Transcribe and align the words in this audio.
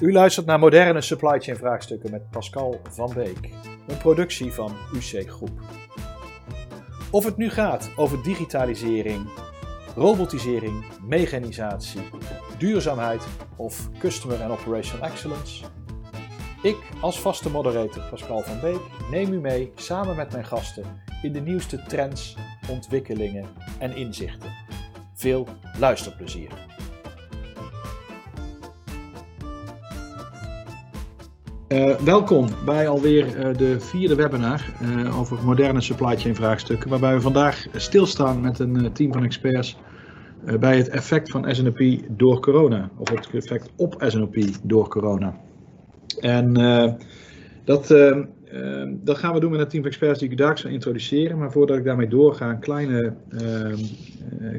U 0.00 0.12
luistert 0.12 0.46
naar 0.46 0.58
moderne 0.58 1.00
supply 1.00 1.40
chain 1.40 1.56
vraagstukken 1.56 2.10
met 2.10 2.30
Pascal 2.30 2.80
van 2.90 3.12
Beek, 3.14 3.50
een 3.86 3.98
productie 3.98 4.52
van 4.52 4.72
UC 4.94 5.30
Groep. 5.30 5.60
Of 7.10 7.24
het 7.24 7.36
nu 7.36 7.50
gaat 7.50 7.90
over 7.96 8.22
digitalisering, 8.22 9.28
robotisering, 9.96 10.84
mechanisatie, 11.02 12.00
duurzaamheid 12.58 13.26
of 13.56 13.88
customer 13.98 14.42
and 14.42 14.60
operational 14.60 15.08
excellence. 15.08 15.64
Ik 16.62 16.76
als 17.00 17.20
vaste 17.20 17.50
moderator 17.50 18.02
Pascal 18.10 18.42
van 18.42 18.60
Beek 18.60 18.80
neem 19.10 19.32
u 19.32 19.40
mee 19.40 19.72
samen 19.74 20.16
met 20.16 20.32
mijn 20.32 20.44
gasten 20.44 20.84
in 21.22 21.32
de 21.32 21.40
nieuwste 21.40 21.82
trends, 21.82 22.36
ontwikkelingen 22.70 23.46
en 23.78 23.96
inzichten. 23.96 24.50
Veel 25.14 25.46
luisterplezier. 25.78 26.77
Uh, 31.68 31.94
welkom 31.96 32.48
bij 32.64 32.88
alweer 32.88 33.26
uh, 33.26 33.56
de 33.56 33.80
vierde 33.80 34.14
webinar 34.14 34.64
uh, 34.82 35.18
over 35.18 35.44
moderne 35.44 35.80
supply 35.80 36.16
chain 36.16 36.34
vraagstukken, 36.34 36.90
waarbij 36.90 37.14
we 37.14 37.20
vandaag 37.20 37.66
stilstaan 37.74 38.40
met 38.40 38.58
een 38.58 38.92
team 38.92 39.12
van 39.12 39.24
experts 39.24 39.76
bij 40.60 40.76
het 40.76 40.88
effect 40.88 41.30
van 41.30 41.54
SNOP 41.54 41.78
door 42.08 42.40
corona, 42.40 42.90
of 42.96 43.10
het 43.10 43.30
effect 43.32 43.70
op 43.76 44.04
SNOP 44.06 44.36
door 44.62 44.88
corona. 44.88 45.40
En 46.20 46.52
dat, 47.64 47.86
gaan 49.04 49.34
we 49.34 49.40
doen 49.40 49.50
met 49.50 49.60
een 49.60 49.68
team 49.68 49.82
van 49.82 49.90
experts 49.90 50.18
die 50.18 50.30
ik 50.30 50.36
daar 50.36 50.58
zal 50.58 50.70
introduceren, 50.70 51.38
maar 51.38 51.52
voordat 51.52 51.76
ik 51.76 51.84
daarmee 51.84 52.08
doorga, 52.08 52.50
een 52.50 52.60
kleine, 52.60 53.14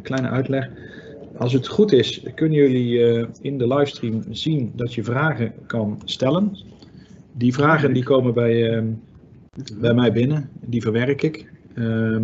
kleine 0.02 0.30
uitleg. 0.30 0.70
Als 1.38 1.54
het 1.54 1.68
goed 1.68 1.92
is, 1.92 2.24
kunnen 2.36 2.58
jullie 2.58 3.28
in 3.42 3.58
de 3.58 3.68
livestream 3.68 4.24
zien 4.30 4.72
dat 4.76 4.94
je 4.94 5.04
vragen 5.04 5.54
kan 5.68 6.02
stellen. 6.06 6.78
Die 7.40 7.54
vragen 7.54 7.94
die 7.94 8.04
komen 8.04 8.34
bij, 8.34 8.82
uh, 8.82 8.84
bij 9.80 9.94
mij 9.94 10.12
binnen, 10.12 10.50
die 10.62 10.82
verwerk 10.82 11.22
ik. 11.22 11.52
Uh, 11.76 12.22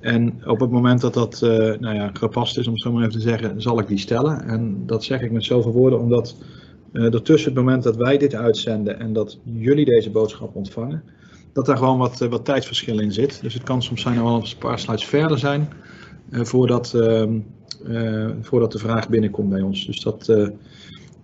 en 0.00 0.40
op 0.46 0.60
het 0.60 0.70
moment 0.70 1.00
dat 1.00 1.14
dat 1.14 1.40
uh, 1.44 1.50
nou 1.78 1.94
ja, 1.94 2.10
gepast 2.12 2.58
is, 2.58 2.66
om 2.66 2.72
het 2.72 2.82
zo 2.82 2.92
maar 2.92 3.00
even 3.00 3.12
te 3.12 3.20
zeggen, 3.20 3.62
zal 3.62 3.78
ik 3.78 3.88
die 3.88 3.98
stellen. 3.98 4.44
En 4.44 4.82
dat 4.86 5.04
zeg 5.04 5.20
ik 5.20 5.30
met 5.30 5.44
zoveel 5.44 5.72
woorden, 5.72 6.00
omdat 6.00 6.36
er 6.92 7.22
tussen 7.22 7.50
het 7.50 7.60
moment 7.60 7.82
dat 7.82 7.96
wij 7.96 8.18
dit 8.18 8.34
uitzenden 8.34 8.98
en 9.00 9.12
dat 9.12 9.38
jullie 9.44 9.84
deze 9.84 10.10
boodschap 10.10 10.56
ontvangen, 10.56 11.02
dat 11.52 11.66
daar 11.66 11.76
gewoon 11.76 11.98
wat, 11.98 12.18
wat 12.18 12.44
tijdsverschil 12.44 13.00
in 13.00 13.12
zit. 13.12 13.42
Dus 13.42 13.54
het 13.54 13.62
kan 13.62 13.82
soms 13.82 14.02
zijn 14.02 14.16
er 14.16 14.22
wel 14.24 14.34
een 14.34 14.58
paar 14.58 14.78
slides 14.78 15.04
verder 15.04 15.38
zijn 15.38 15.68
voordat, 16.30 16.94
ehm, 16.94 17.38
voordat 18.40 18.72
de 18.72 18.78
vraag 18.78 19.08
binnenkomt 19.08 19.50
bij 19.50 19.62
ons. 19.62 19.86
Dus 19.86 20.00
dat, 20.00 20.52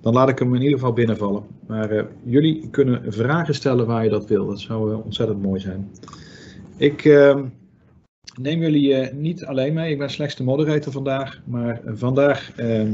dan 0.01 0.13
laat 0.13 0.29
ik 0.29 0.39
hem 0.39 0.55
in 0.55 0.63
ieder 0.63 0.79
geval 0.79 0.93
binnenvallen. 0.93 1.43
Maar 1.67 1.93
uh, 1.93 2.03
jullie 2.25 2.69
kunnen 2.71 3.13
vragen 3.13 3.55
stellen 3.55 3.87
waar 3.87 4.05
je 4.05 4.11
dat 4.11 4.27
wil. 4.27 4.47
Dat 4.47 4.61
zou 4.61 4.91
uh, 4.91 5.05
ontzettend 5.05 5.43
mooi 5.43 5.61
zijn. 5.61 5.91
Ik 6.77 7.05
uh, 7.05 7.41
neem 8.41 8.61
jullie 8.61 8.95
eh, 8.95 9.15
niet 9.15 9.45
alleen 9.45 9.75
mee. 9.75 9.93
Ik 9.93 9.99
ben 9.99 10.11
slechts 10.11 10.37
de 10.37 10.43
moderator 10.43 10.93
vandaag. 10.93 11.41
Maar 11.45 11.81
vandaag 11.85 12.53
ehm, 12.57 12.93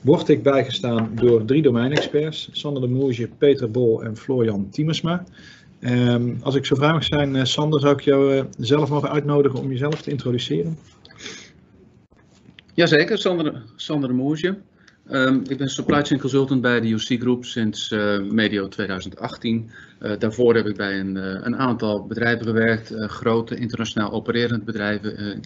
word 0.00 0.28
ik 0.28 0.42
bijgestaan 0.42 1.10
door 1.14 1.44
drie 1.44 1.62
domeinexperts. 1.62 2.48
Sander 2.52 2.82
de 2.82 2.88
Moerje, 2.88 3.28
Peter 3.38 3.70
Bol 3.70 4.02
en 4.02 4.16
Florian 4.16 4.68
Tiemersma. 4.70 5.24
Ehm, 5.80 6.34
als 6.42 6.54
ik 6.54 6.66
zo 6.66 6.74
vrij 6.74 6.92
mag 6.92 7.04
zijn, 7.04 7.46
Sander, 7.46 7.80
zou 7.80 7.94
ik 7.94 8.00
jou 8.00 8.44
zelf 8.58 8.90
mogen 8.90 9.10
uitnodigen 9.10 9.58
om 9.58 9.70
jezelf 9.70 10.02
te 10.02 10.10
introduceren? 10.10 10.78
Jazeker, 12.74 13.18
Sander, 13.18 13.62
Sander 13.76 14.08
de 14.08 14.14
Moerje. 14.14 14.58
Um, 15.12 15.42
ik 15.48 15.58
ben 15.58 15.68
supply 15.68 16.02
chain 16.04 16.20
consultant 16.20 16.60
bij 16.60 16.80
de 16.80 16.88
UC 16.88 17.20
Group 17.20 17.44
sinds 17.44 17.90
uh, 17.90 18.20
medio 18.20 18.68
2018. 18.68 19.70
Uh, 20.00 20.12
daarvoor 20.18 20.54
heb 20.54 20.66
ik 20.66 20.76
bij 20.76 21.00
een, 21.00 21.16
uh, 21.16 21.22
een 21.22 21.56
aantal 21.56 22.06
bedrijven 22.06 22.46
gewerkt, 22.46 22.92
grote 22.96 23.56
internationaal 23.56 24.12
opererende 24.12 24.64
bedrijven 24.64 25.40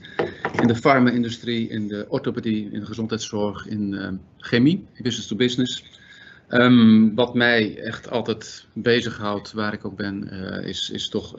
in 0.61 0.67
de 0.67 0.75
farma-industrie, 0.75 1.69
in 1.69 1.89
de 1.89 2.07
orthopedie, 2.09 2.71
in 2.73 2.81
de 2.81 2.87
gezondheidszorg, 2.87 3.67
in 3.67 4.21
chemie, 4.39 4.87
business 5.03 5.27
to 5.27 5.37
business. 5.37 5.85
Um, 6.49 7.15
wat 7.15 7.35
mij 7.35 7.79
echt 7.79 8.11
altijd 8.11 8.67
bezighoudt, 8.73 9.53
waar 9.53 9.73
ik 9.73 9.85
ook 9.85 9.97
ben, 9.97 10.31
is, 10.65 10.91
is 10.91 11.09
toch 11.09 11.35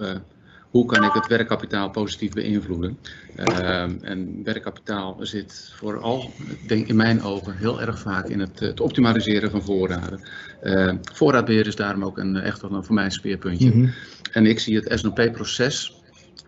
hoe 0.75 0.85
kan 0.85 1.03
ik 1.03 1.13
het 1.13 1.27
werkkapitaal 1.27 1.89
positief 1.89 2.33
beïnvloeden? 2.33 2.97
Uh, 3.37 3.81
en 4.01 4.43
werkkapitaal 4.43 5.17
zit 5.19 5.71
vooral, 5.75 6.31
denk 6.67 6.87
in 6.87 6.95
mijn 6.95 7.21
ogen, 7.21 7.57
heel 7.57 7.81
erg 7.81 7.99
vaak 7.99 8.27
in 8.27 8.39
het, 8.39 8.59
het 8.59 8.79
optimaliseren 8.79 9.51
van 9.51 9.61
voorraden. 9.61 10.19
Uh, 10.63 10.93
voorraadbeheer 11.13 11.67
is 11.67 11.75
daarom 11.75 12.03
ook 12.03 12.17
een, 12.17 12.35
echt 12.35 12.61
wel 12.61 12.71
een, 12.71 12.83
voor 12.83 12.95
mij 12.95 13.05
een 13.05 13.11
speerpuntje. 13.11 13.65
Mm 13.65 13.71
-hmm. 13.71 13.93
En 14.31 14.45
ik 14.45 14.59
zie 14.59 14.75
het 14.75 14.99
SNOP-proces 14.99 16.01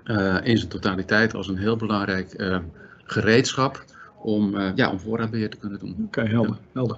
uh, 0.06 0.38
in 0.44 0.58
zijn 0.58 0.70
totaliteit 0.70 1.34
als 1.34 1.48
een 1.48 1.58
heel 1.58 1.76
belangrijk 1.76 2.34
eh, 2.34 2.60
gereedschap 3.04 3.84
om, 4.22 4.58
ja, 4.76 4.92
om 4.92 5.00
voorraadbeheer 5.00 5.50
te 5.50 5.58
kunnen 5.58 5.80
doen. 5.80 5.92
Oké, 5.92 6.20
okay, 6.20 6.26
helder, 6.26 6.58
helder. 6.74 6.98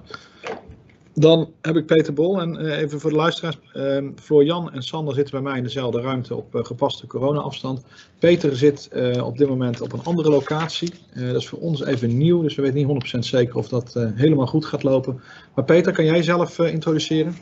Dan 1.20 1.52
heb 1.60 1.76
ik 1.76 1.86
Peter 1.86 2.12
Bol 2.12 2.40
en 2.40 2.64
uh, 2.64 2.78
even 2.78 3.00
voor 3.00 3.10
de 3.10 3.16
luisteraars. 3.16 3.58
Uh, 3.74 4.08
Florian 4.22 4.72
en 4.72 4.82
Sander 4.82 5.14
zitten 5.14 5.34
bij 5.34 5.42
mij 5.42 5.56
in 5.58 5.62
dezelfde 5.62 6.00
ruimte 6.00 6.34
op 6.34 6.54
uh, 6.54 6.64
gepaste 6.64 7.06
corona-afstand. 7.06 7.82
Peter 8.18 8.56
zit 8.56 8.88
op 9.22 9.38
dit 9.38 9.48
moment 9.48 9.80
op 9.80 9.92
een 9.92 10.04
andere 10.04 10.30
locatie. 10.30 10.92
dat 11.14 11.36
is 11.36 11.48
voor 11.48 11.58
ons 11.58 11.84
even 11.84 12.16
nieuw, 12.16 12.42
dus 12.42 12.54
we 12.54 12.62
weten 12.62 12.86
niet 12.86 13.14
100% 13.14 13.18
zeker 13.18 13.56
of 13.56 13.68
dat 13.68 13.94
helemaal 14.14 14.46
goed 14.46 14.64
gaat 14.64 14.82
lopen. 14.82 15.20
Maar 15.54 15.64
Peter, 15.64 15.92
kan 15.92 16.04
jij 16.04 16.22
zelf 16.22 16.58
introduceren? 16.58 17.36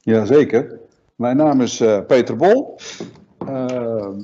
Jazeker. 0.00 0.78
Mijn 1.16 1.36
naam 1.36 1.60
is 1.60 1.82
Peter 2.06 2.36
Bol. 2.36 2.78
Ehm, 3.38 4.20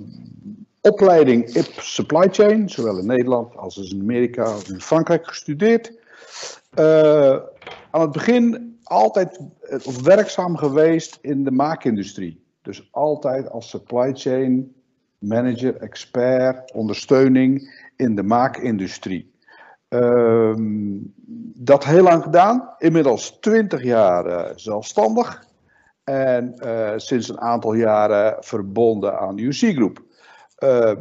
opleiding 0.81 1.49
IP 1.55 1.73
Supply 1.81 2.29
Chain, 2.31 2.69
zowel 2.69 2.99
in 2.99 3.07
Nederland 3.07 3.57
als 3.57 3.77
in 3.77 4.01
Amerika 4.01 4.43
als 4.43 4.71
in 4.71 4.81
Frankrijk 4.81 5.27
gestudeerd. 5.27 5.93
Aan 7.91 8.01
het 8.01 8.13
begin 8.13 8.77
altijd 8.83 9.41
of 9.85 10.03
werkzaam 10.03 10.57
geweest 10.57 11.19
in 11.21 11.45
de 11.45 11.51
maakindustrie. 11.51 12.45
Dus 12.63 12.89
altijd 12.91 13.51
als 13.51 13.69
supply 13.69 14.15
chain 14.15 14.75
manager, 15.19 15.77
expert, 15.77 16.73
ondersteuning 16.73 17.71
in 17.97 18.15
de 18.15 18.23
maakindustrie. 18.23 19.37
Um, 19.89 21.13
dat 21.55 21.85
heel 21.85 22.03
lang 22.03 22.23
gedaan, 22.23 22.75
inmiddels 22.79 23.39
20 23.41 23.83
jaar 23.83 24.27
uh, 24.27 24.45
zelfstandig 24.55 25.45
en 26.05 26.55
uh, 26.65 26.93
sinds 26.97 27.29
een 27.29 27.41
aantal 27.41 27.75
jaren 27.75 28.37
verbonden 28.41 29.19
aan 29.19 29.39
UC 29.39 29.55
Group. 29.55 30.03
Uh, 30.59 30.93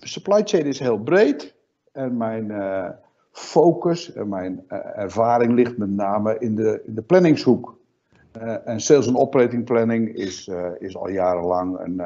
supply 0.00 0.42
chain 0.44 0.66
is 0.66 0.78
heel 0.78 0.98
breed 0.98 1.54
en 1.92 2.16
mijn 2.16 2.52
focus 3.34 4.12
en 4.12 4.28
mijn 4.28 4.64
uh, 4.68 4.78
ervaring 4.98 5.52
ligt 5.52 5.76
met 5.76 5.90
name 5.90 6.38
in 6.38 6.54
de, 6.54 6.82
in 6.86 6.94
de 6.94 7.02
planningshoek. 7.02 7.76
Uh, 8.42 8.68
en 8.68 8.80
sales 8.80 9.06
en 9.06 9.16
operating 9.16 9.64
planning 9.64 10.14
is, 10.14 10.48
uh, 10.48 10.70
is 10.78 10.96
al 10.96 11.08
jarenlang 11.08 11.78
een, 11.78 12.02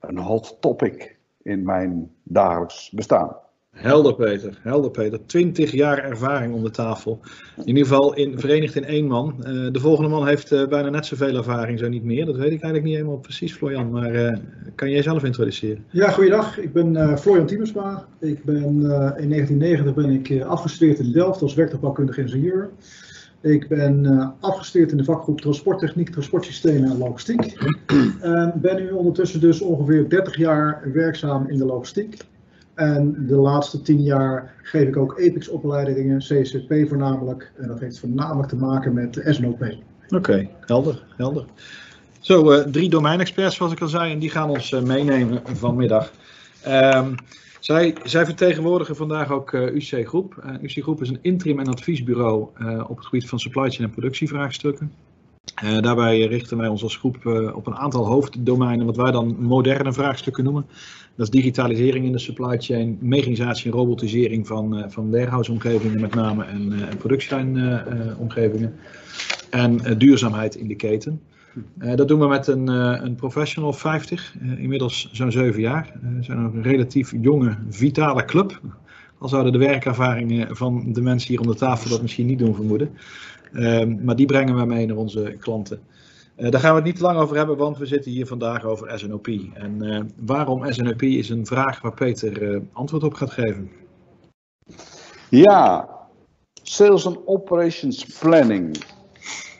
een 0.00 0.18
hot 0.18 0.56
topic 0.60 1.16
in 1.42 1.64
mijn 1.64 2.10
dagelijks 2.22 2.90
bestaan. 2.90 3.36
Helder 3.76 4.14
Peter, 4.14 4.58
helder 4.62 4.90
Peter. 4.90 5.18
20 5.26 5.70
jaar 5.70 5.98
ervaring 5.98 6.54
om 6.54 6.62
de 6.62 6.70
tafel. 6.70 7.20
In 7.56 7.66
ieder 7.66 7.82
geval 7.82 8.14
in, 8.14 8.38
verenigd 8.38 8.74
in 8.74 8.84
één 8.84 9.06
man. 9.06 9.34
Uh, 9.38 9.72
de 9.72 9.80
volgende 9.80 10.10
man 10.10 10.26
heeft 10.26 10.52
uh, 10.52 10.66
bijna 10.66 10.88
net 10.88 11.06
zoveel 11.06 11.36
ervaring, 11.36 11.78
zo 11.78 11.88
niet 11.88 12.04
meer. 12.04 12.26
Dat 12.26 12.36
weet 12.36 12.44
ik 12.44 12.50
eigenlijk 12.50 12.84
niet 12.84 12.94
helemaal 12.94 13.18
precies, 13.18 13.52
Florian. 13.52 13.90
Maar 13.90 14.14
uh, 14.14 14.36
kan 14.74 14.90
jij 14.90 15.02
zelf 15.02 15.24
introduceren? 15.24 15.84
Ja, 15.90 16.10
goeiedag. 16.10 16.58
Ik 16.58 16.72
ben 16.72 17.18
Florian 17.18 17.46
Tiemersma. 17.46 18.06
Ik 18.20 18.44
ben, 18.44 18.64
in 19.16 19.28
1990 19.28 19.94
ben 19.94 20.10
ik 20.10 20.42
afgestudeerd 20.42 20.98
in 20.98 21.12
Delft 21.12 21.42
als 21.42 21.54
werktuigbouwkundig 21.54 22.18
ingenieur. 22.18 22.70
Ik 23.40 23.68
ben 23.68 24.34
afgestudeerd 24.40 24.90
in 24.90 24.96
de 24.96 25.04
vakgroep 25.04 25.40
Transporttechniek, 25.40 26.10
Transportsystemen 26.10 26.90
en 26.90 26.98
Logistiek. 26.98 27.52
En 28.20 28.52
ben 28.56 28.76
nu 28.76 28.90
ondertussen 28.90 29.40
dus 29.40 29.60
ongeveer 29.60 30.08
30 30.08 30.36
jaar 30.36 30.82
werkzaam 30.92 31.48
in 31.48 31.58
de 31.58 31.64
logistiek. 31.64 32.16
En 32.74 33.26
de 33.26 33.36
laatste 33.36 33.82
tien 33.82 34.02
jaar 34.02 34.54
geef 34.62 34.88
ik 34.88 34.96
ook 34.96 35.18
EPIX-opleidingen, 35.18 36.18
CCP 36.18 36.88
voornamelijk. 36.88 37.52
En 37.56 37.68
dat 37.68 37.80
heeft 37.80 37.98
voornamelijk 37.98 38.48
te 38.48 38.56
maken 38.56 38.94
met 38.94 39.20
SNOP. 39.24 39.74
Oké, 40.08 40.48
helder, 40.60 41.04
helder. 41.16 41.44
Zo, 42.20 42.52
uh, 42.52 42.58
drie 42.60 42.88
domeinexperts 42.88 43.56
zoals 43.56 43.72
ik 43.72 43.80
al 43.80 43.88
zei, 43.88 44.12
en 44.12 44.18
die 44.18 44.30
gaan 44.30 44.50
ons 44.50 44.70
uh, 44.70 44.82
meenemen 44.82 45.40
vanmiddag. 45.52 46.12
Um, 46.68 47.14
zij, 47.60 47.94
zij, 48.04 48.24
vertegenwoordigen 48.24 48.96
vandaag 48.96 49.30
ook 49.30 49.52
uh, 49.52 49.74
UC 49.74 50.08
Groep. 50.08 50.58
UC 50.62 50.82
Groep 50.82 51.02
is 51.02 51.08
een 51.08 51.18
interim- 51.22 51.58
en 51.58 51.68
adviesbureau 51.68 52.48
op 52.86 52.96
het 52.96 53.06
gebied 53.06 53.28
van 53.28 53.38
supply 53.38 53.70
chain 53.70 53.84
en 53.84 53.90
productievraagstukken. 53.90 54.92
Daarbij 55.80 56.26
richten 56.26 56.56
wij 56.56 56.68
ons 56.68 56.82
als 56.82 56.96
groep 56.96 57.26
op 57.54 57.66
een 57.66 57.76
aantal 57.76 58.06
hoofddomeinen, 58.06 58.86
wat 58.86 58.96
wij 58.96 59.10
dan 59.10 59.36
moderne 59.38 59.92
vraagstukken 59.92 60.44
noemen. 60.44 60.66
Dat 61.16 61.26
is 61.26 61.40
digitalisering 61.40 62.04
in 62.04 62.12
de 62.12 62.18
supply 62.18 62.58
chain, 62.58 62.98
mechanisatie 63.00 63.70
en 63.70 63.76
robotisering 63.76 64.46
van, 64.46 64.78
uh, 64.78 64.84
van 64.88 65.10
warehouse-omgevingen 65.10 66.00
met 66.00 66.14
name 66.14 66.44
en, 66.44 66.72
en 66.88 66.96
productielijn-omgevingen. 66.96 68.74
en 69.50 69.84
eh, 69.84 69.98
duurzaamheid 69.98 70.54
in 70.54 70.68
de 70.68 70.76
keten. 70.76 71.20
Eh, 71.78 71.94
dat 71.94 72.08
doen 72.08 72.20
we 72.20 72.26
met 72.26 72.46
een, 72.46 72.68
eh, 72.68 73.00
een 73.02 73.14
professional 73.14 73.72
50, 73.72 74.34
eh, 74.40 74.58
inmiddels 74.58 75.08
zo'n 75.12 75.32
7 75.32 75.60
jaar. 75.60 75.92
Eh, 75.94 76.08
we 76.16 76.22
zijn 76.22 76.38
een 76.38 76.62
relatief 76.62 77.12
jonge, 77.20 77.56
vitale 77.68 78.24
club. 78.24 78.60
Al 79.18 79.28
zouden 79.28 79.52
de 79.52 79.58
werkervaringen 79.58 80.56
van 80.56 80.92
de 80.92 81.00
mensen 81.00 81.28
hier 81.28 81.40
om 81.40 81.46
de 81.46 81.54
tafel 81.54 81.90
dat 81.90 82.02
misschien 82.02 82.26
niet 82.26 82.38
doen 82.38 82.54
vermoeden. 82.54 82.90
Ehm, 83.52 84.04
maar 84.04 84.16
die 84.16 84.26
brengen 84.26 84.56
we 84.56 84.64
mee 84.64 84.86
naar 84.86 84.96
onze 84.96 85.36
klanten. 85.38 85.80
Eh, 86.42 86.50
daar 86.50 86.60
gaan 86.60 86.70
we 86.70 86.76
het 86.76 86.84
niet 86.84 87.00
lang 87.00 87.18
over 87.18 87.36
hebben, 87.36 87.56
want 87.56 87.78
we 87.78 87.86
zitten 87.86 88.10
hier 88.10 88.26
vandaag 88.26 88.64
over 88.64 88.98
SNOP. 88.98 89.26
En 89.54 89.82
eh, 89.82 90.00
waarom 90.16 90.72
SNOP 90.72 91.02
is 91.02 91.28
een 91.28 91.46
vraag 91.46 91.80
waar 91.80 91.94
Peter 91.94 92.54
eh, 92.54 92.60
antwoord 92.72 93.04
op 93.04 93.14
gaat 93.14 93.30
geven. 93.30 93.70
Ja, 95.28 95.88
Sales 96.62 97.06
and 97.06 97.26
Operations 97.26 98.18
Planning. 98.18 98.84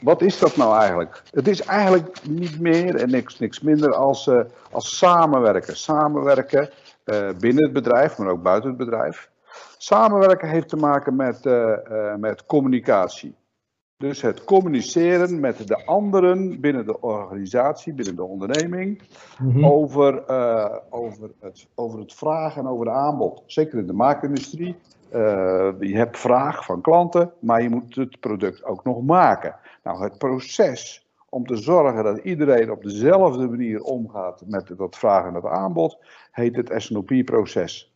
Wat 0.01 0.21
is 0.21 0.39
dat 0.39 0.55
nou 0.55 0.79
eigenlijk? 0.79 1.23
Het 1.31 1.47
is 1.47 1.61
eigenlijk 1.61 2.27
niet 2.27 2.59
meer 2.59 2.95
en 2.95 3.09
niks, 3.09 3.39
niks 3.39 3.61
minder 3.61 3.93
als, 3.93 4.29
als 4.71 4.97
samenwerken. 4.97 5.77
Samenwerken 5.77 6.69
binnen 7.39 7.63
het 7.63 7.73
bedrijf, 7.73 8.17
maar 8.17 8.27
ook 8.27 8.43
buiten 8.43 8.69
het 8.69 8.77
bedrijf. 8.77 9.29
Samenwerken 9.77 10.49
heeft 10.49 10.69
te 10.69 10.75
maken 10.75 11.15
met, 11.15 11.49
met 12.17 12.45
communicatie. 12.45 13.35
Dus 14.03 14.21
het 14.21 14.43
communiceren 14.43 15.39
met 15.39 15.67
de 15.67 15.85
anderen 15.85 16.59
binnen 16.59 16.85
de 16.85 17.01
organisatie, 17.01 17.93
binnen 17.93 18.15
de 18.15 18.23
onderneming, 18.23 19.01
over, 19.61 20.25
eh, 20.25 20.75
over, 20.89 21.29
het, 21.39 21.67
over 21.75 21.99
het 21.99 22.13
vraag 22.13 22.57
en 22.57 22.67
over 22.67 22.85
het 22.85 22.95
aanbod. 22.95 23.43
Zeker 23.45 23.79
in 23.79 23.87
de 23.87 23.93
maakindustrie. 23.93 24.75
Eh, 25.09 25.69
je 25.79 25.95
hebt 25.95 26.19
vraag 26.19 26.65
van 26.65 26.81
klanten, 26.81 27.31
maar 27.39 27.61
je 27.61 27.69
moet 27.69 27.95
het 27.95 28.19
product 28.19 28.65
ook 28.65 28.83
nog 28.83 29.01
maken. 29.01 29.55
Nou, 29.83 30.03
het 30.03 30.17
proces 30.17 31.07
om 31.29 31.45
te 31.45 31.55
zorgen 31.55 32.03
dat 32.03 32.17
iedereen 32.17 32.71
op 32.71 32.83
dezelfde 32.83 33.47
manier 33.47 33.81
omgaat 33.81 34.43
met 34.45 34.73
dat 34.77 34.97
vraag 34.97 35.25
en 35.25 35.33
het 35.33 35.45
aanbod, 35.45 35.97
heet 36.31 36.55
het 36.55 36.73
SNOP-proces. 36.75 37.92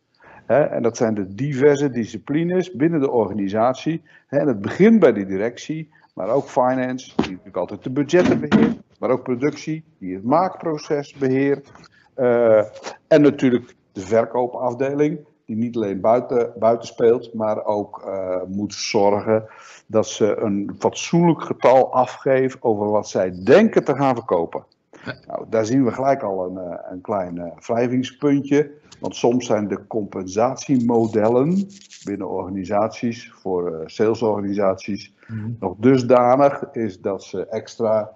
En 0.48 0.82
dat 0.82 0.96
zijn 0.96 1.14
de 1.14 1.34
diverse 1.34 1.90
disciplines 1.90 2.72
binnen 2.72 3.00
de 3.00 3.10
organisatie. 3.10 4.02
En 4.28 4.48
het 4.48 4.60
begint 4.60 5.00
bij 5.00 5.12
de 5.12 5.26
directie, 5.26 5.88
maar 6.14 6.28
ook 6.28 6.48
finance, 6.48 7.12
die 7.16 7.30
natuurlijk 7.30 7.56
altijd 7.56 7.82
de 7.82 7.90
budgetten 7.90 8.40
beheert, 8.40 8.76
maar 8.98 9.10
ook 9.10 9.22
productie, 9.22 9.84
die 9.98 10.14
het 10.14 10.24
maakproces 10.24 11.14
beheert. 11.14 11.72
Eh, 12.14 12.62
en 13.08 13.22
natuurlijk 13.22 13.74
de 13.92 14.00
verkoopafdeling, 14.00 15.18
die 15.46 15.56
niet 15.56 15.76
alleen 15.76 16.00
buiten, 16.00 16.52
buiten 16.58 16.88
speelt, 16.88 17.34
maar 17.34 17.64
ook 17.64 18.02
eh, 18.06 18.42
moet 18.46 18.74
zorgen 18.74 19.44
dat 19.86 20.06
ze 20.06 20.36
een 20.36 20.76
fatsoenlijk 20.78 21.42
getal 21.42 21.92
afgeven 21.92 22.62
over 22.62 22.90
wat 22.90 23.08
zij 23.08 23.44
denken 23.44 23.84
te 23.84 23.96
gaan 23.96 24.14
verkopen. 24.14 24.64
Nou, 25.04 25.44
daar 25.48 25.66
zien 25.66 25.84
we 25.84 25.92
gelijk 25.92 26.22
al 26.22 26.46
een, 26.46 26.58
eh, 26.58 26.78
een 26.90 27.00
klein 27.00 27.38
eh, 27.38 27.56
wrijvingspuntje. 27.56 28.70
Want 29.00 29.16
soms 29.16 29.46
zijn 29.46 29.68
de 29.68 29.86
compensatiemodellen 29.86 31.68
binnen 32.04 32.28
organisaties, 32.28 33.32
voor 33.34 33.74
eh, 33.74 33.80
salesorganisaties, 33.86 35.12
nog 35.58 35.74
dusdanig 35.76 36.64
is 36.72 37.00
dat 37.00 37.22
ze 37.22 37.46
extra 37.46 38.10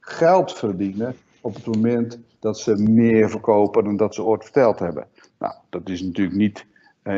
geld 0.00 0.52
verdienen 0.52 1.14
op 1.40 1.54
het 1.54 1.66
moment 1.66 2.18
dat 2.38 2.58
ze 2.58 2.76
meer 2.76 3.30
verkopen 3.30 3.84
dan 3.84 3.96
dat 3.96 4.14
ze 4.14 4.22
ooit 4.22 4.42
verteld 4.42 4.78
hebben. 4.78 5.06
Nou, 5.38 5.54
dat 5.68 5.88
is 5.88 6.02
natuurlijk 6.02 6.36
niet 6.36 6.66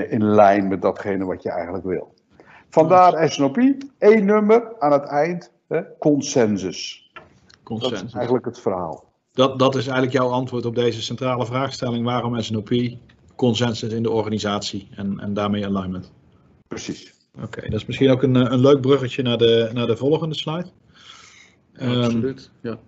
in 0.08 0.24
lijn 0.24 0.68
met 0.68 0.82
datgene 0.82 1.24
wat 1.24 1.42
je 1.42 1.50
eigenlijk 1.50 1.84
wil. 1.84 2.14
Vandaar 2.68 3.30
SNOP, 3.30 3.58
één 3.98 4.24
nummer 4.24 4.72
aan 4.78 4.92
het 4.92 5.04
eind, 5.04 5.52
hè, 5.68 5.82
consensus. 5.98 7.09
Dat 7.78 7.82
is 7.82 7.88
Consensus. 7.88 8.14
eigenlijk 8.14 8.44
het 8.44 8.60
verhaal. 8.60 9.04
Dat, 9.32 9.58
dat 9.58 9.74
is 9.74 9.82
eigenlijk 9.86 10.12
jouw 10.12 10.28
antwoord 10.28 10.64
op 10.64 10.74
deze 10.74 11.02
centrale 11.02 11.46
vraagstelling. 11.46 12.04
Waarom 12.04 12.40
SNOP? 12.42 12.70
Consensus 13.36 13.92
in 13.92 14.02
de 14.02 14.10
organisatie 14.10 14.88
en, 14.94 15.20
en 15.20 15.34
daarmee 15.34 15.66
alignment. 15.66 16.12
Precies. 16.68 17.14
Oké, 17.42 17.60
dat 17.60 17.80
is 17.80 17.86
misschien 17.86 18.10
ook 18.10 18.22
een, 18.22 18.36
eh, 18.36 18.52
een 18.52 18.60
leuk 18.60 18.80
bruggetje 18.80 19.22
naar 19.22 19.38
de, 19.38 19.70
naar 19.72 19.86
de 19.86 19.96
volgende 19.96 20.34
slide. 20.34 20.66
Ehm, 21.72 22.02
Absoluut. 22.02 22.50
Ja. 22.60 22.78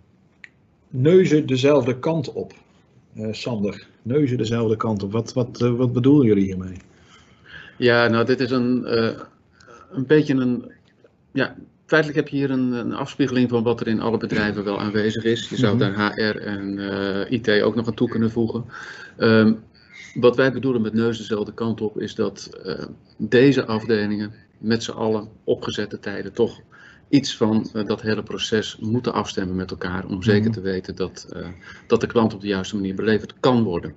neuzen 0.88 1.46
dezelfde 1.46 1.98
kant 1.98 2.32
op. 2.32 2.52
Eh, 3.14 3.32
Sander, 3.32 3.86
neuzen 4.02 4.38
dezelfde 4.38 4.76
kant 4.76 5.02
op. 5.02 5.12
Wat, 5.12 5.32
wat, 5.32 5.60
eh, 5.60 5.74
wat 5.74 5.92
bedoelen 5.92 6.26
jullie 6.26 6.44
hiermee? 6.44 6.76
Ja, 7.78 8.08
nou, 8.08 8.24
dit 8.24 8.40
is 8.40 8.50
een, 8.50 8.84
eh, 8.84 9.20
een 9.90 10.06
beetje 10.06 10.34
een. 10.34 10.72
Ja, 11.32 11.56
feitelijk 11.92 12.18
heb 12.20 12.28
je 12.28 12.36
hier 12.36 12.50
een, 12.50 12.72
een 12.72 12.94
afspiegeling 12.94 13.48
van 13.48 13.62
wat 13.62 13.80
er 13.80 13.86
in 13.88 14.00
alle 14.00 14.16
bedrijven 14.16 14.64
wel 14.64 14.80
aanwezig 14.80 15.24
is. 15.24 15.48
Je 15.48 15.56
zou 15.56 15.76
Mhm. 15.76 15.92
daar 15.94 16.14
HR 16.14 16.36
en 16.36 16.78
eh, 16.78 17.30
IT 17.30 17.62
ook 17.62 17.74
nog 17.74 17.86
aan 17.86 17.94
toe 17.94 18.08
kunnen 18.08 18.30
voegen. 18.30 18.64
Ehm, 19.16 19.52
wat 20.14 20.36
wij 20.36 20.52
bedoelen 20.52 20.82
met 20.82 20.92
neus 20.92 21.18
dezelfde 21.18 21.52
kant 21.54 21.80
op, 21.80 22.00
is 22.00 22.14
dat 22.14 22.50
eh, 22.64 22.84
deze 23.16 23.66
afdelingen 23.66 24.32
met 24.58 24.82
z'n 24.82 24.90
allen 24.90 25.28
opgezette 25.44 25.98
tijden 25.98 26.32
toch 26.32 26.60
iets 27.08 27.36
van 27.36 27.68
eh, 27.74 27.86
dat 27.86 28.02
hele 28.02 28.22
proces 28.22 28.76
moeten 28.80 29.12
afstemmen 29.12 29.56
met 29.56 29.70
elkaar. 29.70 30.06
Om 30.06 30.22
zeker 30.22 30.42
Mhm. 30.50 30.52
te 30.52 30.60
weten 30.60 30.96
dat, 30.96 31.28
dat 31.86 32.00
de 32.00 32.06
klant 32.06 32.34
op 32.34 32.40
de 32.40 32.46
juiste 32.46 32.76
manier 32.76 32.94
beleverd 32.94 33.34
kan 33.40 33.62
worden. 33.62 33.94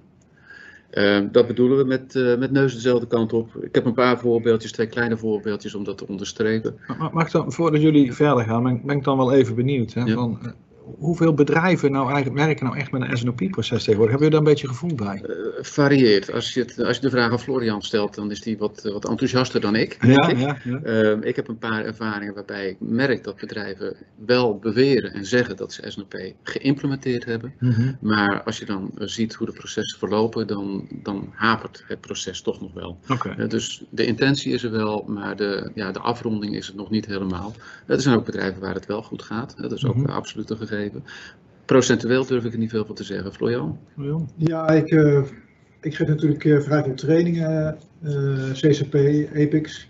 Eh, 0.96 1.20
dat 1.32 1.48
bedoelen 1.48 1.78
we 1.78 1.84
met, 1.84 2.16
eh, 2.16 2.38
met 2.38 2.52
neus 2.52 2.74
dezelfde 2.74 3.08
kant 3.08 3.34
op. 3.34 3.56
Ik 3.62 3.76
heb 3.76 3.86
een 3.86 3.94
paar 3.94 4.20
voorbeeldjes, 4.20 4.72
twee 4.72 4.88
kleine 4.88 5.18
voorbeeldjes 5.18 5.76
om 5.76 5.84
dat 5.84 5.98
te 5.98 6.08
onderstrepen. 6.08 6.78
Maar- 6.98 7.10
Mag 7.14 7.32
dan, 7.32 7.52
voordat 7.52 7.82
jullie 7.82 8.14
verder 8.14 8.44
gaan, 8.44 8.64
ben, 8.64 8.82
ben 8.86 8.98
ik 8.98 9.04
dan 9.04 9.18
wel 9.18 9.34
even 9.34 9.56
benieuwd. 9.56 9.94
Hè, 9.94 10.04
Ja. 10.04 10.14
van, 10.14 10.38
eh, 10.44 10.52
hoeveel 10.98 11.34
bedrijven 11.34 11.92
nou 11.92 12.06
eigenlijk 12.12 12.46
werken 12.46 12.66
nou 12.66 12.78
echt 12.78 12.92
met 12.92 13.02
een 13.02 13.18
SNOP-proces 13.18 13.84
tegenwoordig? 13.84 14.20
Hebben 14.20 14.28
jullie 14.28 14.30
daar 14.30 14.40
een 14.40 14.44
beetje 14.62 14.68
gevoel 14.68 14.96
bij? 14.96 15.22
Eh, 15.24 15.64
varieert. 15.64 16.32
Als 16.34 16.54
je, 16.54 16.60
het, 16.60 16.84
als 16.84 16.96
je 16.96 17.02
de 17.02 17.10
vraag 17.10 17.32
aan 17.32 17.40
Florian 17.40 17.82
stelt, 17.82 18.16
dan 18.16 18.32
is 18.32 18.42
die 18.42 18.58
wat, 18.58 18.82
wat 18.94 19.10
enthousiaster 19.10 19.62
dan 19.62 19.76
ik. 19.76 19.98
Ja, 20.06 20.28
ik. 20.28 20.38
ja, 20.38 20.58
ja. 20.64 20.80
Ehm, 20.84 21.22
ik 21.22 21.36
heb 21.36 21.48
een 21.48 21.58
paar 21.58 21.86
ervaringen 21.86 22.34
waarbij 22.34 22.68
ik 22.70 22.76
merk 22.80 23.24
dat 23.24 23.36
bedrijven 23.36 23.96
wel 24.26 24.58
beweren 24.58 25.14
en 25.14 25.26
zeggen 25.26 25.56
dat 25.58 25.74
ze 25.74 25.84
SNOP 25.88 26.16
geïmplementeerd 26.44 27.26
hebben. 27.26 27.54
Mhm. 27.60 27.94
Maar 28.00 28.44
als 28.44 28.60
je 28.60 28.66
dan 28.66 28.92
ziet 28.96 29.34
hoe 29.34 29.48
de 29.48 29.54
processen 29.54 30.00
verlopen, 30.00 30.48
dan, 30.48 30.88
dan 30.92 31.30
hapert 31.34 31.84
het 31.88 32.02
proces 32.02 32.42
toch 32.42 32.62
nog 32.62 32.74
wel. 32.74 32.98
Oké. 33.10 33.30
Eh, 33.38 33.50
dus 33.50 33.84
de 33.90 34.06
intentie 34.06 34.54
is 34.54 34.64
er 34.64 34.72
wel, 34.72 35.06
maar 35.08 35.36
de, 35.36 35.72
ja, 35.76 35.92
de 35.92 36.00
afronding 36.00 36.56
is 36.56 36.68
het 36.68 36.76
nog 36.76 36.90
niet 36.90 37.06
helemaal. 37.06 37.54
Er 37.86 38.02
zijn 38.02 38.16
ook 38.16 38.26
bedrijven 38.26 38.62
waar 38.62 38.74
het 38.74 38.86
wel 38.86 39.02
goed 39.04 39.22
gaat. 39.24 39.56
Dat 39.58 39.72
is 39.72 39.86
ook 39.86 39.96
Mhm. 39.96 40.06
eh, 40.10 40.16
absoluut 40.16 40.50
een 40.50 40.58
gegeven. 40.58 40.74
Procentueel 41.66 42.26
durf 42.26 42.46
ik 42.46 42.54
er 42.54 42.60
niet 42.60 42.70
veel 42.70 42.86
van 42.86 42.96
te 42.96 43.04
zeggen. 43.04 43.34
Florian? 43.34 43.80
Ja. 43.96 44.20
Ja, 44.36 44.70
ik, 44.70 44.92
eh, 44.92 45.22
ik 45.82 45.96
geef 45.96 46.08
natuurlijk 46.08 46.46
eh, 46.46 46.60
vrij 46.60 46.84
veel 46.84 46.94
trainingen, 46.94 47.78
eh, 48.04 48.52
CCP, 48.52 48.94
EPIX. 49.34 49.90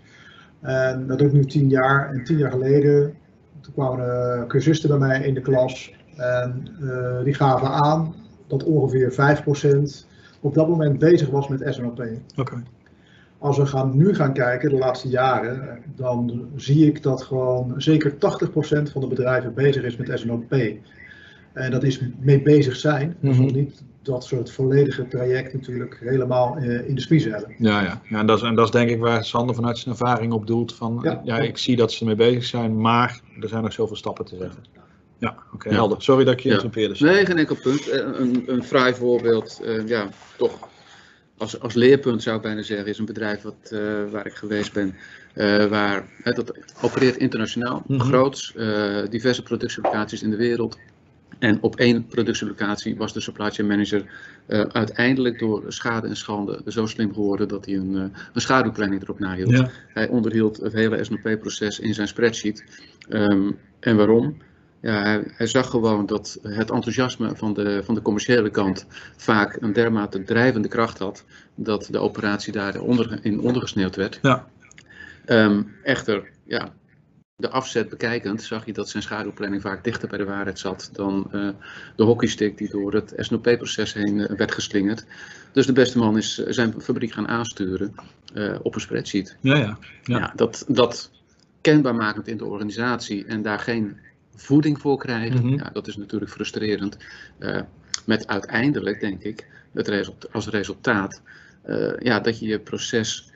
En 0.60 1.06
dat 1.06 1.18
doe 1.18 1.26
ik 1.26 1.32
nu 1.32 1.44
tien 1.44 1.68
jaar. 1.68 2.10
En 2.10 2.24
tien 2.24 2.38
jaar 2.38 2.50
geleden, 2.50 3.14
toen 3.60 3.72
kwamen 3.72 4.46
cursisten 4.46 4.88
bij 4.88 4.98
mij 4.98 5.26
in 5.26 5.34
de 5.34 5.40
klas. 5.40 5.94
En 6.16 6.68
eh, 6.80 7.24
die 7.24 7.34
gaven 7.34 7.68
aan 7.68 8.14
dat 8.46 8.64
ongeveer 8.64 9.12
5% 9.12 10.06
op 10.40 10.54
dat 10.54 10.68
moment 10.68 10.98
bezig 10.98 11.28
was 11.28 11.48
met 11.48 11.74
SNOP. 11.74 12.06
Oké. 12.36 12.62
Als 13.46 13.56
we 13.56 13.66
gaan, 13.66 13.96
nu 13.96 14.14
gaan 14.14 14.32
kijken, 14.32 14.70
de 14.70 14.76
laatste 14.76 15.08
jaren, 15.08 15.82
dan 15.96 16.48
zie 16.56 16.86
ik 16.86 17.02
dat 17.02 17.22
gewoon 17.22 17.74
zeker 17.76 18.10
80% 18.12 18.90
van 18.92 19.00
de 19.00 19.06
bedrijven 19.06 19.54
bezig 19.54 19.82
is 19.84 19.96
met 19.96 20.18
SNOP. 20.18 20.52
En 21.52 21.70
dat 21.70 21.82
is 21.82 22.00
mee 22.20 22.42
bezig 22.42 22.76
zijn. 22.76 23.16
Dus 23.20 23.36
Mhm. 23.36 23.54
niet 23.54 23.82
dat 24.02 24.24
ze 24.24 24.36
het 24.36 24.50
volledige 24.50 25.08
traject 25.08 25.52
natuurlijk 25.52 25.98
helemaal 26.00 26.56
eh, 26.56 26.88
in 26.88 26.94
de 26.94 27.00
spiezen 27.00 27.32
hebben. 27.32 27.54
Ja, 27.58 27.80
ja. 27.82 28.00
ja 28.08 28.18
en, 28.18 28.26
dat 28.26 28.36
is, 28.38 28.42
en 28.44 28.54
dat 28.54 28.64
is 28.64 28.70
denk 28.70 28.90
ik 28.90 28.98
waar 29.00 29.24
Sander 29.24 29.54
vanuit 29.54 29.78
zijn 29.78 29.94
ervaring 29.94 30.32
op 30.32 30.46
doelt. 30.46 30.74
Van, 30.74 30.98
ja. 31.02 31.20
Ja. 31.24 31.38
ik 31.38 31.58
zie 31.58 31.76
dat 31.76 31.92
ze 31.92 32.00
ermee 32.00 32.16
bezig 32.16 32.44
zijn, 32.44 32.80
maar 32.80 33.20
er 33.40 33.48
zijn 33.48 33.62
nog 33.62 33.72
zoveel 33.72 33.96
stappen 33.96 34.24
te 34.24 34.36
zetten. 34.36 34.64
Ja, 35.18 35.36
oké, 35.52 35.68
Ja. 35.68 35.74
helder. 35.74 36.02
Sorry 36.02 36.24
dat 36.24 36.32
ik 36.34 36.40
je 36.40 36.48
Ja. 36.48 36.54
interrompeerde. 36.54 37.04
Nee, 37.04 37.26
geen 37.26 37.38
enkel 37.38 37.56
punt. 37.62 37.88
Eh, 37.88 37.98
Een, 38.20 38.42
een 38.46 38.62
fraai 38.64 38.94
voorbeeld, 38.94 39.60
eh, 39.64 39.86
ja, 39.88 40.08
toch 40.36 40.68
als, 41.38 41.60
als 41.60 41.74
leerpunt 41.74 42.22
zou 42.22 42.36
ik 42.36 42.42
bijna 42.42 42.62
zeggen, 42.62 42.86
is 42.86 42.98
een 42.98 43.04
bedrijf 43.04 43.42
wat, 43.42 43.70
eh, 43.70 43.80
waar 44.10 44.26
ik 44.26 44.34
geweest 44.34 44.72
ben. 44.72 44.94
eh, 45.34 45.66
waar, 45.66 46.04
hè, 46.22 46.32
dat 46.32 46.52
opereert 46.82 47.16
internationaal, 47.16 47.82
Mhm. 47.86 48.00
groots, 48.00 48.54
eh, 48.54 49.02
diverse 49.10 49.42
productielocaties 49.42 50.22
in 50.22 50.30
de 50.30 50.36
wereld. 50.36 50.78
En 51.38 51.58
op 51.62 51.76
één 51.76 52.06
productielocatie 52.06 52.96
was 52.96 53.12
de 53.12 53.20
supply 53.20 53.50
chain 53.50 53.68
manager 53.68 54.04
uiteindelijk 54.72 55.38
door 55.38 55.64
schade 55.68 56.08
en 56.08 56.16
schande 56.16 56.62
zo 56.66 56.86
slim 56.86 57.12
geworden 57.14 57.48
dat 57.48 57.64
hij 57.66 57.74
een, 57.74 57.94
een 57.94 58.40
schaduwplanning 58.40 59.02
erop 59.02 59.18
nahield. 59.18 59.50
Ja. 59.50 59.70
Hij 59.92 60.08
onderhield 60.08 60.56
het 60.56 60.72
hele 60.72 61.04
SNOP-proces 61.04 61.78
in 61.80 61.94
zijn 61.94 62.08
spreadsheet. 62.08 62.64
Ehm, 63.08 63.50
en 63.80 63.96
waarom? 63.96 64.36
Ja, 64.86 65.02
hij, 65.02 65.22
hij 65.26 65.46
zag 65.46 65.70
gewoon 65.70 66.06
dat 66.06 66.38
het 66.42 66.70
enthousiasme 66.70 67.36
van 67.36 67.54
de, 67.54 67.82
van 67.84 67.94
de 67.94 68.02
commerciële 68.02 68.50
kant 68.50 68.86
vaak 69.16 69.56
een 69.60 69.72
dermate 69.72 70.22
drijvende 70.22 70.68
kracht 70.68 70.98
had, 70.98 71.24
dat 71.54 71.88
de 71.90 71.98
operatie 71.98 72.52
daarin 72.52 72.80
onder, 72.80 73.18
in 73.22 73.40
ondergesneeuwd 73.40 73.96
werd. 73.96 74.18
Ja. 74.22 74.46
Ehm, 75.24 75.62
echter, 75.82 76.28
ja, 76.44 76.72
de 77.36 77.50
afzet 77.50 77.88
bekijkend 77.88 78.42
zag 78.42 78.66
je 78.66 78.72
dat 78.72 78.88
zijn 78.88 79.02
schaduwplanning 79.02 79.62
vaak 79.62 79.84
dichter 79.84 80.08
bij 80.08 80.18
de 80.18 80.24
waarheid 80.24 80.58
zat 80.58 80.90
dan 80.92 81.28
uh, 81.32 81.48
de 81.96 82.02
hockeystick 82.02 82.58
die 82.58 82.70
door 82.70 82.94
het 82.94 83.12
SNOP-proces 83.16 83.92
heen 83.92 84.16
uh, 84.16 84.26
werd 84.26 84.52
geslingerd. 84.52 85.04
Dus 85.52 85.66
de 85.66 85.72
beste 85.72 85.98
man 85.98 86.16
is 86.16 86.34
zijn 86.36 86.74
fabriek 86.80 87.12
gaan 87.12 87.28
aansturen 87.28 87.94
uh, 88.34 88.58
op 88.62 88.74
een 88.74 88.80
spreadsheet. 88.80 89.36
Ja, 89.40 89.56
ja. 89.56 89.78
ja. 90.02 90.18
ja 90.18 90.32
dat, 90.36 90.64
dat 90.68 91.10
kenbaar 91.60 91.94
makend 91.94 92.28
in 92.28 92.36
de 92.36 92.44
organisatie 92.44 93.24
en 93.24 93.42
daar 93.42 93.58
geen 93.58 93.98
voeding 94.36 94.80
voor 94.80 94.98
krijgen, 94.98 95.40
mm 95.40 95.48
-hmm. 95.48 95.58
ja, 95.58 95.70
dat 95.72 95.86
is 95.86 95.96
natuurlijk 95.96 96.30
frustrerend. 96.30 96.96
met 98.04 98.26
uiteindelijk, 98.26 99.00
denk 99.00 99.22
ik, 99.22 99.46
het 99.72 99.88
result, 99.88 100.32
als 100.32 100.48
resultaat 100.48 101.22
ja, 101.98 102.20
dat 102.20 102.38
je 102.38 102.46
je 102.46 102.60
proces 102.60 103.30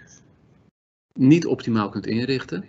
niet 1.15 1.47
optimaal 1.47 1.89
kunt 1.89 2.07
inrichten. 2.07 2.65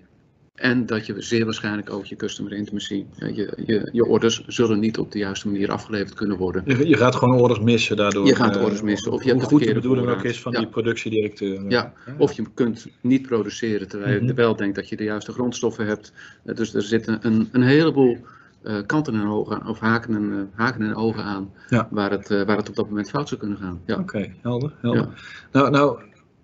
En 0.55 0.85
dat 0.85 1.05
je 1.05 1.21
zeer 1.21 1.45
waarschijnlijk 1.45 1.89
ook 1.89 2.05
je 2.05 2.15
customer 2.15 2.53
intimacy, 2.53 3.05
je, 3.15 3.53
je, 3.65 3.89
je 3.91 4.05
orders 4.05 4.45
zullen 4.47 4.79
niet 4.79 4.97
op 4.97 5.11
de 5.11 5.19
juiste 5.19 5.47
manier 5.47 5.71
afgeleverd 5.71 6.13
kunnen 6.13 6.37
worden. 6.37 6.63
Je, 6.65 6.87
je 6.87 6.97
gaat 6.97 7.15
gewoon 7.15 7.39
orders 7.39 7.59
missen 7.59 7.95
daardoor. 7.95 8.25
Je 8.25 8.35
gaat 8.35 8.57
orders 8.57 8.81
missen. 8.81 9.11
Of 9.11 9.23
je 9.23 9.31
hoe 9.31 9.39
hebt 9.39 9.51
goed 9.51 9.63
de 9.63 9.73
bedoeling 9.73 10.07
ook 10.07 10.23
is 10.23 10.41
van 10.41 10.51
ja. 10.51 10.59
die 10.59 10.67
productiedirecteur. 10.67 11.69
Ja, 11.69 11.93
of 12.17 12.33
je 12.33 12.43
kunt 12.53 12.87
niet 13.01 13.27
produceren 13.27 13.87
terwijl 13.87 14.13
je 14.13 14.19
-hmm. 14.19 14.35
wel 14.35 14.55
denkt 14.55 14.75
dat 14.75 14.89
je 14.89 14.95
de 14.95 15.03
juiste 15.03 15.31
grondstoffen 15.31 15.85
hebt. 15.85 16.13
Dus 16.43 16.73
er 16.73 16.83
zitten 16.83 17.19
een, 17.21 17.49
een 17.51 17.63
heleboel 17.63 18.17
uh, 18.63 18.77
kanten 18.85 19.13
en 19.13 19.27
ogen, 19.27 19.67
of 19.67 19.79
haken 19.79 20.15
en, 20.15 20.23
uh, 20.23 20.41
haken 20.53 20.81
en 20.81 20.95
ogen 20.95 21.23
aan, 21.23 21.51
ja. 21.69 21.87
waar, 21.91 22.11
het, 22.11 22.29
uh, 22.29 22.43
waar 22.43 22.57
het 22.57 22.69
op 22.69 22.75
dat 22.75 22.87
moment 22.87 23.09
fout 23.09 23.27
zou 23.27 23.39
kunnen 23.39 23.57
gaan. 23.57 23.81
Ja. 23.85 23.93
Oké, 23.93 24.03
okay, 24.03 24.35
helder. 24.41 24.73
helder. 24.81 25.07
Nou, 25.51 25.69
nou 25.69 25.99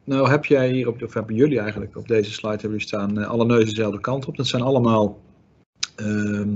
nou 0.08 0.30
heb 0.30 0.46
jij 0.46 0.72
hier, 0.72 0.88
op, 0.88 1.02
of 1.04 1.14
hebben 1.14 1.36
jullie 1.36 1.60
eigenlijk 1.60 1.96
op 1.96 2.08
deze 2.08 2.32
slide 2.32 2.50
hebben 2.50 2.70
jullie 2.70 2.88
staan 2.88 3.20
uh, 3.20 3.28
alle 3.28 3.46
neuzen 3.46 3.76
dezelfde 3.76 4.00
kant 4.00 4.26
op. 4.26 4.38
Dat 4.38 4.48
zijn 4.48 4.62
allemaal 4.62 5.20
uh, 6.02 6.48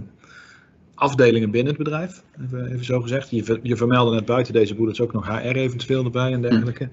afdelingen 0.96 1.52
binnen 1.52 1.74
het 1.74 1.84
bedrijf, 1.84 2.24
even, 2.44 2.72
even 2.72 2.86
zo 2.86 3.02
gezegd. 3.02 3.30
Je, 3.30 3.60
je 3.64 3.76
vermeldde 3.76 4.16
net 4.16 4.26
buiten 4.26 4.54
deze 4.54 4.76
boedels 4.76 5.02
ook 5.02 5.14
nog 5.14 5.28
HR 5.28 5.56
eventueel 5.56 6.04
erbij 6.04 6.32
en 6.32 6.42
dergelijke. 6.42 6.90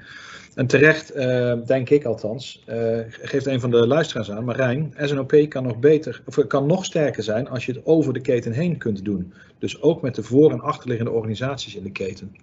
En 0.54 0.66
terecht, 0.66 1.16
uh, 1.16 1.54
denk 1.66 1.90
ik 1.90 2.04
althans, 2.04 2.64
uh, 2.68 2.98
geeft 3.08 3.46
een 3.46 3.60
van 3.60 3.70
de 3.70 3.86
luisteraars 3.86 4.30
aan, 4.30 4.44
Marijn, 4.44 4.94
SNOP 4.96 5.46
kan 5.48 5.62
nog 5.62 5.78
beter, 5.78 6.22
of 6.26 6.46
kan 6.46 6.66
nog 6.66 6.84
sterker 6.84 7.22
zijn 7.22 7.48
als 7.48 7.66
je 7.66 7.72
het 7.72 7.86
over 7.86 8.12
de 8.12 8.20
keten 8.20 8.52
heen 8.52 8.76
kunt 8.76 9.04
doen. 9.04 9.32
Dus 9.58 9.82
ook 9.82 10.02
met 10.02 10.14
de 10.14 10.22
voor- 10.22 10.52
en 10.52 10.60
achterliggende 10.60 11.12
organisaties 11.12 11.76
in 11.76 11.82
de 11.82 11.92
keten. 11.92 12.36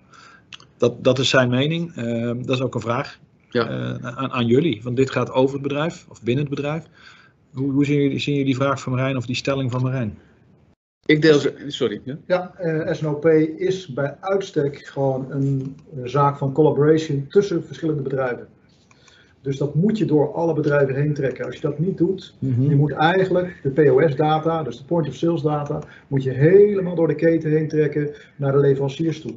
Dat, 0.77 1.03
dat 1.03 1.19
is 1.19 1.29
zijn 1.29 1.49
mening. 1.49 1.95
Uh, 1.97 2.31
dat 2.41 2.55
is 2.55 2.61
ook 2.61 2.75
een 2.75 2.81
vraag 2.81 3.19
ja. 3.55 3.69
uh, 3.69 4.17
aan, 4.17 4.31
aan, 4.31 4.45
jullie. 4.45 4.81
Want 4.83 4.95
dit 4.95 5.11
gaat 5.11 5.31
over 5.31 5.53
het 5.53 5.63
bedrijf 5.63 6.05
of 6.09 6.23
binnen 6.23 6.45
het 6.45 6.55
bedrijf. 6.55 6.83
Hoe, 7.53 7.71
hoe 7.71 7.85
zien, 7.85 8.01
jullie, 8.01 8.19
zien 8.19 8.35
jullie 8.35 8.49
die 8.49 8.61
vraag 8.61 8.81
van 8.81 8.91
Marijn 8.91 9.17
of 9.17 9.25
die 9.25 9.35
stelling 9.35 9.71
van 9.71 9.81
Marijn? 9.81 10.17
Ik 11.05 11.21
deel 11.21 11.39
ze. 11.39 11.53
Sorry. 11.67 12.01
Ja, 12.03 12.17
ja 12.25 12.53
uh, 12.61 12.93
SNOP 12.93 13.25
is 13.57 13.87
bij 13.87 14.17
uitstek 14.19 14.77
gewoon 14.85 15.31
een, 15.31 15.75
zaak 16.03 16.37
van 16.37 16.53
collaboration 16.53 17.25
tussen 17.29 17.65
verschillende 17.65 18.01
bedrijven. 18.01 18.47
Dus 19.41 19.57
dat 19.57 19.75
moet 19.75 19.97
je 19.97 20.05
door 20.05 20.33
alle 20.33 20.53
bedrijven 20.53 20.95
heen 20.95 21.13
trekken. 21.13 21.45
Als 21.45 21.55
je 21.55 21.61
dat 21.61 21.79
niet 21.79 21.97
doet, 21.97 22.35
mm 22.39 22.53
-hmm. 22.53 22.69
je 22.69 22.75
moet 22.75 22.91
eigenlijk 22.91 23.59
de 23.63 23.69
POS-data, 23.69 24.63
dus 24.63 24.77
de 24.77 24.83
point 24.85 25.07
of 25.07 25.15
sales 25.15 25.41
data, 25.41 25.79
moet 26.07 26.23
je 26.23 26.31
helemaal 26.31 26.95
door 26.95 27.07
de 27.07 27.15
keten 27.15 27.51
heen 27.51 27.67
trekken 27.67 28.09
naar 28.35 28.51
de 28.51 28.59
leveranciers 28.59 29.21
toe. 29.21 29.33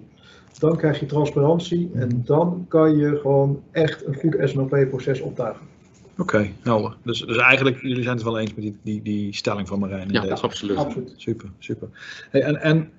Dan 0.59 0.77
krijg 0.77 1.01
je 1.01 1.07
transparantie 1.07 1.91
en 1.95 2.23
dan 2.25 2.65
kan 2.69 2.97
je 2.97 3.19
gewoon 3.21 3.63
echt 3.71 4.07
een 4.07 4.15
goed 4.15 4.37
SNOP-proces 4.45 5.21
optuigen. 5.21 5.67
Oké, 6.13 6.37
okay, 6.37 6.55
helder. 6.63 6.97
Dus, 7.03 7.21
dus 7.21 7.37
eigenlijk, 7.37 7.83
jullie 7.83 8.03
zijn 8.03 8.15
het 8.15 8.25
wel 8.25 8.39
eens 8.39 8.55
met 8.55 8.65
die, 8.65 8.77
die, 8.83 9.03
die 9.03 9.35
stelling 9.35 9.69
van 9.69 9.79
Marijn. 9.79 10.09
Ja, 10.11 10.21
deze. 10.21 10.43
absoluut. 10.43 10.77
absoluut. 10.77 11.13
Super, 11.17 11.49
super. 11.59 11.89
Hey, 12.31 12.43
en 12.43 12.61
en 12.61 12.91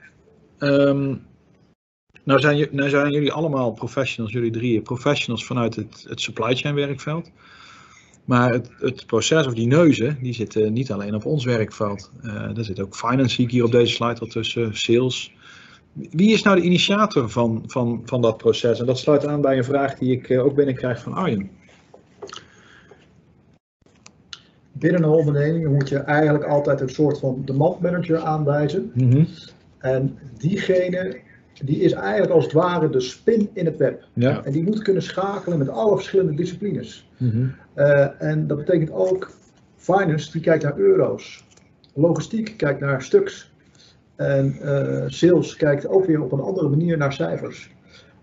um, 0.60 1.22
nou, 2.24 2.40
zijn, 2.40 2.68
nou 2.72 2.90
zijn 2.90 3.12
jullie 3.12 3.32
allemaal 3.32 3.72
professionals, 3.72 4.34
jullie 4.34 4.52
drieën, 4.52 4.82
professionals 4.82 5.46
vanuit 5.46 5.76
het, 5.76 6.06
het 6.10 6.22
supply 6.22 6.56
chain 6.56 6.76
werkveld. 6.76 7.32
Maar 8.26 8.52
het, 8.52 8.70
het, 8.80 9.06
proces 9.06 9.48
of 9.48 9.54
die 9.54 9.68
neuzen, 9.68 10.18
die 10.22 10.34
zitten 10.34 10.74
niet 10.74 10.92
alleen 10.92 11.16
op 11.16 11.26
ons 11.26 11.46
werkveld. 11.46 12.12
Uh, 12.22 12.58
er 12.58 12.66
zit 12.66 12.80
ook 12.80 12.96
finance, 12.96 13.36
zie 13.36 13.46
ik 13.46 13.52
hier 13.52 13.64
op 13.64 13.72
deze 13.72 13.94
slide 13.94 14.20
al 14.20 14.28
tussen, 14.28 14.76
sales, 14.76 15.34
wie 16.12 16.34
is 16.34 16.44
nou 16.44 16.56
de 16.60 16.66
initiator 16.66 17.30
van, 17.30 17.64
van, 17.68 18.02
van 18.06 18.22
dat 18.22 18.38
proces? 18.38 18.80
En 18.80 18.86
dat 18.86 18.98
sluit 18.98 19.26
aan 19.26 19.42
bij 19.42 19.58
een 19.58 19.64
vraag 19.64 19.96
die 19.96 20.12
ik 20.12 20.40
ook 20.40 20.56
binnenkrijg 20.56 21.02
van 21.02 21.14
Arjen. 21.14 21.50
Binnen 24.72 25.04
een 25.04 25.10
onderneming 25.10 25.68
moet 25.68 25.90
je 25.90 25.98
eigenlijk 25.98 26.44
altijd 26.44 26.82
een 26.82 26.90
soort 26.90 27.20
van 27.20 27.42
demandmanager 27.46 28.18
aanwijzen. 28.18 28.92
Mm 28.94 29.12
-hmm. 29.12 29.28
En 29.78 30.18
diegene 30.38 31.20
die 31.64 31.80
is 31.80 31.92
eigenlijk 31.92 32.32
als 32.32 32.44
het 32.44 32.54
ware 32.54 32.90
de 32.90 33.00
spin 33.00 33.50
in 33.54 33.66
het 33.66 33.78
web. 33.78 34.04
Ja. 34.14 34.44
En 34.44 34.52
die 34.52 34.64
moet 34.64 34.82
kunnen 34.82 35.04
schakelen 35.04 35.58
met 35.58 35.70
alle 35.70 35.96
verschillende 35.96 36.34
disciplines. 36.34 37.10
Mm 37.18 37.30
-hmm. 37.30 37.56
uh, 37.76 38.22
en 38.22 38.48
dat 38.48 38.58
betekent 38.58 38.92
ook 38.92 39.32
finance 39.76 40.32
die 40.32 40.42
kijkt 40.42 40.64
naar 40.64 40.78
euro's. 40.78 41.46
Logistiek 41.94 42.54
kijkt 42.58 42.80
naar 42.80 43.02
stuks. 43.02 43.49
En 44.20 44.56
uh, 44.64 45.04
sales 45.08 45.56
kijkt 45.56 45.88
ook 45.88 46.06
weer 46.06 46.22
op 46.22 46.32
een 46.32 46.40
andere 46.40 46.70
manier 46.70 46.98
naar 46.98 47.14
cijfers. 47.14 47.72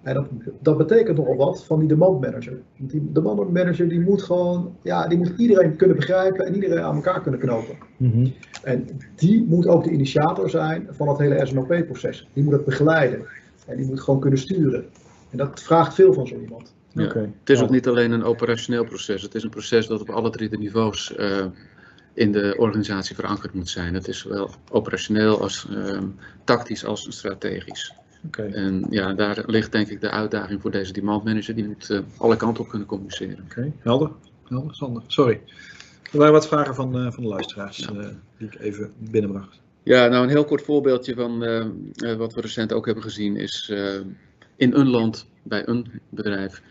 En 0.03 0.15
dat, 0.15 0.27
dat 0.61 0.77
betekent 0.77 1.17
nogal 1.17 1.37
wat 1.37 1.65
van 1.65 1.79
die 1.79 1.89
demand 1.89 2.21
manager. 2.21 2.59
Want 2.79 2.91
die 2.91 3.13
demand 3.13 3.53
manager 3.53 3.89
die 3.89 4.01
moet 4.01 4.23
gewoon, 4.23 4.77
ja, 4.83 5.09
die 5.09 5.19
moet 5.19 5.33
iedereen 5.37 5.77
kunnen 5.77 5.97
begrijpen 5.97 6.47
en 6.47 6.55
iedereen 6.55 6.83
aan 6.83 6.95
elkaar 6.95 7.23
kunnen 7.23 7.41
knopen. 7.41 7.77
Mm 7.97 8.11
-hmm. 8.11 8.33
En 8.63 8.87
die 9.15 9.45
moet 9.49 9.67
ook 9.67 9.85
de 9.85 9.91
initiator 9.91 10.51
zijn 10.51 10.87
van 10.91 11.09
het 11.09 11.19
hele 11.19 11.47
SNOP-proces. 11.47 12.29
Die 12.33 12.45
moet 12.45 12.53
het 12.53 12.65
begeleiden 12.65 13.25
en 13.67 13.77
die 13.77 13.87
moet 13.87 14.01
gewoon 14.01 14.21
kunnen 14.21 14.39
sturen. 14.39 14.85
En 15.31 15.39
dat 15.39 15.63
vraagt 15.63 15.95
veel 15.95 16.13
van 16.13 16.27
zo 16.27 16.35
iemand. 16.41 16.75
Ja. 16.93 17.05
Okay. 17.05 17.23
Het 17.23 17.51
is 17.51 17.63
ook 17.63 17.71
niet 17.71 17.89
alleen 17.89 18.11
een 18.11 18.25
operationeel 18.25 18.85
proces, 18.85 19.23
het 19.23 19.35
is 19.35 19.43
een 19.43 19.51
proces 19.51 19.87
dat 19.87 20.01
op 20.01 20.11
alle 20.11 20.31
drie 20.31 20.49
de 20.49 20.59
niveaus 20.59 21.15
uh, 21.19 21.45
in 22.17 22.33
de 22.33 22.55
organisatie 22.59 23.15
verankerd 23.15 23.55
moet 23.55 23.69
zijn. 23.69 23.95
Het 23.95 24.09
is 24.09 24.19
zowel 24.19 24.51
operationeel 24.71 25.41
als 25.41 25.67
uh, 25.71 25.99
tactisch 26.45 26.85
als 26.85 27.07
strategisch. 27.09 27.95
Okay. 28.27 28.51
En 28.51 28.87
ja, 28.91 29.13
daar 29.15 29.43
ligt 29.47 29.73
denk 29.73 29.89
ik 29.89 30.01
de 30.01 30.11
uitdaging 30.11 30.61
voor 30.61 30.71
deze 30.71 30.93
demand 30.93 31.25
manager. 31.25 31.55
Die 31.55 31.67
moet 31.67 31.91
uh, 31.91 32.01
alle 32.17 32.37
kanten 32.37 32.63
op 32.63 32.69
kunnen 32.69 32.89
communiceren. 32.89 33.45
Oké, 33.45 33.59
okay. 33.59 33.73
helder. 33.79 34.11
Helder, 34.45 34.75
Sander. 34.75 35.03
Sorry. 35.07 35.41
Er 36.13 36.19
waren 36.19 36.33
wat 36.33 36.49
vragen 36.49 36.75
van, 36.75 36.97
uh, 36.97 37.13
van 37.13 37.23
de 37.23 37.29
luisteraars 37.29 37.77
ja. 37.77 37.93
uh, 37.93 38.09
die 38.39 38.47
ik 38.47 38.61
even 38.61 38.93
binnenbracht. 38.99 39.61
Ja, 39.83 40.07
nou 40.07 40.23
een 40.23 40.29
heel 40.29 40.45
kort 40.45 40.63
voorbeeldje 40.63 41.15
van 41.15 41.39
wat 42.19 42.35
we 42.35 42.41
recent 42.41 42.73
ook 42.73 42.87
hebben 42.87 43.05
gezien 43.05 43.37
is 43.37 43.73
in 44.57 44.73
een 44.75 44.89
land, 44.89 45.27
bij 45.43 45.69
een 45.69 46.01
bedrijf, 46.09 46.63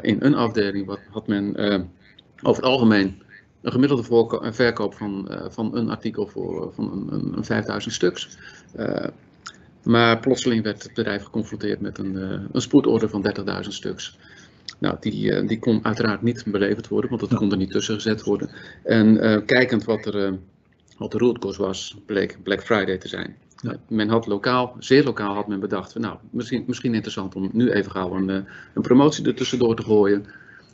in 0.00 0.16
een 0.20 0.34
afdeling, 0.34 0.86
wat 0.86 1.00
had 1.10 1.26
men 1.26 1.56
over 2.42 2.62
het 2.62 2.72
algemeen 2.72 3.22
een 3.62 3.72
gemiddelde 3.72 4.30
verkoop 4.52 4.94
van, 4.94 5.28
van 5.48 5.76
een 5.76 5.90
artikel 5.90 6.26
voor 6.26 6.72
van 6.74 7.08
een, 7.10 7.32
een 7.36 7.44
5000 7.44 7.94
stuks. 7.94 8.38
Maar 9.82 10.20
plotseling 10.20 10.62
werd 10.62 10.82
het 10.82 10.94
bedrijf 10.94 11.22
geconfronteerd 11.22 11.80
met 11.80 11.98
een, 11.98 12.14
een 12.52 12.60
spoedorder 12.60 13.08
van 13.08 13.34
30.000 13.62 13.68
stuks. 13.68 14.18
Nou, 14.78 14.96
die, 15.00 15.44
die 15.44 15.58
kon 15.58 15.84
uiteraard 15.84 16.22
niet 16.22 16.44
beleverd 16.46 16.88
worden, 16.88 17.10
want 17.10 17.30
dat 17.30 17.38
kon 17.38 17.50
er 17.50 17.56
niet 17.56 17.70
tussen 17.70 17.94
gezet 17.94 18.22
worden. 18.22 18.50
En 18.82 19.44
kijkend 19.44 19.84
wat, 19.84 20.06
er, 20.06 20.38
wat 20.98 21.12
de 21.12 21.18
root 21.18 21.38
cause 21.38 21.62
was, 21.62 21.96
bleek 22.06 22.38
Black 22.42 22.62
Friday 22.62 22.98
te 22.98 23.08
zijn. 23.08 23.36
Ja. 23.62 23.76
Men 23.88 24.08
had 24.08 24.26
lokaal, 24.26 24.76
zeer 24.78 25.04
lokaal 25.04 25.34
had 25.34 25.48
men 25.48 25.60
bedacht, 25.60 25.98
nou, 25.98 26.16
misschien, 26.30 26.64
misschien 26.66 26.94
interessant 26.94 27.34
om 27.34 27.50
nu 27.52 27.70
even 27.70 27.90
gauw 27.90 28.14
een, 28.14 28.28
een 28.74 28.82
promotie 28.82 29.26
er 29.26 29.34
tussendoor 29.34 29.76
te 29.76 29.82
gooien. 29.82 30.26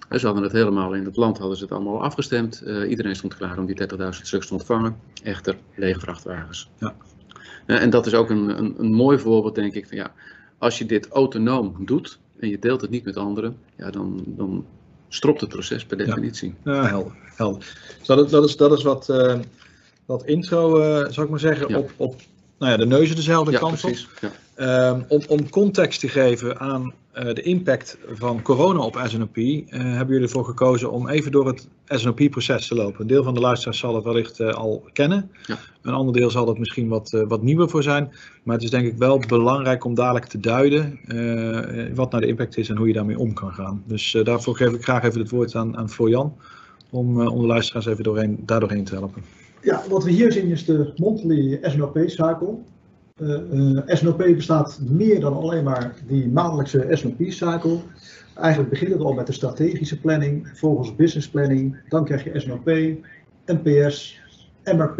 En 0.09 0.21
ze 0.21 0.27
hadden 0.27 0.45
het 0.45 0.53
helemaal 0.53 0.95
in 0.95 1.05
het 1.05 1.17
land, 1.17 1.39
hadden 1.39 1.57
ze 1.57 1.63
het 1.63 1.73
allemaal 1.73 2.03
afgestemd. 2.03 2.63
iedereen 2.89 3.17
stond 3.17 3.37
klaar 3.37 3.59
om 3.59 3.67
die 3.67 3.89
30.000 3.89 4.09
stuks 4.09 4.47
te 4.47 4.53
ontvangen. 4.53 4.97
Echter, 5.23 5.57
lege 5.75 6.01
vrachtwagens. 6.01 6.71
Ja. 6.79 6.95
En 7.67 7.91
dat 7.91 8.07
is 8.07 8.15
ook 8.15 8.31
een, 8.31 8.59
een, 8.59 8.75
een 8.79 8.93
mooi 8.93 9.19
voorbeeld, 9.19 9.55
denk 9.55 9.75
ik, 9.75 9.87
van 9.87 9.97
ja, 9.97 10.13
als 10.59 10.79
je 10.79 10.87
dit 10.87 11.09
autonoom 11.09 11.77
doet 11.79 12.19
en 12.39 12.49
je 12.49 12.59
deelt 12.59 12.81
het 12.81 12.91
niet 12.91 13.05
met 13.05 13.17
anderen, 13.17 13.57
ja, 13.77 13.91
dan, 13.91 14.23
dan 14.27 14.67
stropt 15.09 15.41
het 15.41 15.51
proces 15.51 15.85
per 15.85 15.97
definitie. 15.97 16.55
Ja, 16.65 16.73
ja 16.73 16.87
helder. 16.87 17.13
helder. 17.35 17.61
Dus 17.99 18.07
dat, 18.07 18.25
is, 18.25 18.31
dat, 18.31 18.45
is, 18.45 18.57
dat 18.57 18.73
is 18.73 18.83
wat, 18.83 19.09
uh, 19.09 19.39
wat 20.07 20.25
intro, 20.25 20.77
zou 21.11 21.23
ik 21.23 21.29
maar 21.29 21.41
zeggen, 21.41 21.69
ja. 21.69 21.79
op, 21.79 21.91
op 21.97 22.21
nou 22.59 22.73
ja, 22.73 22.77
de 22.79 22.87
neuzen 22.87 23.17
dezelfde 23.17 23.53
ja, 23.53 23.59
kant 23.59 23.81
precies. 23.81 24.05
op. 24.05 24.19
Ja. 24.21 24.31
Um, 24.61 25.05
om, 25.09 25.21
om 25.29 25.51
context 25.51 26.01
te 26.01 26.09
geven 26.09 26.59
aan 26.61 26.93
uh, 27.15 27.35
de 27.35 27.43
impact 27.43 27.99
van 28.13 28.43
corona 28.43 28.81
op 28.81 29.01
SNOP, 29.05 29.37
uh, 29.37 29.65
hebben 29.71 30.07
jullie 30.07 30.23
ervoor 30.23 30.45
gekozen 30.45 30.91
om 30.91 31.09
even 31.09 31.33
door 31.33 31.47
het 31.47 31.69
SNOP-proces 31.87 32.67
te 32.67 32.75
lopen. 32.75 33.01
Een 33.01 33.07
deel 33.07 33.23
van 33.23 33.35
de 33.35 33.41
luisteraars 33.41 33.79
zal 33.79 33.95
het 33.95 34.05
wellicht 34.05 34.41
uh, 34.41 34.49
al 34.49 34.89
kennen. 34.93 35.31
Ja. 35.47 35.59
Een 35.83 35.93
ander 35.93 36.15
deel 36.15 36.31
zal 36.31 36.49
het 36.49 36.59
misschien 36.59 36.89
wat, 36.89 37.25
wat 37.29 37.43
nieuwer 37.43 37.69
voor 37.69 37.83
zijn. 37.83 38.13
Maar 38.43 38.55
het 38.55 38.65
is 38.65 38.71
denk 38.71 38.87
ik 38.87 38.97
wel 38.97 39.19
belangrijk 39.29 39.85
om 39.85 39.95
dadelijk 39.95 40.27
te 40.27 40.41
duiden 40.41 40.99
wat 41.95 42.11
nou 42.11 42.23
de 42.23 42.29
impact 42.29 42.57
is 42.57 42.69
en 42.69 42.77
hoe 42.77 42.87
je 42.87 42.93
daarmee 42.93 43.19
om 43.19 43.33
kan 43.33 43.53
gaan. 43.53 43.83
Dus 43.87 44.17
daarvoor 44.23 44.57
geef 44.57 44.73
ik 44.73 44.83
graag 44.83 45.05
even 45.05 45.21
het 45.21 45.31
woord 45.31 45.55
aan, 45.55 45.77
aan 45.77 45.91
Florian 45.91 46.37
om, 46.91 47.27
om 47.27 47.41
de 47.41 47.47
luisteraars 47.47 47.87
even 47.87 48.05
doorheen, 48.05 48.39
daar 48.47 48.61
doorheen 48.61 48.85
te 48.85 48.95
helpen. 48.95 49.23
Ja, 49.63 49.83
wat 49.89 50.05
we 50.05 50.11
hier 50.11 50.33
zien 50.33 50.51
is 50.51 50.65
de 50.65 50.93
monthly 50.97 51.59
SNOP-cycle. 51.63 52.59
Uh, 53.23 53.81
SNOP 53.87 54.17
bestaat 54.17 54.81
meer 54.81 55.21
dan 55.21 55.33
alleen 55.33 55.65
maar 55.65 55.95
die 56.07 56.29
maandelijkse 56.29 56.87
SNOP-cycle. 56.91 57.79
Eigenlijk 58.35 58.71
begint 58.71 58.93
het 58.93 59.01
al 59.01 59.13
met 59.13 59.27
de 59.27 59.33
strategische 59.33 60.01
planning, 60.01 60.49
volgens 60.55 60.97
business 60.97 61.29
planning. 61.29 61.77
Dan 61.89 62.05
krijg 62.05 62.25
je 62.25 62.41
SNOP, 62.41 62.71
NPS, 63.47 64.21
MRP 64.65 64.99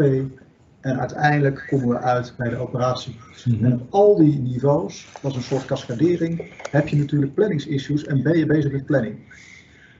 en 0.81 0.99
uiteindelijk 0.99 1.65
komen 1.69 1.87
we 1.87 1.97
uit 1.97 2.33
bij 2.37 2.49
de 2.49 2.55
operatie. 2.55 3.15
Mhm. 3.45 3.65
En 3.65 3.73
op 3.73 3.81
al 3.89 4.15
die 4.15 4.39
niveaus, 4.39 5.07
als 5.21 5.35
een 5.35 5.41
soort 5.41 5.65
cascadering, 5.65 6.51
heb 6.71 6.87
je 6.87 6.95
natuurlijk 6.95 7.33
planningsissues 7.33 8.05
en 8.05 8.23
ben 8.23 8.37
je 8.37 8.45
bezig 8.45 8.71
met 8.71 8.85
planning. 8.85 9.15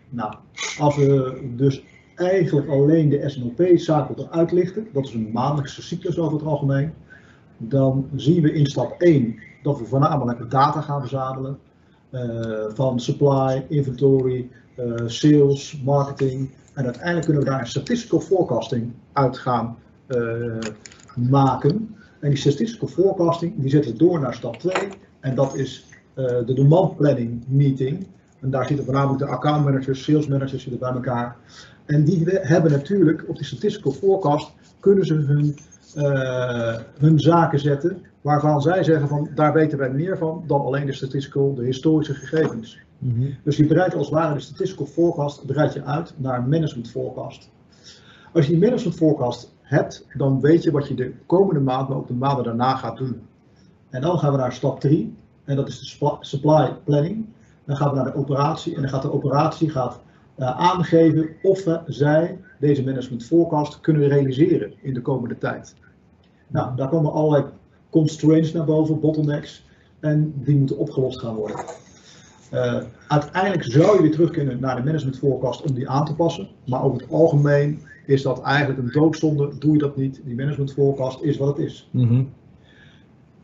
Nou, 0.09 0.35
als 0.79 0.95
we 0.95 1.41
dus 1.55 1.83
eigenlijk 2.15 2.67
alleen 2.67 3.09
de 3.09 3.29
SNOP-cycle 3.29 4.15
eruit 4.15 4.51
lichten, 4.51 4.87
dat 4.93 5.05
is 5.05 5.13
een 5.13 5.29
maandelijkse 5.31 5.81
cyclus 5.81 6.19
over 6.19 6.37
het 6.37 6.47
algemeen, 6.47 6.93
dan 7.57 8.09
zien 8.15 8.41
we 8.41 8.53
in 8.53 8.65
stap 8.65 9.01
1 9.01 9.39
dat 9.63 9.79
we 9.79 9.85
voornamelijk 9.85 10.51
data 10.51 10.81
gaan 10.81 10.99
verzamelen 10.99 11.59
uh, 12.11 12.65
van 12.73 12.99
supply, 12.99 13.65
inventory, 13.69 14.49
uh, 14.79 14.93
sales, 15.05 15.81
marketing. 15.85 16.49
En 16.73 16.83
uiteindelijk 16.85 17.25
kunnen 17.25 17.43
we 17.43 17.49
daar 17.49 17.59
een 17.59 17.67
statistical 17.67 18.19
forecasting 18.19 18.91
uit 19.13 19.37
gaan 19.37 19.77
uh, 20.07 20.57
maken. 21.15 21.95
En 22.19 22.29
die 22.29 22.37
statistical 22.37 22.87
forecasting 22.87 23.53
die 23.57 23.69
zetten 23.69 23.91
we 23.91 23.97
door 23.97 24.19
naar 24.19 24.33
stap 24.33 24.55
2. 24.55 24.73
En 25.19 25.35
dat 25.35 25.55
is 25.55 25.85
de 26.45 26.53
demand 26.53 26.95
planning 26.95 27.43
meeting. 27.47 28.07
En 28.39 28.49
daar 28.49 28.65
zitten 28.65 28.85
voornamelijk 28.85 29.19
de 29.19 29.27
account 29.27 29.65
managers, 29.65 30.03
sales 30.03 30.27
managers 30.27 30.61
zitten 30.61 30.79
bij 30.79 30.91
elkaar. 30.91 31.35
En 31.85 32.03
die 32.03 32.23
hebben 32.29 32.71
natuurlijk 32.71 33.25
op 33.27 33.35
die 33.35 33.45
statistical 33.45 33.91
forecast 33.91 34.51
kunnen 34.79 35.05
ze 35.05 35.13
hun, 35.13 35.57
hun 36.97 37.19
zaken 37.19 37.59
zetten 37.59 38.01
waarvan 38.21 38.61
zij 38.61 38.83
zeggen 38.83 39.07
van 39.07 39.29
daar 39.35 39.53
weten 39.53 39.77
wij 39.77 39.89
meer 39.89 40.17
van 40.17 40.43
dan 40.47 40.61
alleen 40.61 40.85
de 40.85 40.93
statistical, 40.93 41.53
de 41.53 41.63
historische 41.63 42.13
gegevens. 42.13 42.79
Mm 42.97 43.15
-hmm. 43.15 43.35
Dus 43.43 43.57
je 43.57 43.65
breidt 43.65 43.95
als 43.95 44.05
het 44.05 44.15
ware 44.15 44.33
de 44.33 44.39
statistical 44.39 44.85
forecast 44.85 45.45
breid 45.45 45.73
je 45.73 45.83
uit 45.83 46.13
naar 46.17 46.43
management 46.43 46.89
forecast. 46.89 47.49
Als 48.33 48.45
je 48.45 48.51
die 48.51 48.61
management 48.61 48.97
forecast 48.97 49.55
hebt, 49.61 50.07
dan 50.13 50.41
weet 50.41 50.63
je 50.63 50.71
wat 50.71 50.87
je 50.87 50.93
de 50.93 51.13
komende 51.25 51.59
maand, 51.59 51.89
maar 51.89 51.97
ook 51.97 52.07
de 52.07 52.13
maanden 52.13 52.43
daarna 52.43 52.75
gaat 52.75 52.97
doen. 52.97 53.21
En 53.89 54.01
dan 54.01 54.19
gaan 54.19 54.31
we 54.31 54.37
naar 54.37 54.53
stap 54.53 54.79
3 54.79 55.15
en 55.43 55.55
dat 55.55 55.67
is 55.67 55.79
de 55.79 56.17
supply 56.19 56.75
planning. 56.83 57.25
Dan 57.65 57.77
gaan 57.77 57.89
we 57.89 57.95
naar 57.95 58.05
de 58.05 58.15
operatie 58.15 58.75
en 58.75 58.81
dan 58.81 58.89
gaat 58.89 59.01
de 59.01 59.11
operatie 59.11 59.69
gaat 59.69 59.99
uh, 60.37 60.59
aangeven 60.59 61.29
of 61.43 61.63
we, 61.63 61.81
zij 61.85 62.39
deze 62.59 62.83
management 62.83 63.25
forecast 63.25 63.79
kunnen 63.79 64.07
realiseren 64.07 64.73
in 64.81 64.93
de 64.93 65.01
komende 65.01 65.37
tijd. 65.37 65.75
Nou, 66.47 66.75
daar 66.75 66.89
komen 66.89 67.11
allerlei 67.11 67.45
constraints 67.89 68.51
naar 68.51 68.65
boven, 68.65 68.99
bottlenecks, 68.99 69.65
en 69.99 70.33
die 70.35 70.55
moeten 70.55 70.77
opgelost 70.77 71.19
gaan 71.19 71.35
worden. 71.35 71.65
Uh, 72.53 72.81
uiteindelijk 73.07 73.63
zou 73.63 73.95
je 73.95 74.01
weer 74.01 74.11
terug 74.11 74.29
kunnen 74.29 74.59
naar 74.59 74.75
de 74.75 74.83
management 74.83 75.17
forecast 75.17 75.61
om 75.61 75.73
die 75.73 75.89
aan 75.89 76.05
te 76.05 76.15
passen, 76.15 76.47
maar 76.65 76.83
over 76.83 77.01
het 77.01 77.11
algemeen 77.11 77.79
is 78.05 78.21
dat 78.21 78.41
eigenlijk 78.41 78.79
een 78.79 78.91
doodzonde, 78.91 79.57
doe 79.59 79.71
je 79.71 79.77
dat 79.77 79.97
niet. 79.97 80.21
Die 80.25 80.35
management 80.35 80.73
forecast 80.73 81.21
is 81.21 81.37
wat 81.37 81.57
het 81.57 81.65
is. 81.65 81.89
Mm 81.91 82.07
-hmm. 82.07 82.29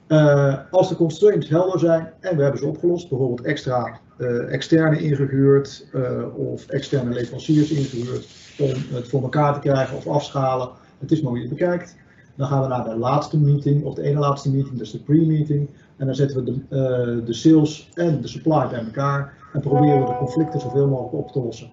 uh, 0.07 0.57
als 0.71 0.89
de 0.89 0.95
constraints 0.95 1.49
helder 1.49 1.79
zijn 1.79 2.11
en 2.19 2.35
we 2.35 2.41
hebben 2.41 2.59
ze 2.59 2.67
opgelost, 2.67 3.09
bijvoorbeeld 3.09 3.41
extra 3.41 3.99
uh, 4.17 4.53
externe 4.53 4.99
ingehuurd 4.99 5.87
of 6.35 6.67
externe 6.67 7.13
leveranciers 7.13 7.71
ingehuurd 7.71 8.27
om 8.59 8.95
het 8.95 9.07
voor 9.07 9.21
elkaar 9.21 9.53
te 9.53 9.59
krijgen 9.59 9.97
of 9.97 10.07
afschalen. 10.07 10.69
Het 10.99 11.11
is 11.11 11.21
maar 11.21 11.29
hoe 11.29 11.39
je 11.41 11.47
het 11.47 11.57
bekijkt. 11.57 11.95
Dan 12.35 12.47
gaan 12.47 12.61
we 12.61 12.67
naar 12.67 12.83
de 12.83 12.95
laatste 12.95 13.39
meeting, 13.39 13.83
of 13.83 13.93
de 13.93 14.01
ene 14.01 14.19
laatste 14.19 14.51
meeting, 14.51 14.77
dus 14.77 14.91
de 14.91 14.99
pre-meeting. 14.99 15.69
En 15.97 16.05
dan 16.05 16.15
zetten 16.15 16.43
we 16.43 16.43
de, 16.43 16.51
uh, 16.51 17.25
de 17.25 17.33
sales 17.33 17.89
en 17.93 18.21
de 18.21 18.27
supply 18.27 18.67
bij 18.69 18.83
elkaar 18.85 19.37
en 19.53 19.61
proberen 19.61 19.99
we 19.99 20.05
de 20.05 20.17
conflicten 20.17 20.59
zoveel 20.59 20.87
mogelijk 20.87 21.13
op 21.13 21.31
te 21.31 21.39
lossen. 21.39 21.71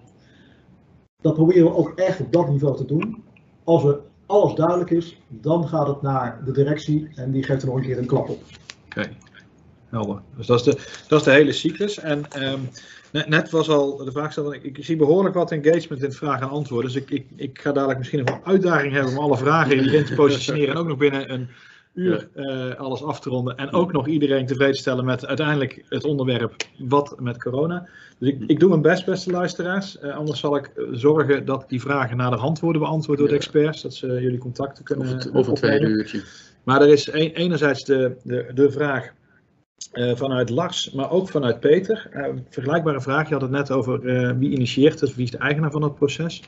Dat 1.21 1.33
proberen 1.33 1.63
we 1.63 1.75
ook 1.75 1.91
echt 1.95 2.19
op 2.19 2.31
dat 2.31 2.49
niveau 2.49 2.77
te 2.77 2.85
doen. 2.85 3.23
Als 3.63 3.83
er 3.83 3.99
alles 4.25 4.55
duidelijk 4.55 4.89
is, 4.89 5.21
dan 5.27 5.67
gaat 5.67 5.87
het 5.87 6.01
naar 6.01 6.41
de 6.45 6.51
directie 6.51 7.09
en 7.15 7.31
die 7.31 7.43
geeft 7.43 7.61
er 7.61 7.67
nog 7.67 7.77
een 7.77 7.83
keer 7.83 7.97
een 7.97 8.05
klap 8.05 8.29
op. 8.29 8.41
Oké. 8.85 9.09
Helder. 9.89 10.21
Dus 10.37 10.47
dat 10.47 10.59
is 10.59 10.63
de, 10.65 11.03
dat 11.07 11.19
is 11.19 11.25
de 11.25 11.31
hele 11.31 11.51
cyclus. 11.51 11.99
En 11.99 12.43
um, 12.43 12.69
net, 13.11 13.27
net, 13.27 13.49
was 13.49 13.69
al 13.69 13.97
de 13.97 14.11
vraag 14.11 14.25
gesteld, 14.25 14.53
ik, 14.53 14.63
ik, 14.63 14.85
zie 14.85 14.95
behoorlijk 14.95 15.35
wat 15.35 15.51
engagement 15.51 16.03
in 16.03 16.11
vragen 16.11 16.41
en 16.41 16.49
antwoorden. 16.49 16.91
Dus 16.91 17.01
ik, 17.01 17.09
ik, 17.09 17.25
ik 17.35 17.59
ga 17.61 17.71
dadelijk 17.71 17.99
misschien 17.99 18.23
nog 18.25 18.35
een 18.35 18.45
uitdaging 18.45 18.93
hebben 18.93 19.11
om 19.11 19.17
alle 19.17 19.37
vragen 19.37 19.79
hierin 19.79 20.05
te 20.05 20.13
positioneren. 20.13 20.69
En 20.69 20.79
ook 20.79 20.87
nog 20.87 20.97
binnen 20.97 21.33
een 21.33 21.47
uur 21.93 22.29
uh, 22.35 22.75
alles 22.75 23.03
af 23.03 23.19
te 23.19 23.29
ronden. 23.29 23.57
En 23.57 23.73
ook 23.73 23.91
nog 23.91 24.07
iedereen 24.07 24.45
tevreden 24.45 24.75
stellen 24.75 25.05
met 25.05 25.25
uiteindelijk 25.25 25.83
het 25.89 26.03
onderwerp 26.03 26.53
wat 26.77 27.19
met 27.19 27.43
corona. 27.43 27.87
Dus 28.17 28.29
ik, 28.29 28.43
ik 28.47 28.59
doe 28.59 28.69
mijn 28.69 28.81
best, 28.81 29.05
beste 29.05 29.31
luisteraars. 29.31 29.97
Uh, 30.03 30.15
anders 30.15 30.39
zal 30.39 30.55
ik 30.55 30.71
zorgen 30.91 31.45
dat 31.45 31.65
die 31.67 31.81
vragen 31.81 32.17
naar 32.17 32.31
de 32.31 32.37
hand 32.37 32.59
worden 32.59 32.81
beantwoord 32.81 33.17
door 33.17 33.27
de 33.27 33.35
experts. 33.35 33.81
Dat 33.81 33.93
ze 33.93 34.07
jullie 34.07 34.37
contacten 34.37 34.83
kunnen 34.83 35.33
of 35.33 35.47
een 35.47 35.53
tweede 35.53 35.87
uurtje. 35.87 36.21
Maar 36.63 36.81
er 36.81 36.89
is 36.89 37.11
een, 37.11 37.31
enerzijds 37.31 37.83
de, 37.83 38.15
de, 38.23 38.51
de 38.53 38.71
vraag 38.71 39.13
uh, 39.93 40.15
vanuit 40.15 40.49
Lars, 40.49 40.91
maar 40.91 41.11
ook 41.11 41.29
vanuit 41.29 41.59
Peter. 41.59 42.09
Uh, 42.13 42.25
vergelijkbare 42.49 43.01
vraag, 43.01 43.27
je 43.27 43.33
had 43.33 43.41
het 43.41 43.51
net 43.51 43.71
over 43.71 44.03
uh, 44.03 44.31
wie 44.37 44.51
initieert 44.51 44.99
het, 44.99 45.15
wie 45.15 45.23
is 45.23 45.31
de 45.31 45.37
eigenaar 45.37 45.71
van 45.71 45.83
het 45.83 45.95
proces. 45.95 46.41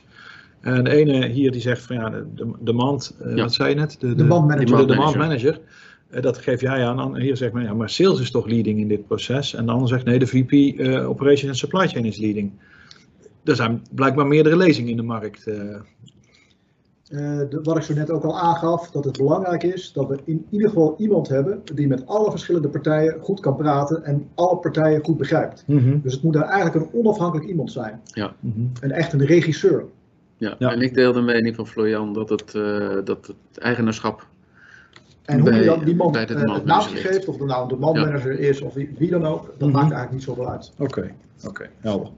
En 0.60 0.84
de 0.84 0.90
ene 0.90 1.26
hier 1.26 1.50
die 1.50 1.60
zegt 1.60 1.82
van 1.82 1.96
ja, 1.96 2.10
de, 2.10 2.26
de 2.34 2.52
demand, 2.60 3.16
ja. 3.24 3.34
wat 3.34 3.54
zei 3.54 3.68
je 3.68 3.74
net? 3.74 3.96
De, 4.00 4.08
de, 4.08 4.14
de 4.14 4.24
manager. 4.24 4.76
De 4.76 4.86
demand 4.86 5.16
manager. 5.16 5.60
dat 6.20 6.38
geef 6.38 6.60
jij 6.60 6.86
aan. 6.86 7.16
Hier 7.16 7.36
zegt 7.36 7.52
men 7.52 7.62
ja, 7.62 7.74
maar 7.74 7.90
sales 7.90 8.20
is 8.20 8.30
toch 8.30 8.46
leading 8.46 8.78
in 8.78 8.88
dit 8.88 9.06
proces. 9.06 9.54
En 9.54 9.66
de 9.66 9.72
ander 9.72 9.88
zegt 9.88 10.04
nee, 10.04 10.18
de 10.18 10.26
VP 10.26 10.80
Operation 11.06 11.50
en 11.50 11.56
Supply 11.56 11.88
Chain 11.88 12.04
is 12.04 12.18
leading. 12.18 12.52
Er 13.44 13.56
zijn 13.56 13.82
blijkbaar 13.90 14.26
meerdere 14.26 14.56
lezingen 14.56 14.90
in 14.90 14.96
de 14.96 15.02
markt. 15.02 15.46
Uh, 17.10 17.38
de, 17.50 17.60
wat 17.62 17.76
ik 17.76 17.82
zo 17.82 17.94
net 17.94 18.10
ook 18.10 18.24
al 18.24 18.38
aangaf, 18.38 18.90
dat 18.90 19.04
het 19.04 19.18
belangrijk 19.18 19.62
is 19.62 19.92
dat 19.92 20.08
we 20.08 20.18
in 20.24 20.46
ieder 20.50 20.68
geval 20.68 20.94
iemand 20.98 21.28
hebben 21.28 21.62
die 21.74 21.88
met 21.88 22.06
alle 22.06 22.30
verschillende 22.30 22.68
partijen 22.68 23.18
goed 23.20 23.40
kan 23.40 23.56
praten 23.56 24.04
en 24.04 24.28
alle 24.34 24.56
partijen 24.56 25.04
goed 25.04 25.16
begrijpt. 25.16 25.64
Mm 25.66 25.78
-hmm. 25.78 26.00
Dus 26.02 26.12
het 26.12 26.22
moet 26.22 26.34
er 26.34 26.42
eigenlijk 26.42 26.74
een 26.74 27.00
onafhankelijk 27.00 27.48
iemand 27.48 27.72
zijn. 27.72 28.00
Ja. 28.04 28.34
Mm 28.40 28.52
-hmm. 28.52 28.72
En 28.80 28.90
echt 28.90 29.12
een 29.12 29.26
regisseur. 29.26 29.84
Ja, 30.36 30.54
ja. 30.58 30.72
en 30.72 30.80
ik 30.80 30.94
deel 30.94 31.12
de 31.12 31.20
mening 31.20 31.56
van 31.56 31.66
Florian 31.66 32.12
dat 32.12 32.28
het, 32.28 32.54
uh, 32.54 32.88
dat 33.04 33.26
het 33.26 33.58
eigenaarschap. 33.58 34.26
En 35.24 35.40
hoe 35.40 35.50
bij, 35.50 35.58
je 35.58 35.64
dan 35.64 35.84
die 35.84 35.96
man 35.96 36.12
bij 36.12 36.22
uh, 36.22 36.28
de 36.28 36.52
het 36.52 36.64
naamje 36.64 36.96
geeft, 36.96 37.28
of 37.28 37.40
er 37.40 37.46
nou 37.46 37.68
de 37.68 37.76
manmanager 37.76 38.42
ja. 38.42 38.48
is 38.48 38.60
of 38.60 38.74
wie, 38.74 38.94
wie, 38.98 39.10
dan 39.10 39.26
ook, 39.26 39.46
dat 39.58 39.68
Mhm. 39.68 39.70
maakt 39.70 39.92
eigenlijk 39.92 40.12
niet 40.12 40.22
zoveel 40.22 40.50
uit. 40.50 40.72
Oké, 40.78 41.00
oké, 41.00 41.48
okay. 41.48 41.70
helder. 41.80 42.08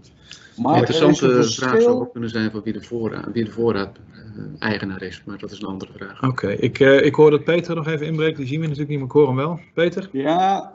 Maar 0.56 0.72
een 0.72 0.78
interessante 0.78 1.52
vraag 1.52 1.82
zou 1.82 2.00
ook 2.00 2.12
kunnen 2.12 2.30
zijn 2.30 2.50
van 2.50 2.62
wie 2.62 2.72
de 2.72 2.82
voorraad, 2.82 3.32
wie 3.32 3.44
de 3.44 3.50
voorraad 3.50 3.98
uh, 4.36 4.44
eigenaar 4.58 5.02
is, 5.02 5.22
maar 5.24 5.38
dat 5.38 5.50
is 5.50 5.60
een 5.60 5.66
andere 5.66 5.92
vraag. 5.96 6.16
Oké, 6.16 6.26
okay. 6.26 6.54
ik, 6.54 6.78
uh, 6.78 7.04
ik 7.04 7.14
hoor 7.14 7.30
dat 7.30 7.44
Peter 7.44 7.74
nog 7.74 7.86
even 7.86 8.06
inbreekt, 8.06 8.36
die 8.36 8.46
zien 8.46 8.60
we 8.60 8.66
natuurlijk 8.66 8.90
niet, 8.90 8.98
maar 8.98 9.08
ik 9.08 9.12
hoor 9.12 9.26
hem 9.26 9.36
wel. 9.36 9.60
Peter? 9.74 10.08
Ja, 10.12 10.72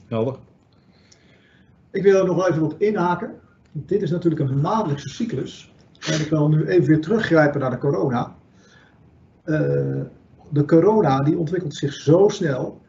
helder. 0.09 0.37
Ik 1.90 2.03
wil 2.03 2.20
er 2.20 2.27
nog 2.27 2.48
even 2.48 2.62
op 2.62 2.74
inhaken. 2.79 3.40
Dit 3.72 4.03
is 4.03 4.11
natuurlijk 4.11 4.51
een 4.51 4.61
maandelijkse 4.61 5.09
cyclus. 5.09 5.67
En 6.06 6.20
ik 6.20 6.30
wil 6.30 6.48
nu 6.48 6.66
even 6.66 6.88
weer 6.88 7.00
teruggrijpen 7.00 7.61
naar 7.61 7.70
de 7.70 7.78
corona. 7.78 8.37
Uh, 9.44 10.00
de 10.50 10.64
corona 10.66 11.22
die 11.22 11.38
ontwikkelt 11.38 11.74
zich 11.74 11.92
zo 11.92 12.28
snel 12.28 12.80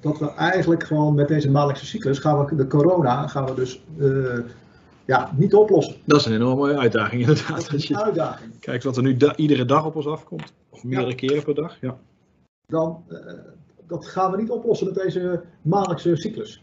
dat 0.00 0.18
we 0.18 0.34
eigenlijk 0.34 0.84
gewoon 0.84 1.14
met 1.14 1.28
deze 1.28 1.50
maandelijkse 1.50 1.86
cyclus 1.86 2.18
gaan 2.18 2.44
we 2.44 2.54
de 2.54 2.66
corona 2.66 3.26
gaan 3.26 3.44
we 3.44 3.54
dus 3.54 3.84
uh, 3.98 4.38
ja, 5.04 5.32
niet 5.36 5.54
oplossen. 5.54 5.96
Dat 6.04 6.20
is 6.20 6.26
een 6.26 6.34
enorme 6.34 6.78
uitdaging 6.78 7.20
inderdaad. 7.20 7.70
Dat 7.70 7.72
is 7.72 7.88
een 7.88 7.98
uitdaging. 7.98 8.60
Kijkt 8.60 8.84
wat 8.84 8.96
er 8.96 9.02
nu 9.02 9.16
da 9.16 9.36
iedere 9.36 9.64
dag 9.64 9.84
op 9.84 9.96
ons 9.96 10.06
afkomt, 10.06 10.52
of 10.68 10.84
meerdere 10.84 11.10
ja. 11.10 11.16
keren 11.16 11.44
per 11.44 11.54
dag. 11.54 11.80
Ja. 11.80 11.98
Dan, 12.66 13.04
uh, 13.08 13.18
dat 13.86 14.06
gaan 14.06 14.30
we 14.30 14.36
niet 14.36 14.50
oplossen 14.50 14.86
met 14.86 14.96
deze 14.96 15.42
maandelijkse 15.62 16.16
cyclus. 16.16 16.62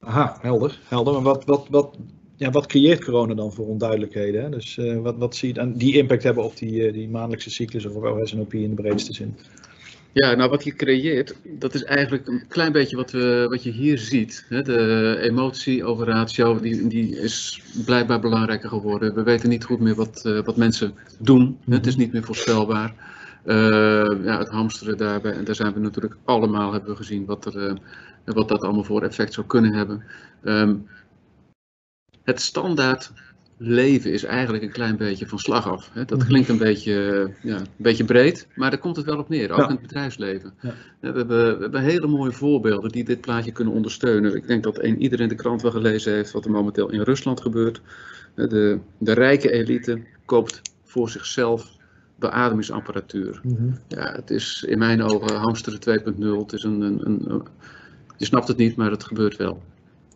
Aha, 0.00 0.36
helder. 0.40 0.80
helder. 0.84 1.12
Maar 1.12 1.22
wat, 1.22 1.44
wat, 1.44 1.68
wat, 1.70 1.96
ja, 2.42 2.50
wat 2.50 2.66
creëert 2.66 3.04
corona 3.04 3.34
dan 3.34 3.52
voor 3.52 3.66
onduidelijkheden? 3.66 4.42
Hè? 4.42 4.48
Dus 4.48 4.76
uh, 4.76 4.98
wat, 4.98 5.16
wat 5.18 5.36
zie 5.36 5.48
je 5.48 5.54
dan 5.54 5.72
die 5.72 5.96
impact 5.96 6.22
hebben 6.22 6.44
op 6.44 6.56
die, 6.56 6.86
uh, 6.86 6.92
die 6.92 7.08
maandelijkse 7.08 7.50
cyclus 7.50 7.86
of 7.86 7.94
op 7.94 8.04
OSNOP 8.04 8.54
in 8.54 8.74
de 8.74 8.82
breedste 8.82 9.12
zin? 9.12 9.36
Ja, 10.12 10.34
nou 10.34 10.50
wat 10.50 10.64
je 10.64 10.74
creëert, 10.74 11.34
dat 11.44 11.74
is 11.74 11.84
eigenlijk 11.84 12.28
een 12.28 12.44
klein 12.48 12.72
beetje 12.72 12.96
wat, 12.96 13.10
we, 13.10 13.46
wat 13.48 13.62
je 13.62 13.70
hier 13.70 13.98
ziet. 13.98 14.46
De 14.48 15.18
emotie 15.20 15.84
over 15.84 16.06
ratio, 16.06 16.60
die, 16.60 16.86
die 16.86 17.18
is 17.18 17.62
blijkbaar 17.84 18.20
belangrijker 18.20 18.68
geworden. 18.68 19.14
We 19.14 19.22
weten 19.22 19.48
niet 19.48 19.64
goed 19.64 19.80
meer 19.80 19.94
wat, 19.94 20.22
uh, 20.26 20.44
wat 20.44 20.56
mensen 20.56 20.94
doen. 21.18 21.58
Het 21.68 21.86
is 21.86 21.96
niet 21.96 22.12
meer 22.12 22.24
voorspelbaar. 22.24 22.94
Ja, 23.44 24.38
het 24.38 24.48
hamsteren 24.48 24.96
daarbij, 24.96 25.32
en 25.32 25.44
daar 25.44 25.54
zijn 25.54 25.72
we 25.72 25.80
natuurlijk 25.80 26.16
allemaal, 26.24 26.72
hebben 26.72 26.90
we 26.90 26.96
gezien 26.96 27.24
wat, 27.24 27.54
er, 27.54 27.78
wat 28.24 28.48
dat 28.48 28.62
allemaal 28.62 28.84
voor 28.84 29.02
effect 29.02 29.32
zou 29.32 29.46
kunnen 29.46 29.72
hebben. 29.72 30.02
Um, 30.44 30.86
het 32.24 32.40
standaard 32.40 33.12
leven 33.56 34.12
is 34.12 34.24
eigenlijk 34.24 34.64
een 34.64 34.72
klein 34.72 34.96
beetje 34.96 35.26
van 35.26 35.38
slag 35.38 35.68
af. 35.68 35.90
Hè? 35.92 36.04
Dat 36.04 36.24
klinkt 36.26 36.48
een 36.48 36.58
beetje, 36.58 37.30
ja, 37.42 37.56
een 37.56 37.66
beetje 37.76 38.04
breed, 38.04 38.46
maar 38.54 38.70
daar 38.70 38.78
komt 38.78 38.96
het 38.96 39.06
wel 39.06 39.18
op 39.18 39.28
neer, 39.28 39.50
ook 39.50 39.58
ja. 39.58 39.64
in 39.64 39.70
het 39.70 39.80
bedrijfsleven. 39.80 40.54
Ja. 40.60 40.74
We, 41.00 41.06
hebben, 41.06 41.26
we 41.26 41.62
hebben 41.62 41.80
hele 41.80 42.06
mooie 42.06 42.32
voorbeelden 42.32 42.90
die 42.90 43.04
dit 43.04 43.20
plaatje 43.20 43.52
kunnen 43.52 43.74
ondersteunen. 43.74 44.36
Ik 44.36 44.46
denk 44.46 44.62
dat 44.62 44.82
een, 44.82 45.02
iedereen 45.02 45.28
de 45.28 45.34
krant 45.34 45.62
wel 45.62 45.70
gelezen 45.70 46.12
heeft 46.12 46.32
wat 46.32 46.44
er 46.44 46.50
momenteel 46.50 46.90
in 46.90 47.00
Rusland 47.00 47.40
gebeurt. 47.40 47.80
De, 48.34 48.78
de 48.98 49.12
rijke 49.12 49.50
elite 49.50 50.02
koopt 50.24 50.60
voor 50.84 51.10
zichzelf 51.10 51.76
beademingsapparatuur. 52.18 53.40
Mm 53.42 53.56
-hmm. 53.56 53.78
Ja, 53.88 54.12
het 54.12 54.30
is 54.30 54.64
in 54.68 54.78
mijn 54.78 55.02
ogen 55.02 55.36
hamsteren 55.36 56.00
2.0. 56.00 56.24
Het 56.38 56.52
is 56.52 56.62
een, 56.62 56.80
een, 56.80 57.00
een, 57.04 57.42
je 58.16 58.24
snapt 58.24 58.48
het 58.48 58.56
niet, 58.56 58.76
maar 58.76 58.90
het 58.90 59.04
gebeurt 59.04 59.36
wel. 59.36 59.62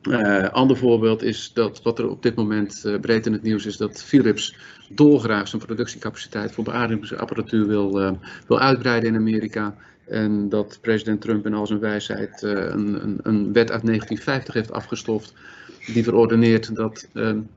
Uh, 0.07 0.49
ander 0.49 0.77
voorbeeld 0.77 1.23
is 1.23 1.51
dat 1.53 1.83
wat 1.83 1.99
er 1.99 2.09
op 2.09 2.23
dit 2.23 2.35
moment 2.35 2.83
uh, 2.87 3.01
breed 3.01 3.27
in 3.27 3.33
het 3.33 3.43
nieuws 3.43 3.67
is 3.67 3.77
dat 3.77 4.03
Philips 4.03 4.57
dolgraag 4.89 5.49
zijn 5.49 5.63
productiecapaciteit 5.63 6.53
voor 6.53 6.65
beademingsapparatuur 6.65 7.67
wil, 7.67 8.03
uh, 8.03 8.11
wil 8.47 8.61
uitbreiden 8.61 9.09
in 9.09 9.17
Amerika. 9.17 9.75
En 10.05 10.49
dat 10.49 10.79
president 10.81 11.21
Trump 11.21 11.47
in 11.47 11.55
al 11.55 11.67
zijn 11.67 11.81
wijsheid 11.81 12.43
een, 12.43 13.03
een, 13.03 13.19
een, 13.23 13.53
wet 13.53 13.71
uit 13.71 13.87
1950 13.87 14.55
heeft 14.55 14.73
afgestoft. 14.73 15.35
Die 15.93 16.05
verordeneert 16.05 16.75
dat 16.75 17.09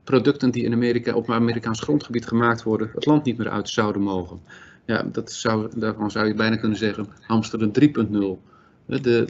producten 0.04 0.50
die 0.50 0.64
in 0.64 0.72
Amerika 0.72 1.14
op 1.14 1.30
Amerikaans 1.30 1.80
grondgebied 1.80 2.26
gemaakt 2.26 2.62
worden, 2.62 2.90
het 2.94 3.06
land 3.06 3.24
niet 3.24 3.38
meer 3.38 3.50
uit 3.50 3.68
zouden 3.68 4.02
mogen. 4.02 4.40
Ja, 4.84 5.02
dat 5.12 5.32
zou, 5.32 5.68
daarvan 5.76 6.10
zou 6.10 6.26
je 6.26 6.34
bijna 6.34 6.56
kunnen 6.56 6.78
zeggen 6.78 7.06
Amsterdam 7.26 7.70
3.0. 7.80 8.38
De, 8.86 9.26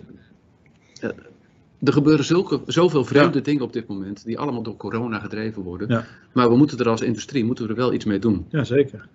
er 1.82 1.92
gebeuren 1.92 2.24
zulke, 2.24 2.60
zoveel 2.66 3.04
vreemde 3.04 3.38
ja. 3.38 3.44
dingen 3.44 3.62
op 3.62 3.72
dit 3.72 3.86
moment, 3.88 4.24
die 4.24 4.38
allemaal 4.38 4.62
door 4.62 4.76
corona 4.76 5.18
gedreven 5.18 5.62
worden. 5.62 5.88
Ja. 5.88 6.04
Maar 6.32 6.48
we 6.48 6.56
moeten 6.56 6.78
er 6.78 6.88
als 6.88 7.00
industrie 7.00 7.44
moeten 7.44 7.64
we 7.64 7.70
er 7.70 7.76
wel 7.76 7.92
iets 7.92 8.04
mee 8.04 8.18
doen. 8.18 8.46
Ja, 8.48 8.64
zeker. 8.64 9.08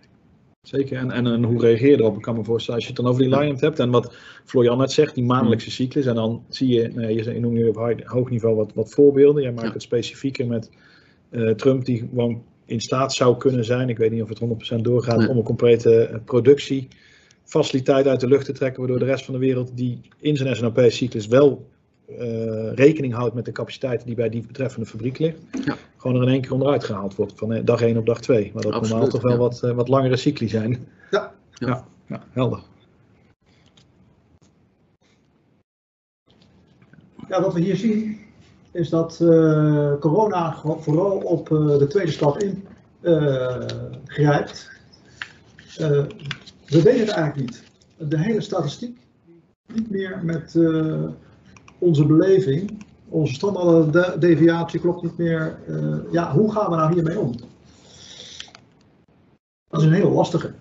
Zeker. 0.61 0.97
En, 0.97 1.11
en, 1.11 1.25
en 1.25 1.43
hoe 1.43 1.61
reageer 1.61 1.89
je 1.89 1.97
erop? 1.97 2.15
Ik 2.15 2.21
kan 2.21 2.35
me 2.35 2.43
voorstellen, 2.43 2.75
als 2.75 2.89
je 2.89 2.93
het 2.93 3.01
dan 3.01 3.11
over 3.11 3.23
die 3.23 3.37
line 3.37 3.57
hebt 3.59 3.79
en 3.79 3.89
wat 3.89 4.15
Florian 4.45 4.77
net 4.77 4.91
zegt, 4.91 5.15
die 5.15 5.23
maandelijkse 5.23 5.71
cyclus. 5.71 6.05
En 6.05 6.15
dan 6.15 6.43
zie 6.49 6.67
je, 6.67 6.91
nou, 6.93 7.11
je 7.11 7.39
noemt 7.39 7.53
nu 7.53 7.67
op 7.67 8.03
hoog 8.03 8.29
niveau 8.29 8.55
wat, 8.55 8.73
wat 8.73 8.91
voorbeelden. 8.91 9.41
Jij 9.41 9.51
maakt 9.51 9.67
ja. 9.67 9.73
het 9.73 9.81
specifieker 9.81 10.47
met 10.47 10.69
uh, 11.31 11.49
Trump, 11.49 11.85
die 11.85 11.97
gewoon 11.97 12.43
in 12.65 12.79
staat 12.81 13.13
zou 13.13 13.37
kunnen 13.37 13.65
zijn, 13.65 13.89
ik 13.89 13.97
weet 13.97 14.11
niet 14.11 14.21
of 14.21 14.29
het 14.29 14.41
100% 14.77 14.81
doorgaat, 14.81 15.17
nee. 15.17 15.29
om 15.29 15.37
een 15.37 15.43
complete 15.43 16.21
productiefaciliteit 16.25 18.07
uit 18.07 18.19
de 18.19 18.27
lucht 18.27 18.45
te 18.45 18.51
trekken, 18.51 18.79
waardoor 18.79 18.99
de 18.99 19.05
rest 19.05 19.25
van 19.25 19.33
de 19.33 19.39
wereld 19.39 19.77
die 19.77 20.01
in 20.19 20.37
zijn 20.37 20.55
SNOP-cyclus 20.55 21.27
wel 21.27 21.67
uh, 22.09 22.73
rekening 22.73 23.13
houdt 23.13 23.35
met 23.35 23.45
de 23.45 23.51
capaciteit 23.51 24.05
die 24.05 24.15
bij 24.15 24.29
die 24.29 24.45
betreffende 24.47 24.85
fabriek 24.85 25.19
ligt, 25.19 25.39
ja. 25.65 25.75
gewoon 25.97 26.15
er 26.15 26.21
in 26.21 26.29
één 26.29 26.41
keer 26.41 26.51
onderuit 26.51 26.83
gehaald 26.83 27.15
wordt 27.15 27.33
van 27.35 27.65
dag 27.65 27.81
1 27.81 27.97
op 27.97 28.05
dag 28.05 28.21
2. 28.21 28.51
Maar 28.53 28.63
dat 28.63 28.71
Absoluut, 28.71 28.89
normaal 28.89 29.09
toch 29.09 29.21
wel 29.21 29.31
ja. 29.31 29.37
wat, 29.37 29.61
uh, 29.63 29.71
wat 29.71 29.87
langere 29.87 30.17
cycli 30.17 30.47
zijn. 30.47 30.87
Ja. 31.11 31.33
Ja, 31.53 31.85
ja 32.07 32.23
helder. 32.31 32.59
Ja, 37.29 37.41
wat 37.41 37.53
we 37.53 37.59
hier 37.59 37.75
zien 37.75 38.19
is 38.71 38.89
dat 38.89 39.19
uh, 39.21 39.93
corona 39.99 40.57
vooral 40.61 41.17
op 41.17 41.47
de 41.47 41.87
tweede 41.89 42.11
stap 42.11 42.37
in 42.37 42.67
grijpt. 44.05 44.71
we 45.77 46.81
weten 46.81 46.99
het 46.99 47.09
eigenlijk 47.09 47.35
niet. 47.35 47.63
De 47.97 48.19
hele 48.19 48.41
statistiek 48.41 48.97
niet 49.73 49.89
meer 49.89 50.19
met 50.23 50.55
onze 51.85 52.05
beleving, 52.05 52.83
onze 53.09 53.33
standaard 53.33 54.21
deviatie 54.21 54.79
klopt 54.79 55.03
niet 55.03 55.17
meer. 55.17 55.59
Uh, 55.69 55.95
ja, 56.11 56.31
hoe 56.31 56.51
gaan 56.51 56.69
we 56.69 56.75
nou 56.75 56.93
hiermee 56.93 57.19
om? 57.19 57.35
Dat 59.69 59.81
is 59.81 59.85
een 59.85 59.93
heel 59.93 60.11
lastige. 60.11 60.53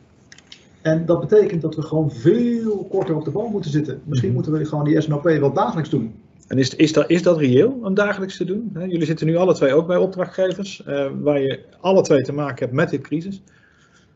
En 0.82 1.06
dat 1.06 1.20
betekent 1.20 1.62
dat 1.62 1.74
we 1.74 1.82
gewoon 1.82 2.10
veel 2.10 2.86
korter 2.90 3.16
op 3.16 3.24
de 3.24 3.30
bal 3.30 3.48
moeten 3.48 3.70
zitten. 3.70 4.00
Misschien 4.04 4.30
mm 4.30 4.36
-hmm. 4.36 4.44
moeten 4.44 4.52
we 4.52 4.68
gewoon 4.68 4.84
die 4.84 5.00
SNOP 5.00 5.22
wel 5.22 5.52
dagelijks 5.52 5.90
doen. 5.90 6.14
En 6.48 6.58
is, 6.58 6.74
is, 6.74 6.92
dat, 6.92 7.10
is 7.10 7.22
dat 7.22 7.38
reëel 7.38 7.78
om 7.82 7.94
dagelijks 7.94 8.36
te 8.36 8.44
doen? 8.44 8.70
Jullie 8.74 9.04
zitten 9.04 9.26
nu 9.26 9.36
alle 9.36 9.54
twee 9.54 9.74
ook 9.74 9.86
bij 9.86 9.96
opdrachtgevers, 9.96 10.82
uh, 10.88 11.06
waar 11.20 11.40
je 11.40 11.60
alle 11.80 12.02
twee 12.02 12.22
te 12.22 12.32
maken 12.32 12.58
hebt 12.58 12.72
met 12.72 12.90
dit 12.90 13.00
crisis. 13.00 13.42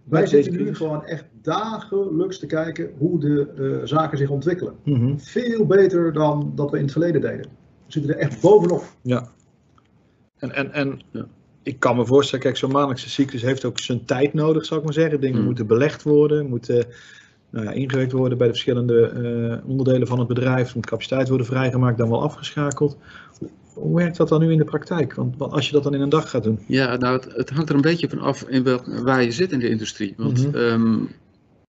Wij 0.08 0.26
zitten 0.26 0.52
nu 0.52 0.74
gewoon 0.74 1.04
echt 1.04 1.24
dagelijks 1.42 2.38
te 2.38 2.46
kijken 2.46 2.90
hoe 2.98 3.20
de 3.20 3.48
uh, 3.58 3.80
zaken 3.84 4.18
zich 4.18 4.30
ontwikkelen. 4.30 4.74
Mm 4.84 4.94
-hmm. 4.94 5.20
Veel 5.20 5.66
beter 5.66 6.12
dan 6.12 6.52
dat 6.54 6.70
we 6.70 6.76
in 6.76 6.82
het 6.82 6.92
verleden 6.92 7.20
deden. 7.20 7.46
We 7.86 7.92
zitten 7.92 8.14
er 8.14 8.20
echt 8.20 8.40
bovenop. 8.40 8.84
Ja. 9.02 9.28
En, 10.38 10.54
en, 10.54 10.72
en 10.72 11.00
ja. 11.10 11.26
ik 11.62 11.78
kan 11.80 11.96
me 11.96 12.06
voorstellen, 12.06 12.44
kijk, 12.44 12.56
zo'n 12.56 12.70
maandelijkse 12.70 13.10
cyclus 13.10 13.42
heeft 13.42 13.64
ook 13.64 13.78
zijn 13.78 14.04
tijd 14.04 14.34
nodig, 14.34 14.64
zou 14.64 14.78
ik 14.80 14.84
maar 14.84 14.94
zeggen. 14.94 15.20
Dingen 15.20 15.38
mm. 15.38 15.44
moeten 15.44 15.66
belegd 15.66 16.02
worden, 16.02 16.46
moeten 16.46 16.86
nou 17.50 17.64
ja, 17.64 17.70
ingewerkt 17.70 18.12
worden 18.12 18.38
bij 18.38 18.46
de 18.46 18.52
verschillende 18.52 19.12
uh, 19.62 19.70
onderdelen 19.70 20.06
van 20.06 20.18
het 20.18 20.28
bedrijf. 20.28 20.74
Moet 20.74 20.86
capaciteit 20.86 21.28
worden 21.28 21.46
vrijgemaakt, 21.46 21.98
dan 21.98 22.10
wel 22.10 22.22
afgeschakeld. 22.22 22.98
Hoe 23.74 23.96
werkt 23.96 24.16
dat 24.16 24.28
dan 24.28 24.40
nu 24.40 24.52
in 24.52 24.58
de 24.58 24.64
praktijk? 24.64 25.14
Want, 25.14 25.36
want 25.36 25.52
als 25.52 25.66
je 25.66 25.72
dat 25.72 25.82
dan 25.82 25.94
in 25.94 26.00
een 26.00 26.08
dag 26.08 26.30
gaat 26.30 26.44
doen. 26.44 26.58
Ja, 26.66 26.96
nou, 26.96 27.16
het, 27.16 27.32
het 27.36 27.50
hangt 27.50 27.68
er 27.68 27.74
een 27.74 27.80
beetje 27.80 28.08
van 28.08 28.18
af 28.18 28.42
in 28.42 28.62
welk, 28.62 28.86
waar 28.86 29.22
je 29.22 29.32
zit 29.32 29.52
in 29.52 29.58
de 29.58 29.68
industrie. 29.68 30.14
Want 30.16 30.46
mm 30.46 30.52
-hmm. 30.52 30.60
um, 30.60 31.08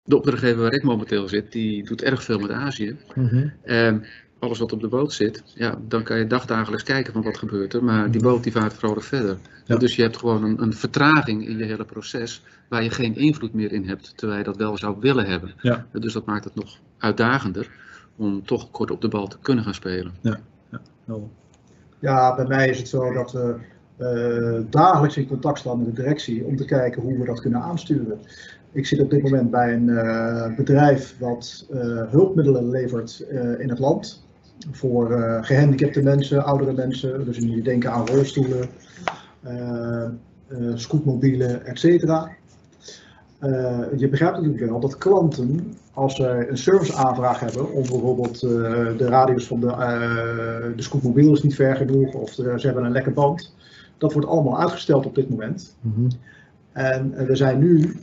de 0.03 0.15
opdrachtgever 0.15 0.62
waar 0.62 0.73
ik 0.73 0.84
momenteel 0.84 1.27
zit, 1.27 1.51
die 1.51 1.84
doet 1.84 2.03
erg 2.03 2.23
veel 2.23 2.39
met 2.39 2.51
Azië. 2.51 2.97
Mm 3.15 3.27
-hmm. 3.27 3.51
um, 3.65 4.03
alles 4.41 4.60
wat 4.60 4.73
op 4.73 4.82
de 4.82 4.88
boot 4.88 5.13
zit, 5.13 5.43
ja, 5.45 5.75
dan 5.88 6.04
kan 6.04 6.17
je 6.17 6.27
dagdagelijks 6.27 6.84
kijken 6.84 7.13
van 7.13 7.21
wat 7.21 7.38
gebeurt 7.38 7.73
er. 7.73 7.84
Maar 7.84 8.12
die 8.12 8.21
boot 8.21 8.43
die 8.43 8.51
vaart 8.51 8.73
vrolijk 8.73 9.06
verder. 9.06 9.38
Ja. 9.65 9.75
Dus 9.75 9.95
je 9.95 10.01
hebt 10.01 10.17
gewoon 10.17 10.43
een, 10.43 10.62
een, 10.62 10.73
vertraging 10.73 11.47
in 11.47 11.58
je 11.58 11.63
hele 11.63 11.86
proces 11.86 12.43
waar 12.67 12.84
je 12.84 12.89
geen 12.89 13.15
invloed 13.15 13.54
meer 13.54 13.71
in 13.71 13.88
hebt, 13.88 14.13
terwijl 14.17 14.39
je 14.39 14.45
dat 14.45 14.58
wel 14.58 14.77
zou 14.77 14.95
willen 14.99 15.25
hebben. 15.25 15.54
Ja. 15.62 15.86
Dus 15.91 16.13
dat 16.13 16.25
maakt 16.25 16.43
het 16.43 16.56
nog 16.56 16.77
uitdagender 16.97 17.69
om 18.15 18.45
toch 18.45 18.71
kort 18.71 18.91
op 18.91 19.01
de 19.01 19.08
bal 19.08 19.27
te 19.27 19.38
kunnen 19.41 19.63
gaan 19.63 19.73
spelen. 19.73 20.13
Ja, 20.21 20.39
ja. 20.69 21.15
Ja, 21.99 22.36
bij 22.36 22.45
mij 22.45 22.69
is 22.69 22.77
het 22.77 22.88
zo 22.88 23.13
dat 23.13 23.32
we 23.32 23.56
uh, 23.97 24.65
dagelijks 24.69 25.17
in 25.17 25.27
contact 25.27 25.60
staan 25.60 25.77
met 25.77 25.88
de 25.88 26.01
directie 26.01 26.45
om 26.45 26.56
te 26.56 26.65
kijken 26.65 27.01
hoe 27.01 27.17
we 27.17 27.25
dat 27.25 27.41
kunnen 27.41 27.62
aansturen. 27.62 28.19
Ik 28.71 28.86
zit 28.86 28.99
op 28.99 29.10
dit 29.10 29.23
moment 29.23 29.51
bij 29.51 29.73
een 29.73 29.88
uh, 29.88 30.56
bedrijf 30.56 31.15
wat 31.19 31.67
uh, 31.71 31.80
hulpmiddelen 32.10 32.69
levert 32.69 33.25
in 33.58 33.69
het 33.69 33.80
land 33.80 34.20
voor 34.71 35.12
gehandicapte 35.41 36.02
mensen, 36.02 36.43
oudere 36.43 36.74
mensen. 36.74 37.26
Dus 37.26 37.38
je 37.38 37.62
denken 37.62 37.91
aan 37.91 38.08
rolstoelen, 38.08 38.69
scootmobielen, 40.76 41.65
etc. 41.65 41.82
je 43.97 44.08
begrijpt 44.10 44.38
natuurlijk 44.38 44.69
wel 44.69 44.80
dat 44.80 44.97
klanten 44.97 45.76
als 45.93 46.15
ze 46.15 46.45
een 46.50 46.58
serviceaanvraag 46.58 47.39
hebben 47.39 47.71
om 47.71 47.82
bijvoorbeeld 47.82 48.43
uh, 48.43 48.52
de 48.97 49.06
radius 49.08 49.47
van 49.47 49.60
de, 49.60 49.67
uh, 49.67 50.76
de 50.76 50.82
scootmobiel 50.82 51.34
is 51.34 51.43
niet 51.43 51.56
ver 51.56 51.76
genoeg 51.76 52.13
of 52.13 52.36
de, 52.36 52.54
ze 52.60 52.65
hebben 52.65 52.86
een 52.86 52.91
lekke 52.91 53.12
band. 53.12 53.56
Dat 53.97 54.13
wordt 54.13 54.28
allemaal 54.28 54.60
uitgesteld 54.60 55.06
op 55.06 55.15
dit 55.15 55.30
moment. 55.30 55.76
Mm 55.82 55.93
-hmm. 55.95 56.08
En 56.71 57.13
uh, 57.17 57.28
we 57.28 57.36
zijn 57.36 57.60
nu, 57.60 57.95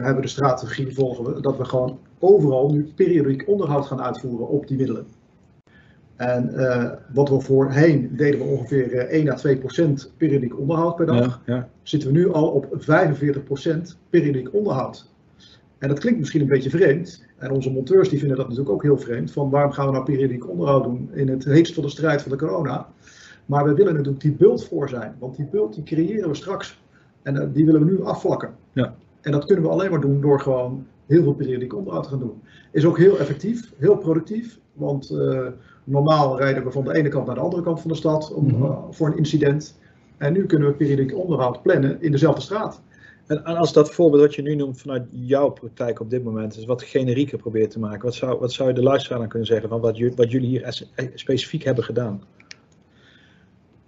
hebben 0.00 0.22
de 0.22 0.28
strategie 0.28 0.94
volgen 0.94 1.24
we, 1.24 1.40
dat 1.40 1.56
we 1.56 1.64
gewoon 1.64 1.98
overal 2.18 2.70
nu 2.70 2.92
periodiek 2.94 3.48
onderhoud 3.48 3.86
gaan 3.86 4.02
uitvoeren 4.02 4.48
op 4.48 4.66
die 4.66 4.76
middelen. 4.76 5.06
En 6.18 6.54
wat 7.12 7.28
we 7.28 7.40
voorheen 7.40 8.16
deden 8.16 8.40
we 8.40 8.46
ongeveer 8.46 9.08
1 9.08 9.28
à 9.28 9.34
2 9.34 9.56
procent 9.56 10.12
periodiek 10.16 10.58
onderhoud 10.58 10.96
per 10.96 11.06
dag. 11.06 11.42
Ja, 11.44 11.54
ja. 11.54 11.68
Zitten 11.82 12.12
we 12.12 12.18
nu 12.18 12.32
al 12.32 12.48
op 12.48 12.66
45 12.70 13.42
procent 13.42 13.98
periodiek 14.10 14.54
onderhoud. 14.54 15.10
En 15.78 15.88
dat 15.88 15.98
klinkt 15.98 16.18
misschien 16.18 16.40
een 16.40 16.46
beetje 16.46 16.70
vreemd. 16.70 17.24
En 17.36 17.50
onze 17.50 17.70
monteurs 17.70 18.08
die 18.08 18.18
vinden 18.18 18.36
dat 18.36 18.48
natuurlijk 18.48 18.74
ook 18.74 18.82
heel 18.82 18.98
vreemd. 18.98 19.32
Van 19.32 19.50
waarom 19.50 19.72
gaan 19.72 19.86
we 19.86 19.92
nou 19.92 20.04
periodiek 20.04 20.48
onderhoud 20.48 20.84
doen 20.84 21.10
in 21.12 21.28
het 21.28 21.44
heetst 21.44 21.74
van 21.74 21.82
de 21.82 21.88
strijd 21.88 22.22
van 22.22 22.30
de 22.30 22.36
corona. 22.38 22.88
Maar 23.46 23.64
we 23.64 23.74
willen 23.74 23.94
natuurlijk 23.94 24.22
die 24.22 24.32
bult 24.32 24.64
voor 24.64 24.88
zijn. 24.88 25.14
Want 25.18 25.36
die 25.36 25.46
bult 25.46 25.74
die 25.74 25.84
creëren 25.84 26.28
we 26.28 26.34
straks. 26.34 26.80
En 27.22 27.34
uh, 27.34 27.44
die 27.52 27.64
willen 27.64 27.84
we 27.84 27.90
nu 27.90 28.02
afvlakken. 28.02 28.54
Ja. 28.72 28.94
En 29.20 29.32
dat 29.32 29.44
kunnen 29.44 29.64
we 29.64 29.70
alleen 29.70 29.90
maar 29.90 30.00
doen 30.00 30.20
door 30.20 30.40
gewoon 30.40 30.86
heel 31.06 31.22
veel 31.22 31.34
periodiek 31.34 31.74
onderhoud 31.74 32.04
te 32.04 32.10
gaan 32.10 32.18
doen. 32.18 32.42
Is 32.70 32.84
ook 32.84 32.98
heel 32.98 33.18
effectief, 33.18 33.72
heel 33.76 33.96
productief. 33.96 34.58
Want 34.72 35.10
uh, 35.10 35.46
normaal 35.88 36.38
rijden 36.38 36.64
we 36.64 36.70
van 36.70 36.84
de 36.84 36.94
ene 36.94 37.08
kant 37.08 37.26
naar 37.26 37.34
de 37.34 37.40
andere 37.40 37.62
kant 37.62 37.80
van 37.80 37.90
de 37.90 37.96
stad 37.96 38.32
om, 38.32 38.44
mm 38.44 38.50
-hmm. 38.50 38.62
uh, 38.62 38.78
voor 38.90 39.06
een 39.06 39.16
incident. 39.16 39.78
En 40.16 40.32
nu 40.32 40.46
kunnen 40.46 40.68
we 40.68 40.74
periodiek 40.74 41.14
onderhoud 41.14 41.62
plannen 41.62 42.02
in 42.02 42.12
dezelfde 42.12 42.40
straat. 42.40 42.80
En, 43.26 43.44
als 43.44 43.72
dat 43.72 43.90
voorbeeld 43.90 44.22
wat 44.22 44.34
je 44.34 44.42
nu 44.42 44.54
noemt 44.54 44.80
vanuit 44.80 45.06
jouw 45.10 45.48
praktijk 45.48 46.00
op 46.00 46.10
dit 46.10 46.24
moment 46.24 46.56
is 46.56 46.64
wat 46.64 46.82
generieker 46.82 47.38
probeert 47.38 47.70
te 47.70 47.78
maken, 47.78 48.04
wat 48.04 48.14
zou, 48.14 48.38
wat 48.38 48.52
zou 48.52 48.68
je 48.68 48.74
de 48.74 48.82
luisteraar 48.82 49.18
dan 49.18 49.28
kunnen 49.28 49.48
zeggen 49.48 49.68
van 49.68 49.80
wat, 49.80 49.98
wat 50.16 50.30
jullie 50.30 50.48
hier 50.48 50.62
eh, 50.62 51.06
specifiek 51.14 51.62
hebben 51.62 51.84
gedaan? 51.84 52.22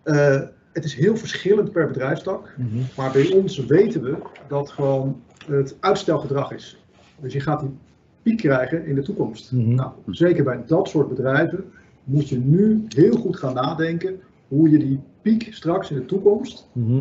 Eh, 0.02 0.40
het 0.72 0.84
is 0.84 0.94
heel 0.94 1.16
verschillend 1.16 1.72
per 1.72 1.86
bedrijfstak. 1.86 2.54
Maar 2.96 3.12
bij 3.12 3.32
ons 3.32 3.58
weten 3.58 4.02
we 4.02 4.16
dat 4.48 4.70
gewoon 4.70 5.22
het 5.46 5.76
uitstelgedrag 5.80 6.52
is. 6.52 6.78
Dus 7.20 7.32
je 7.32 7.40
gaat 7.40 7.60
die 7.60 7.78
piek 8.22 8.36
krijgen 8.36 8.86
in 8.86 8.94
de 8.94 9.02
toekomst. 9.02 9.52
Mhm. 9.52 9.74
Nou, 9.74 9.92
zeker 10.06 10.44
bij 10.44 10.62
dat 10.66 10.88
soort 10.88 11.08
bedrijven 11.08 11.72
moet 12.11 12.29
je 12.29 12.38
nu 12.38 12.85
heel 12.88 13.16
goed 13.16 13.37
gaan 13.37 13.55
nadenken 13.55 14.20
hoe 14.49 14.70
je 14.70 14.79
die 14.79 15.01
piek 15.23 15.49
straks 15.51 15.90
in 15.90 15.96
de 15.96 16.05
toekomst 16.05 16.68
Mhm. 16.73 17.01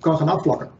kan 0.00 0.16
gaan 0.16 0.28
afvlakken. 0.28 0.70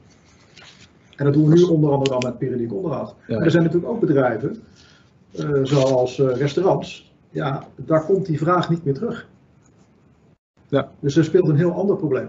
En 1.16 1.24
dat 1.24 1.34
doen 1.34 1.48
we 1.48 1.54
nu 1.54 1.62
onder 1.62 1.90
andere 1.90 2.14
al 2.14 2.20
met 2.20 2.38
periodiek 2.38 2.72
onderhoud. 2.72 3.14
Ja. 3.26 3.34
Maar 3.36 3.44
er 3.44 3.50
zijn 3.50 3.62
natuurlijk 3.62 3.92
ook 3.92 4.00
bedrijven, 4.00 4.62
eh, 5.32 5.48
zoals 5.62 6.18
eh, 6.18 6.36
restaurants, 6.36 7.12
ja, 7.30 7.66
daar 7.76 8.04
komt 8.04 8.26
die 8.26 8.38
vraag 8.38 8.70
niet 8.70 8.84
meer 8.84 8.94
terug. 8.94 9.28
Ja. 10.68 10.90
Dus 11.00 11.16
er 11.16 11.24
speelt 11.24 11.48
een 11.48 11.56
heel 11.56 11.72
ander 11.72 11.96
probleem. 11.96 12.28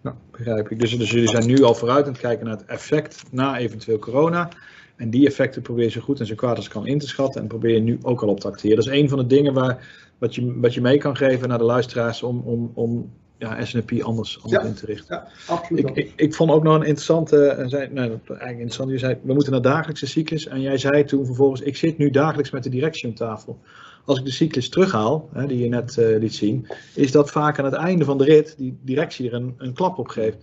Nou, 0.00 0.16
begrijp 0.30 0.70
ik. 0.70 0.80
Dus, 0.80 0.98
dus 0.98 1.10
jullie 1.10 1.28
zijn 1.28 1.46
nu 1.46 1.62
al 1.62 1.74
vooruit 1.74 2.04
aan 2.06 2.12
het 2.12 2.20
kijken 2.20 2.46
naar 2.46 2.56
het 2.56 2.66
effect 2.66 3.22
na 3.30 3.58
eventueel 3.58 3.98
corona. 3.98 4.48
En 4.96 5.10
die 5.10 5.26
effecten 5.26 5.62
probeer 5.62 5.84
je 5.84 5.90
zo 5.90 6.00
goed 6.00 6.20
en 6.20 6.26
zo 6.26 6.34
kwaad 6.34 6.56
als 6.56 6.68
kan 6.68 6.86
in 6.86 6.98
te 6.98 7.06
schatten. 7.08 7.40
En 7.40 7.46
probeer 7.48 7.74
je 7.74 7.80
nu 7.80 7.98
ook 8.02 8.22
al 8.22 8.28
op 8.28 8.40
te 8.40 8.48
acteren. 8.48 8.76
Dat 8.76 8.86
is 8.86 9.00
een 9.00 9.08
van 9.08 9.18
de 9.18 9.26
dingen 9.26 9.52
waar, 9.54 10.08
wat, 10.20 10.34
je, 10.34 10.60
wat 10.60 10.74
je 10.74 10.80
mee 10.80 10.98
kan 10.98 11.16
geven 11.16 11.48
naar 11.48 11.58
de 11.58 11.64
luisteraars 11.64 12.22
om, 12.22 12.42
om, 12.44 12.70
om 12.74 13.12
ja, 13.38 13.64
SNP 13.64 14.02
anders, 14.02 14.42
anders 14.42 14.62
Ja. 14.62 14.68
in 14.68 14.74
te 14.74 14.86
richten. 14.86 15.16
Ja, 15.16 15.26
absoluut. 15.54 15.88
Ik, 15.88 15.96
ik, 15.96 16.12
ik 16.16 16.34
vond 16.34 16.50
ook 16.50 16.62
nog 16.62 16.74
een 16.74 16.80
interessante, 16.82 17.46
eh, 17.46 17.66
zei, 17.66 17.88
nee, 17.92 18.08
eigenlijk 18.08 18.50
interessant, 18.50 18.90
je 18.90 18.98
zei, 18.98 19.16
we 19.22 19.32
moeten 19.32 19.52
naar 19.52 19.62
dagelijkse 19.62 20.06
cyclus. 20.06 20.46
En 20.46 20.60
jij 20.60 20.78
zei 20.78 21.04
toen 21.04 21.26
vervolgens, 21.26 21.60
ik 21.60 21.76
zit 21.76 21.98
nu 21.98 22.10
dagelijks 22.10 22.50
met 22.50 22.62
de 22.62 22.70
directie 22.70 23.08
om 23.08 23.14
tafel. 23.14 23.58
Als 24.04 24.18
ik 24.18 24.24
de 24.24 24.30
cyclus 24.30 24.68
terughaal, 24.68 25.28
hè, 25.32 25.46
die 25.46 25.58
je 25.58 25.68
net 25.68 25.98
eh, 25.98 26.18
liet 26.18 26.34
zien, 26.34 26.66
is 26.94 27.12
dat 27.12 27.30
vaak 27.30 27.58
aan 27.58 27.64
het 27.64 27.74
einde 27.74 28.04
van 28.04 28.18
de 28.18 28.24
rit 28.24 28.54
die 28.58 28.78
directie 28.82 29.28
er 29.28 29.34
een, 29.34 29.54
een 29.58 29.72
klap 29.74 29.98
op 29.98 30.08
geeft. 30.08 30.36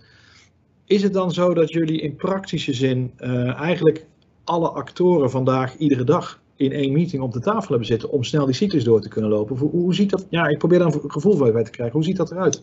Is 0.84 1.02
het 1.02 1.12
dan 1.12 1.32
zo 1.32 1.54
dat 1.54 1.72
jullie 1.72 2.00
in 2.00 2.16
praktische 2.16 2.72
zin 2.72 3.12
eh, 3.16 3.54
eigenlijk 3.60 4.06
alle 4.44 4.68
actoren 4.68 5.30
vandaag 5.30 5.76
iedere 5.76 6.04
dag 6.04 6.40
in 6.58 6.72
één 6.72 6.92
meeting 6.92 7.22
op 7.22 7.32
de 7.32 7.40
tafel 7.40 7.68
hebben 7.68 7.86
zitten 7.86 8.10
om 8.10 8.24
snel 8.24 8.46
die 8.46 8.54
cyclus 8.54 8.84
door 8.84 9.00
te 9.00 9.08
kunnen 9.08 9.30
lopen? 9.30 9.56
Hoe, 9.56 9.70
hoe 9.70 9.94
ziet 9.94 10.10
dat? 10.10 10.26
Ja, 10.28 10.46
ik 10.46 10.58
probeer 10.58 10.78
daar 10.78 10.94
een 10.94 11.10
gevoel 11.10 11.52
bij 11.52 11.64
te 11.64 11.70
krijgen. 11.70 11.94
Hoe 11.96 12.04
ziet 12.04 12.16
dat 12.16 12.30
eruit? 12.30 12.62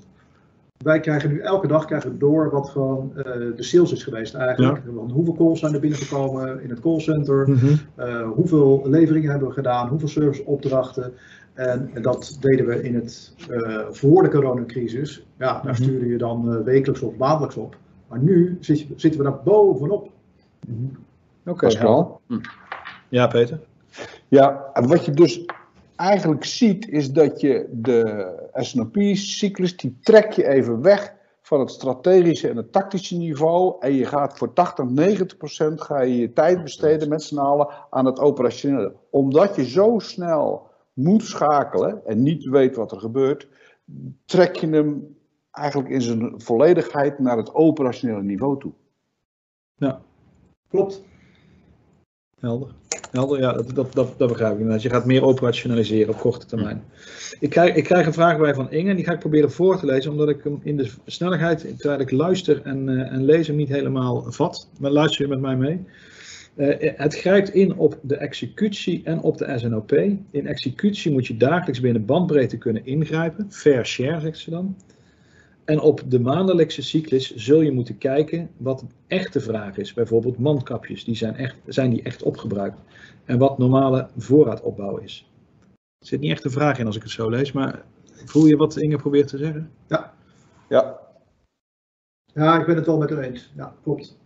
Wij 0.78 1.00
krijgen 1.00 1.30
nu 1.30 1.40
elke 1.40 1.68
dag 1.68 1.86
krijgen 1.86 2.12
we 2.12 2.18
door 2.18 2.50
wat 2.52 2.70
gewoon 2.70 3.12
eh, 3.18 3.24
de 3.56 3.64
sales 3.64 3.92
is 3.92 4.04
geweest 4.04 4.34
eigenlijk. 4.34 4.82
Want 4.86 5.12
hoeveel 5.12 5.34
calls 5.36 5.60
zijn 5.60 5.74
er 5.74 5.80
binnengekomen 5.80 6.62
in 6.64 6.70
het 6.70 6.80
callcenter? 6.80 7.50
Eh, 7.96 8.30
hoeveel 8.32 8.82
leveringen 8.86 9.30
hebben 9.30 9.48
we 9.48 9.54
gedaan? 9.54 9.88
Hoeveel 9.88 10.08
serviceopdrachten? 10.08 11.14
En, 11.54 11.90
en 11.94 12.02
dat 12.02 12.38
deden 12.42 12.66
we 12.66 12.84
in 12.84 12.96
het, 12.96 13.36
eh, 13.50 13.82
voor 13.90 14.24
de 14.24 14.30
coronacrisis. 14.30 15.26
Ja, 15.38 15.54
daar 15.54 15.74
Mhm. 15.74 15.84
stuurde 15.84 16.08
je 16.08 16.18
dan 16.18 16.64
wekelijks 16.64 17.02
of 17.02 17.18
maandelijks 17.18 17.56
op. 17.56 17.78
Maar 18.08 18.20
nu 18.20 18.58
zit 18.60 18.86
zitten 18.96 19.22
we 19.24 19.30
daar 19.30 19.40
bovenop. 19.44 20.04
Oké, 20.04 20.10
helder. 21.44 21.56
Pascal? 21.56 22.22
Ja, 23.10 23.28
Peter. 23.28 23.60
Ja, 24.28 24.72
wat 24.74 25.06
je 25.06 25.12
dus 25.12 25.46
eigenlijk 25.96 26.46
ziet 26.46 26.88
is 26.88 27.12
dat 27.12 27.42
je 27.42 27.70
de 27.72 28.50
S&P-cyclus, 28.54 29.78
die 29.78 29.98
trek 30.02 30.32
je 30.32 30.48
even 30.48 30.82
weg 30.82 31.14
van 31.42 31.60
het 31.60 31.72
strategische 31.72 32.50
en 32.50 32.58
het 32.58 32.72
tactische 32.72 33.18
niveau. 33.18 33.76
En 33.80 33.94
je 33.94 34.06
gaat 34.06 34.38
voor 34.38 34.54
80, 34.54 34.86
90 34.86 35.38
procent 35.38 35.82
ga 35.82 36.02
je 36.02 36.18
je 36.18 36.34
tijd 36.34 36.64
besteden 36.64 37.10
met 37.10 37.24
z'n 37.24 37.38
allen 37.38 37.68
aan 37.90 38.06
het 38.06 38.20
operationele. 38.20 38.96
Omdat 39.10 39.56
je 39.56 39.66
zo 39.66 40.00
snel 40.00 40.68
moet 40.94 41.24
schakelen 41.24 42.06
en 42.06 42.24
niet 42.24 42.44
weet 42.44 42.76
wat 42.76 42.92
er 42.92 43.00
gebeurt, 43.00 43.48
trek 44.26 44.56
je 44.56 44.68
hem 44.68 45.18
eigenlijk 45.52 45.90
in 45.90 46.02
zijn 46.02 46.42
volledigheid 46.42 47.20
naar 47.20 47.38
het 47.38 47.54
operationele 47.54 48.24
niveau 48.24 48.60
toe. 48.60 48.72
Ja, 49.76 50.02
Klopt. 50.76 51.04
Helder. 52.46 52.70
Helder, 53.12 53.40
ja, 53.40 53.54
dat, 53.54 53.76
dat, 53.76 53.94
dat, 53.94 54.14
dat 54.18 54.28
begrijp 54.28 54.54
ik 54.54 54.58
inderdaad. 54.58 54.82
Je 54.82 54.90
gaat 54.90 55.06
meer 55.06 55.24
operationaliseren 55.24 56.14
op 56.14 56.20
korte 56.20 56.46
termijn. 56.46 56.84
Ik 57.40 57.50
krijg, 57.50 57.76
ik 57.76 57.84
krijg 57.84 58.06
een 58.06 58.14
vraag 58.14 58.38
bij 58.38 58.54
van 58.54 58.72
Inge, 58.72 58.96
die 58.96 59.06
ga 59.06 59.14
ik 59.14 59.20
proberen 59.20 59.52
voor 59.52 59.80
te 59.80 59.86
lezen, 59.86 60.12
omdat 60.12 60.30
ik 60.30 60.44
hem 60.44 60.60
in 60.64 60.78
de 60.78 60.90
snelheid, 61.06 61.74
terwijl 61.78 62.00
ik 62.00 62.12
luister 62.12 62.62
en, 62.62 62.90
eh, 62.90 63.14
en 63.14 63.26
lees 63.26 63.48
hem 63.48 63.56
niet 63.56 63.70
helemaal 63.70 64.32
vat. 64.32 64.70
Maar 64.80 64.92
luister 64.92 65.22
je 65.22 65.28
met 65.28 65.40
mij 65.40 65.56
mee. 65.56 65.86
Eh, 66.56 66.92
het 66.96 67.16
grijpt 67.16 67.50
in 67.50 67.78
op 67.78 68.00
de 68.02 68.16
executie 68.16 69.02
en 69.04 69.22
op 69.22 69.38
de 69.38 69.58
SNOP. 69.58 69.92
In 70.32 70.48
executie 70.48 71.12
moet 71.12 71.28
je 71.28 71.38
dagelijks 71.38 71.80
binnen 71.80 72.06
bandbreedte 72.06 72.58
kunnen 72.58 72.86
ingrijpen. 72.86 73.48
Fair 73.50 73.86
share, 73.86 74.20
zegt 74.20 74.38
ze 74.38 74.50
dan. 74.50 74.76
En 75.66 75.80
op 75.80 76.02
de 76.08 76.20
maandelijkse 76.20 76.82
cyclus 76.82 77.36
zul 77.36 77.62
je 77.62 77.72
moeten 77.72 77.98
kijken 77.98 78.50
wat 78.58 78.80
de 78.80 78.86
echte 79.08 79.40
vraag 79.40 79.78
is. 79.78 79.94
Bijvoorbeeld 79.94 80.40
mandkapjes, 80.40 81.04
die 81.04 81.16
zijn, 81.16 81.36
echt, 81.36 81.56
zijn 81.66 81.90
die 81.90 82.02
echt 82.04 82.24
opgebruikt? 82.24 82.80
En 83.26 83.38
wat 83.38 83.58
normale 83.58 84.08
voorraadopbouw 84.18 84.98
is. 84.98 85.30
Er 86.00 86.08
zit 86.08 86.20
niet 86.20 86.32
echt 86.32 86.44
een 86.44 86.52
vraag 86.52 86.80
in 86.80 86.86
als 86.86 86.96
ik 86.96 87.02
het 87.02 87.12
zo 87.12 87.30
lees, 87.30 87.52
maar 87.52 87.84
voel 88.26 88.46
je 88.46 88.58
wat 88.58 88.78
Inge 88.78 88.98
probeert 88.98 89.28
te 89.28 89.38
zeggen? 89.38 89.72
Ja, 89.88 90.14
Ja, 92.34 92.60
ik 92.60 92.66
ben 92.66 92.76
het 92.76 92.86
wel 92.86 92.98
met 92.98 93.12
u 93.12 93.18
eens. 93.18 93.52
Ja, 93.56 93.76
klopt. 93.84 94.18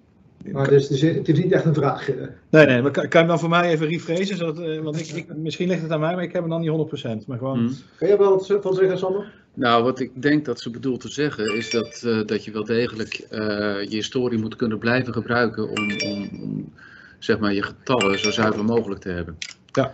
Maar 0.52 0.64
het 0.64 0.72
is, 0.92 1.02
het 1.02 1.28
is, 1.28 1.40
niet 1.44 1.52
echt 1.52 1.66
een 1.66 1.74
vraag. 1.74 2.10
eh. 2.10 2.28
Nee, 2.50 2.66
nee, 2.66 2.82
maar 2.82 2.92
kan, 2.92 3.04
kan 3.08 3.10
je 3.12 3.18
hem 3.18 3.28
dan 3.28 3.40
voor 3.40 3.50
mij 3.50 3.70
even 3.70 3.88
rephrasen? 3.88 4.38
Zodat, 4.38 4.60
eh, 4.60 4.80
want 4.80 5.00
ik, 5.00 5.08
ik, 5.08 5.36
misschien 5.36 5.68
ligt 5.68 5.82
het 5.82 5.92
aan 5.92 6.00
mij, 6.00 6.16
maar 6.16 6.24
ik 6.24 6.32
heb 6.34 6.42
hem 6.42 6.50
dan 6.50 6.62
niet 6.62 7.24
100%. 7.24 7.26
Maar 7.28 7.38
gewoon, 7.38 7.60
Mm. 7.62 7.72
Kun 7.98 8.08
je 8.08 8.18
wel 8.18 8.30
wat 8.30 8.58
van 8.62 8.74
zeggen, 8.74 8.98
Sander? 8.98 9.39
Nou, 9.60 9.84
wat 9.84 10.00
ik 10.00 10.22
denk 10.22 10.46
dat 10.46 10.60
ze 10.60 10.70
bedoelt 10.70 11.02
te 11.02 11.10
zeggen 11.10 11.56
is 11.56 11.70
dat, 11.70 12.02
eh, 12.06 12.20
dat 12.26 12.46
je 12.46 12.52
wel 12.52 12.64
degelijk 12.64 13.14
eh, 13.14 13.40
je 13.82 13.96
historie 13.96 14.40
moet 14.40 14.56
kunnen 14.56 14.78
blijven 14.78 15.14
gebruiken 15.14 15.70
om, 15.70 15.92
om, 16.06 16.30
om 16.42 16.74
zeg 17.18 17.40
maar, 17.40 17.54
je 17.54 17.64
getallen 17.64 18.20
zo 18.20 18.32
zuiver 18.32 18.66
mogelijk 18.66 19.02
te 19.02 19.10
hebben. 19.10 19.38
Ja. 19.72 19.94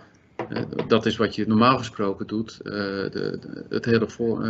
Eh, 0.50 0.62
dat 0.88 1.06
is 1.06 1.18
wat 1.18 1.36
je 1.36 1.48
normaal 1.48 1.78
gesproken 1.78 2.28
doet. 2.28 2.60
De, 2.64 3.08
de- 3.12 3.64
het 3.70 3.86
hele 3.86 4.10
voor, 4.10 4.44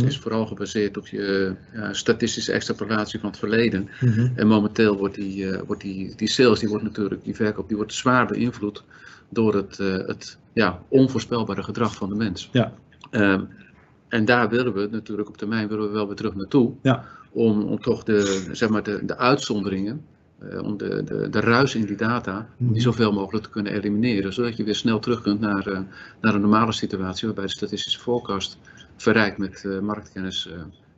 Mhm. 0.00 0.08
is 0.08 0.18
vooral 0.18 0.46
gebaseerd 0.46 0.96
op 0.96 1.06
je 1.08 1.54
statistische 1.92 2.52
extrapolatie 2.52 3.20
van 3.20 3.28
het 3.28 3.38
verleden. 3.38 3.88
Mhm. 4.00 4.28
En 4.34 4.46
momenteel 4.46 4.96
wordt 4.96 5.14
die, 5.14 5.58
wordt 5.66 5.82
die, 5.82 6.12
die 6.16 6.28
sales, 6.28 6.58
die 6.58 6.68
wordt 6.68 6.84
natuurlijk, 6.84 7.24
die 7.24 7.34
verkoop, 7.34 7.68
die 7.68 7.76
wordt 7.76 7.94
zwaar 7.94 8.26
beïnvloed 8.26 8.82
door 9.28 9.54
het, 9.54 9.76
het 10.06 10.36
ja, 10.52 10.82
onvoorspelbare 10.88 11.62
gedrag 11.62 11.94
van 11.94 12.08
de 12.08 12.14
mens. 12.14 12.48
Ja. 12.52 12.72
Ehm, 13.10 13.40
en 14.14 14.24
daar 14.24 14.48
willen 14.48 14.72
we 14.74 14.88
natuurlijk 14.90 15.28
op 15.28 15.36
termijn 15.36 15.68
willen 15.68 15.86
we 15.86 15.92
wel 15.92 16.06
weer 16.06 16.16
terug 16.16 16.34
naartoe. 16.34 16.72
Ja. 16.82 17.04
Om, 17.30 17.62
om 17.62 17.80
toch 17.80 18.02
de, 18.04 18.48
zeg 18.52 18.68
maar 18.68 18.82
de, 18.82 19.04
de 19.04 19.16
uitzonderingen, 19.16 20.04
eh, 20.38 20.62
om 20.62 20.76
de, 20.76 21.02
de, 21.04 21.28
de 21.30 21.40
ruis 21.40 21.74
in 21.74 21.84
die 21.84 21.96
data, 21.96 22.38
om 22.38 22.64
Mhm. 22.64 22.72
die 22.72 22.82
zoveel 22.82 23.12
mogelijk 23.12 23.44
te 23.44 23.50
kunnen 23.50 23.72
elimineren. 23.72 24.32
Zodat 24.32 24.56
je 24.56 24.64
weer 24.64 24.74
snel 24.74 24.98
terug 24.98 25.22
kunt 25.22 25.40
naar, 25.40 25.66
eh, 25.66 25.78
naar 26.20 26.34
een 26.34 26.40
normale 26.40 26.72
situatie 26.72 27.26
waarbij 27.26 27.44
de 27.44 27.50
statistische 27.50 28.00
forecast 28.00 28.58
verrijkt 28.96 29.38
met 29.38 29.64
eh, 29.64 29.78
marktkennis 29.78 30.48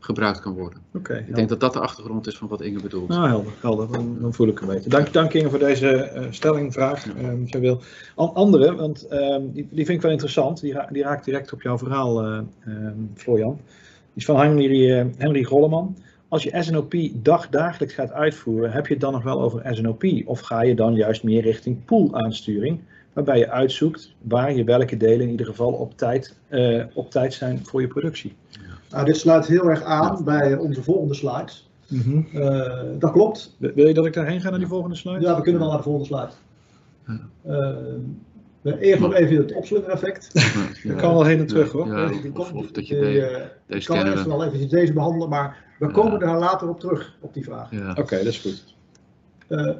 gebruikt 0.07 0.41
kan 0.41 0.53
worden. 0.53 0.79
Oké, 0.95 1.15
Ik 1.29 1.35
denk 1.35 1.49
dat 1.49 1.61
dat 1.61 1.73
de 1.73 1.81
achtergrond 1.81 2.27
is 2.27 2.37
van 2.39 2.49
wat 2.49 2.61
Inge 2.61 2.81
bedoelt. 2.83 3.09
Nou, 3.09 3.29
helder, 3.29 3.53
helder. 3.61 3.93
Dan, 3.93 4.17
dan 4.21 4.35
voel 4.35 4.49
ik 4.49 4.59
hem 4.59 4.69
beter. 4.69 4.91
Dank, 4.91 5.13
dank 5.13 5.33
Inge 5.33 5.51
voor 5.51 5.59
deze 5.59 5.89
eh, 5.89 6.27
stelling, 6.31 6.73
vraag. 6.73 7.07
Jij 7.45 7.61
wil. 7.61 7.81
An- 8.15 8.35
andere, 8.35 8.75
want 8.75 9.07
ehm, 9.07 9.43
die, 9.53 9.69
die 9.71 9.85
vind 9.85 9.97
ik 9.97 10.03
wel 10.03 10.11
interessant. 10.11 10.61
Die, 10.61 10.73
ra- 10.73 10.89
die 10.93 11.03
raakt 11.03 11.25
direct 11.25 11.53
op 11.53 11.63
jouw 11.63 11.79
verhaal, 11.79 12.23
ehm, 12.23 12.45
Florian. 13.15 13.55
Die 13.55 13.65
is 14.15 14.25
van 14.25 14.37
Henry, 14.41 14.93
eh, 14.93 15.05
Henry 15.17 15.45
Golleman. 15.45 15.97
Als 16.29 16.43
je 16.43 16.63
SNOP 16.63 16.95
dag 17.13 17.49
dagelijks 17.49 17.95
gaat 17.95 18.13
uitvoeren, 18.13 18.71
heb 18.73 18.87
je 18.87 18.93
het 18.93 19.03
dan 19.03 19.13
nog 19.13 19.23
wel 19.23 19.41
over 19.41 19.75
SNOP? 19.75 20.05
Of 20.25 20.41
ga 20.41 20.63
je 20.63 20.75
dan 20.75 20.95
juist 20.95 21.23
meer 21.23 21.43
richting 21.43 21.85
pool-aansturing? 21.85 22.81
Waarbij 23.13 23.39
je 23.39 23.51
uitzoekt 23.51 24.15
waar 24.23 24.55
je 24.55 24.65
welke 24.65 24.97
delen 24.97 25.21
in 25.21 25.31
ieder 25.31 25.47
geval 25.47 25.73
op 25.73 25.97
tijd, 25.97 26.35
op 26.95 27.11
tijd 27.11 27.35
zijn 27.35 27.61
voor 27.65 27.81
je 27.81 27.87
productie. 27.87 28.33
Nou, 28.97 29.09
dit 29.09 29.17
sluit 29.17 29.47
heel 29.47 29.71
erg 29.71 29.83
aan 29.83 30.25
bij 30.25 30.57
onze 30.57 30.83
volgende 30.83 31.15
slides. 31.15 31.69
Eh, 32.33 32.71
dat 32.99 33.13
klopt. 33.13 33.57
Wil 33.59 33.87
je 33.87 33.95
dat 33.95 34.07
ik 34.07 34.13
daarheen 34.13 34.41
ga 34.41 34.51
naar 34.51 34.59
die 34.59 34.69
volgende 34.69 34.97
slide? 34.97 35.21
Ja, 35.21 35.37
we 35.37 35.43
kunnen 35.43 35.61
wel 35.61 35.69
naar 35.69 35.77
de 35.79 35.83
volgende 35.85 36.07
slide. 36.07 36.29
Ja. 37.07 37.21
Eh, 37.43 37.75
we 38.61 38.79
eerst 38.81 39.01
nog 39.01 39.15
even 39.15 39.37
het 39.37 39.53
opslingereffect. 39.55 40.31
Ja, 40.83 40.93
Ik 40.93 40.97
kan 40.99 41.13
wel 41.13 41.25
heen 41.25 41.39
en 41.39 41.47
terug 41.47 41.73
hoor. 41.73 41.87
Ja, 41.87 42.07
Die 42.07 42.17
of, 42.35 42.51
komt- 42.53 42.65
of 42.65 42.71
dat 42.71 42.89
je 42.89 42.95
de, 42.95 43.21
eh, 43.27 43.43
deze 43.67 43.93
ik 43.93 43.97
kan 43.99 44.07
eerst 44.07 44.23
we. 44.23 44.29
wel 44.29 44.45
even 44.45 44.69
deze 44.69 44.93
behandelen, 44.93 45.29
maar 45.29 45.57
we 45.79 45.87
Ja. 45.87 45.93
komen 45.93 46.21
daar 46.21 46.39
later 46.39 46.69
op 46.69 46.81
terug, 46.81 47.17
op 47.21 47.35
die 47.35 47.45
vraag. 47.45 47.71
Ja. 47.71 47.91
Oké, 47.91 48.17
dat 48.17 48.27
is 48.27 48.39
goed. 48.41 48.75
Eh 49.49 49.71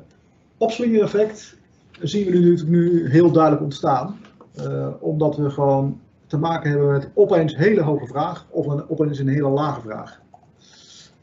opslingereffect 0.57 1.57
zien 2.03 2.25
we 2.25 2.31
nu, 2.39 2.51
natuurlijk 2.51 2.69
nu 2.69 3.11
heel 3.11 3.31
duidelijk 3.33 3.63
ontstaan. 3.63 4.17
eh, 4.55 4.89
omdat 5.01 5.37
we 5.37 5.51
gewoon 5.51 6.01
te 6.27 6.39
maken 6.39 6.71
hebben 6.71 6.93
met 6.93 7.11
opeens 7.15 7.57
hele 7.57 7.81
hoge 7.81 8.07
vraag 8.07 8.47
of 8.51 8.67
een, 8.67 8.89
opeens 8.89 9.19
een 9.19 9.29
hele 9.29 9.49
lage 9.49 9.81
vraag. 9.81 10.21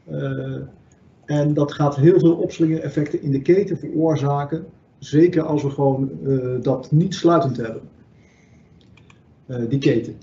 Eh, 0.04 0.56
en 1.24 1.54
dat 1.54 1.72
gaat 1.72 1.96
heel 1.96 2.18
veel 2.18 2.34
opslingereffecten 2.34 3.22
in 3.22 3.30
de 3.30 3.42
keten 3.42 3.78
veroorzaken. 3.78 4.66
Zeker 4.98 5.42
als 5.42 5.62
we 5.62 5.70
gewoon 5.70 6.10
eh, 6.26 6.62
dat 6.62 6.90
niet 6.90 7.14
sluitend 7.14 7.56
hebben. 7.56 7.82
Eh, 9.46 9.56
die 9.68 9.78
keten. 9.78 10.16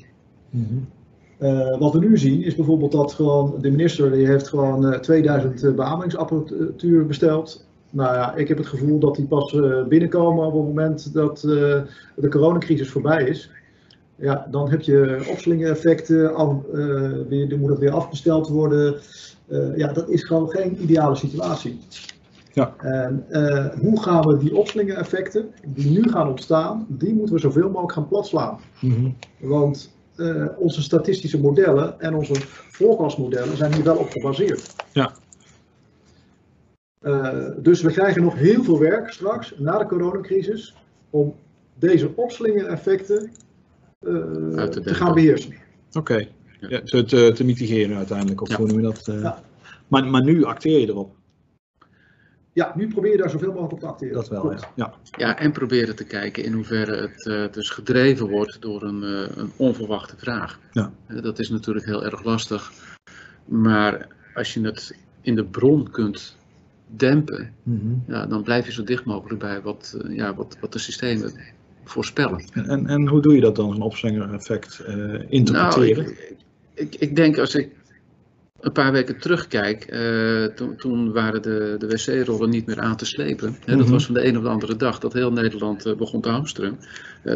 Eh, 1.38 1.80
wat 1.80 1.94
we 1.94 2.00
nu 2.00 2.18
zien 2.18 2.44
is 2.44 2.56
bijvoorbeeld 2.56 2.92
dat 2.92 3.14
gewoon 3.14 3.56
de 3.62 3.72
minister 3.72 4.12
die 4.12 4.26
heeft 4.26 4.48
gewoon 4.48 4.94
eh, 4.94 5.00
2000 5.00 5.76
beademingsapparatuur 5.76 7.06
besteld. 7.06 7.66
Nou 7.90 8.16
ja, 8.16 8.36
ik 8.36 8.48
heb 8.48 8.58
het 8.58 8.68
gevoel 8.68 9.00
dat 9.00 9.16
die 9.16 9.26
pas 9.26 9.56
binnenkomen 9.88 10.46
op 10.46 10.54
het 10.54 10.64
moment 10.64 11.14
dat 11.14 11.40
de 11.42 12.28
coronacrisis 12.30 12.90
voorbij 12.90 13.24
is. 13.24 13.52
Ja, 14.22 14.48
dan 14.52 14.70
heb 14.70 14.82
je 14.82 15.26
opslingereffecten, 15.30 16.36
af, 16.36 16.64
eh, 16.74 17.12
weer, 17.30 17.50
dan 17.50 17.60
moet 17.60 17.70
het 17.70 17.80
weer 17.80 17.92
afbesteld 17.92 18.48
worden. 18.48 19.00
Eh, 19.48 19.78
ja, 19.78 19.94
dat 19.94 20.10
is 20.10 20.24
gewoon 20.24 20.50
geen 20.50 20.84
ideale 20.84 21.16
situatie. 21.16 21.80
Ja. 22.54 22.74
En 22.78 23.26
eh, 23.30 23.66
hoe 23.80 24.02
gaan 24.02 24.28
we 24.28 24.38
die 24.38 24.56
opslingereffecten 24.56 25.52
die 25.66 25.92
nu 25.92 26.10
gaan 26.10 26.28
ontstaan, 26.28 26.86
die 26.90 27.14
moeten 27.14 27.36
we 27.36 27.42
zoveel 27.42 27.68
mogelijk 27.70 27.92
gaan 27.92 28.08
platslaan. 28.08 28.60
Want 29.40 29.94
eh, 30.16 30.46
onze 30.58 30.82
statistische 30.82 31.40
modellen 31.40 32.00
en 32.00 32.16
onze 32.16 32.34
voorkastmodellen 32.70 33.58
zijn 33.58 33.74
hier 33.74 33.84
wel 33.84 33.98
op 33.98 34.10
gebaseerd. 34.10 34.76
Ja. 34.92 35.12
Dus 37.58 37.82
we 37.82 37.92
krijgen 37.92 38.22
nog 38.22 38.36
heel 38.36 38.64
veel 38.64 38.80
werk 38.80 39.12
straks, 39.12 39.54
na 39.58 39.78
de 39.78 39.86
coronacrisis, 39.86 40.76
om 41.10 41.36
deze 41.80 42.12
opslingereffecten 42.16 43.18
Uit 43.18 43.41
te 44.02 44.80
te 44.84 44.94
gaan 44.96 45.14
beheersen. 45.14 45.54
Oké, 45.94 46.28
ja, 46.60 46.82
te, 46.82 47.04
te, 47.04 47.32
te 47.36 47.44
mitigeren 47.44 47.98
uiteindelijk, 47.98 48.42
of 48.42 48.50
Ja. 48.50 48.56
hoe 48.58 48.68
noem 48.68 48.78
je 48.78 48.84
dat? 48.84 49.08
eh? 49.08 49.22
Ja. 49.22 49.44
maar, 49.88 50.06
maar 50.06 50.24
nu 50.24 50.44
acteer 50.44 50.80
je 50.80 50.88
erop, 50.88 51.16
Ja, 52.54 52.74
nu 52.76 52.88
probeer 52.88 53.12
je 53.12 53.18
daar 53.18 53.30
zoveel 53.30 53.48
mogelijk 53.52 53.74
op 53.74 53.80
te 53.80 53.86
acteren. 53.86 54.14
dat 54.16 54.28
wel. 54.30 54.42
Klopt. 54.42 54.68
Ja. 54.76 54.94
Ja. 55.18 55.38
En 55.40 55.52
proberen 55.52 55.96
te 55.96 56.04
kijken 56.06 56.44
in 56.44 56.54
hoeverre 56.54 56.96
het 56.96 57.26
eh, 57.28 57.44
dus 57.52 57.70
gedreven 57.70 58.30
wordt 58.30 58.62
door 58.62 58.84
een, 58.84 59.04
eh, 59.04 59.38
een 59.38 59.52
onverwachte 59.56 60.18
vraag. 60.18 60.60
Ja. 60.72 60.92
Eh, 61.08 61.22
dat 61.22 61.40
is 61.40 61.50
natuurlijk 61.50 61.86
heel 61.86 62.06
erg 62.06 62.24
lastig. 62.24 62.72
Maar 63.46 64.08
als 64.34 64.54
je 64.54 64.62
het 64.62 64.96
in 65.22 65.36
de 65.36 65.46
bron 65.46 65.90
kunt 65.92 66.38
dempen, 66.88 67.54
ja, 68.08 68.26
dan 68.26 68.44
blijf 68.44 68.66
je 68.66 68.72
zo 68.72 68.84
dicht 68.84 69.06
mogelijk 69.06 69.40
bij 69.40 69.62
wat, 69.62 69.98
eh, 70.04 70.16
ja, 70.16 70.36
wat, 70.36 70.58
wat 70.62 70.74
de 70.74 70.80
systemen 70.80 71.34
voorspellen. 71.84 72.44
En, 72.54 72.66
en, 72.66 72.88
en 72.88 73.08
hoe 73.08 73.22
doe 73.22 73.36
je 73.36 73.42
dat 73.42 73.56
dan, 73.56 73.72
een 73.72 73.82
opslinger-effect 73.82 74.80
eh, 74.80 74.96
interpreteren? 75.30 76.04
Nou, 76.04 76.16
ik, 76.16 76.40
ik, 76.74 76.96
ik 76.96 77.16
denk 77.16 77.38
als 77.38 77.56
ik 77.56 77.70
een 78.60 78.72
paar 78.72 78.92
weken 78.92 79.20
terugkijk, 79.20 79.84
eh, 79.84 80.46
toen, 80.46 80.76
toen 80.76 81.12
waren 81.12 81.42
de, 81.42 81.76
de 81.80 81.88
wc-rollen 81.88 82.50
niet 82.50 82.66
meer 82.66 82.80
aan 82.80 82.96
te 82.96 83.06
slepen. 83.06 83.58
Hè, 83.66 83.76
dat 83.76 83.86
Mhm. 83.86 83.94
was 83.94 84.06
van 84.06 84.14
de 84.14 84.26
een 84.26 84.38
op 84.38 84.44
de 84.44 84.50
andere 84.50 84.76
dag 84.76 85.00
dat 85.00 85.14
heel 85.14 85.32
Nederland 85.32 85.86
eh, 85.86 85.96
begon 85.96 86.22
te 86.22 86.30
hamsteren. 86.30 86.80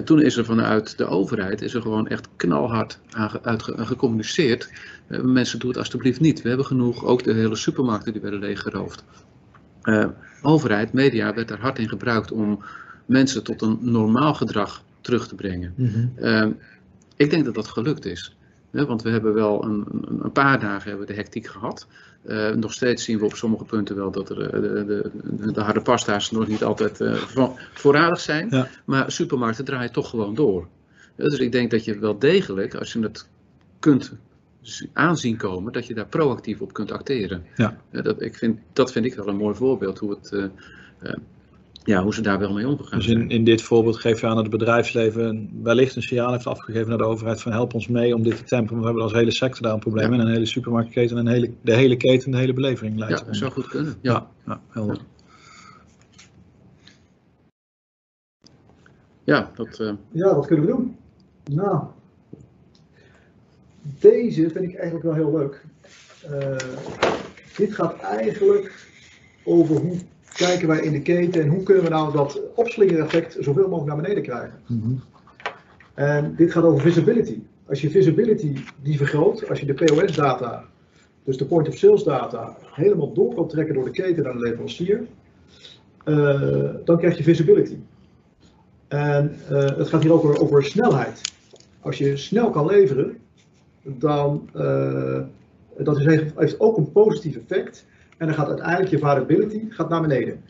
Toen 0.03 0.21
is 0.21 0.37
er 0.37 0.45
vanuit 0.45 0.97
de 0.97 1.05
overheid 1.05 1.61
is 1.61 1.73
er 1.73 1.81
gewoon 1.81 2.07
echt 2.07 2.27
knalhard 2.35 2.99
aan 3.41 3.59
gecommuniceerd. 3.61 4.69
Mensen, 5.07 5.59
doe 5.59 5.69
het 5.69 5.77
alstublieft 5.77 6.19
niet. 6.19 6.41
We 6.41 6.47
hebben 6.47 6.65
genoeg, 6.65 7.05
ook 7.05 7.23
de 7.23 7.33
hele 7.33 7.55
supermarkten 7.55 8.13
die 8.13 8.21
werden 8.21 8.39
leeggeroofd. 8.39 9.03
Overheid, 10.41 10.93
media 10.93 11.33
werd 11.33 11.47
daar 11.47 11.59
hard 11.59 11.79
in 11.79 11.89
gebruikt 11.89 12.31
om 12.31 12.63
mensen 13.05 13.43
tot 13.43 13.61
een 13.61 13.77
normaal 13.81 14.33
gedrag 14.33 14.83
terug 15.01 15.27
te 15.27 15.35
brengen. 15.35 15.73
Mhm. 15.75 16.07
Ehm, 16.15 16.51
ik 17.15 17.29
denk 17.29 17.45
dat 17.45 17.53
dat 17.55 17.67
gelukt 17.67 18.05
is. 18.05 18.35
Hè, 18.71 18.85
want 18.85 19.01
we 19.01 19.09
hebben 19.09 19.33
wel 19.33 19.63
een, 19.63 19.85
een, 19.91 20.23
een 20.23 20.31
paar 20.31 20.59
dagen 20.59 20.89
hebben 20.89 21.07
we 21.07 21.13
de 21.13 21.19
hectiek 21.19 21.47
gehad. 21.47 21.87
Eh, 22.21 22.51
nog 22.51 22.73
steeds 22.73 23.03
zien 23.03 23.19
we 23.19 23.25
op 23.25 23.35
sommige 23.35 23.63
punten 23.63 23.95
wel 23.95 24.11
dat 24.11 24.29
er, 24.29 24.41
eh, 24.41 24.61
de, 24.61 24.85
de, 24.85 25.11
de, 25.23 25.51
de 25.51 25.61
harde 25.61 25.81
pasta's 25.81 26.31
nog 26.31 26.47
niet 26.47 26.63
altijd 26.63 26.97
vo- 27.13 27.55
voorradig 27.73 28.19
zijn. 28.19 28.47
Ja. 28.49 28.67
Maar 28.85 29.11
supermarkten 29.11 29.65
draaien 29.65 29.91
toch 29.91 30.09
gewoon 30.09 30.35
door. 30.35 30.67
Dus 31.15 31.39
ik 31.39 31.51
denk 31.51 31.71
dat 31.71 31.85
je 31.85 31.99
wel 31.99 32.19
degelijk, 32.19 32.75
als 32.75 32.93
je 32.93 32.99
het 32.99 33.27
kunt 33.79 34.13
aanzien 34.93 35.37
komen, 35.37 35.73
dat 35.73 35.87
je 35.87 35.93
daar 35.93 36.07
proactief 36.07 36.61
op 36.61 36.73
kunt 36.73 36.91
acteren. 36.91 37.45
Ja. 37.55 37.77
dat, 37.91 38.21
ik 38.21 38.35
vind, 38.35 38.59
dat 38.73 38.91
vind 38.91 39.05
ik 39.05 39.15
wel 39.15 39.27
een 39.27 39.35
mooi 39.35 39.55
voorbeeld 39.55 39.99
hoe, 39.99 40.09
het, 40.09 40.49
ja, 41.85 42.03
hoe 42.03 42.13
ze 42.13 42.21
daar 42.21 42.39
wel 42.39 42.53
mee 42.53 42.67
omgegaan 42.67 42.97
Dus 42.99 43.07
zijn. 43.07 43.21
in, 43.21 43.29
in 43.29 43.43
dit 43.43 43.61
voorbeeld 43.61 43.97
geef 43.97 44.21
je 44.21 44.27
aan 44.27 44.35
dat 44.35 44.43
het 44.45 44.51
bedrijfsleven 44.57 45.49
wellicht 45.63 45.95
een 45.95 46.01
signaal 46.01 46.31
heeft 46.31 46.47
afgegeven 46.47 46.89
naar 46.89 46.97
de 46.97 47.03
overheid 47.03 47.41
van 47.41 47.51
help 47.51 47.73
ons 47.73 47.87
mee 47.87 48.15
om 48.15 48.23
dit 48.23 48.37
te 48.37 48.43
tempen. 48.43 48.67
Want 48.69 48.79
we 48.79 48.85
hebben 48.85 49.03
als 49.03 49.13
hele 49.13 49.31
sector 49.31 49.61
daar 49.61 49.73
een 49.73 49.79
probleem 49.79 50.07
Ja. 50.13 50.13
in. 50.19 50.19
Een 50.25 50.33
hele 50.33 50.45
supermarktketen 50.45 51.17
en 51.17 51.25
een 51.25 51.31
hele, 51.33 51.51
de 51.61 51.73
hele 51.75 51.97
keten, 51.97 52.31
de 52.31 52.37
hele 52.37 52.53
belevering 52.53 52.97
leidt. 52.97 53.13
Ja, 53.13 53.17
eronder. 53.19 53.39
zou 53.39 53.51
goed 53.51 53.67
kunnen. 53.67 53.95
Ja. 54.01 54.11
ja, 54.11 54.27
ja, 54.45 54.61
helder. 54.69 54.97
Ja, 59.23 59.51
dat, 59.55 59.79
eh, 59.79 59.91
Ja, 60.11 60.35
wat 60.35 60.45
kunnen 60.47 60.65
we 60.65 60.71
doen? 60.71 60.95
Nou, 61.51 61.83
deze 63.99 64.49
vind 64.49 64.65
ik 64.65 64.75
eigenlijk 64.75 65.03
wel 65.03 65.13
heel 65.13 65.37
leuk. 65.37 65.65
Eh, 66.29 66.57
dit 67.57 67.73
gaat 67.73 67.99
eigenlijk 67.99 68.85
over 69.43 69.75
hoe 69.75 69.97
kijken 70.35 70.67
wij 70.67 70.79
in 70.79 70.91
de 70.91 71.01
keten 71.01 71.41
en 71.41 71.49
hoe 71.49 71.63
kunnen 71.63 71.83
we 71.83 71.89
nou 71.89 72.13
dat 72.13 72.41
opslingereffect 72.55 73.37
zoveel 73.39 73.67
mogelijk 73.67 73.85
naar 73.85 74.01
beneden 74.01 74.23
krijgen. 74.23 74.59
Mhm. 74.67 74.93
En 75.93 76.35
dit 76.35 76.51
gaat 76.51 76.63
over 76.63 76.81
visibility. 76.81 77.39
Als 77.67 77.81
je 77.81 77.89
visibility 77.89 78.53
die 78.81 78.97
vergroot, 78.97 79.49
als 79.49 79.59
je 79.59 79.65
de 79.65 79.73
POS-data, 79.73 80.65
dus 81.23 81.37
de 81.37 81.45
point 81.45 81.67
of 81.67 81.77
sales 81.77 82.03
data, 82.03 82.57
helemaal 82.71 83.13
door 83.13 83.35
kan 83.35 83.47
trekken 83.47 83.75
door 83.75 83.85
de 83.85 83.91
keten 83.91 84.23
naar 84.23 84.33
de 84.33 84.39
leverancier, 84.39 85.07
eh, 86.03 86.69
dan 86.83 86.97
krijg 86.97 87.17
je 87.17 87.23
visibility. 87.23 87.77
En 88.87 89.35
eh, 89.49 89.77
het 89.77 89.87
gaat 89.87 90.03
hier 90.03 90.13
ook 90.13 90.23
over, 90.23 90.41
over 90.41 90.63
snelheid. 90.63 91.21
Als 91.79 91.97
je 91.97 92.17
snel 92.17 92.49
kan 92.49 92.65
leveren, 92.65 93.17
dan 93.83 94.49
uh, 94.55 95.21
dat 95.77 95.99
is, 95.99 96.31
heeft 96.35 96.59
ook 96.59 96.77
een 96.77 96.91
positief 96.91 97.35
effect. 97.35 97.85
En 98.17 98.25
dan 98.27 98.35
gaat 98.35 98.47
uiteindelijk 98.47 98.89
je 98.89 98.99
variability 98.99 99.65
gaat 99.69 99.89
naar 99.89 100.01
beneden. 100.01 100.41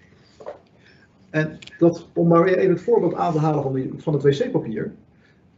En 1.30 1.58
dat, 1.78 2.08
om 2.14 2.28
maar 2.28 2.44
weer 2.44 2.58
even 2.58 2.74
het 2.74 2.82
voorbeeld 2.82 3.14
aan 3.14 3.34
te 3.34 3.40
halen 3.40 3.64
van, 3.64 3.74
die, 3.74 3.94
van 3.98 4.14
het 4.14 4.24
wc-papier. 4.24 4.92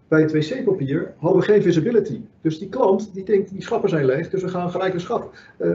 Bij 0.08 0.22
het 0.22 0.32
wc-papier 0.32 1.14
hadden 1.18 1.40
we 1.40 1.46
geen 1.46 1.62
visibility. 1.62 2.22
Dus 2.42 2.60
die 2.60 2.70
klant 2.70 3.14
die 3.14 3.24
denkt, 3.24 3.50
die 3.50 3.62
schappen 3.62 3.90
zijn 3.90 4.06
leeg, 4.06 4.30
dus 4.30 4.42
we 4.42 4.48
gaan 4.48 4.70
gelijk 4.70 4.94
een 4.94 5.00
schap 5.00 5.34
uh, 5.60 5.68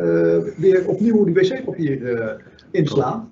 weer 0.57 0.89
opnieuw 0.89 1.25
die 1.25 1.35
wc-papier 1.35 1.99
uh, 2.01 2.31
inslaan. 2.71 3.31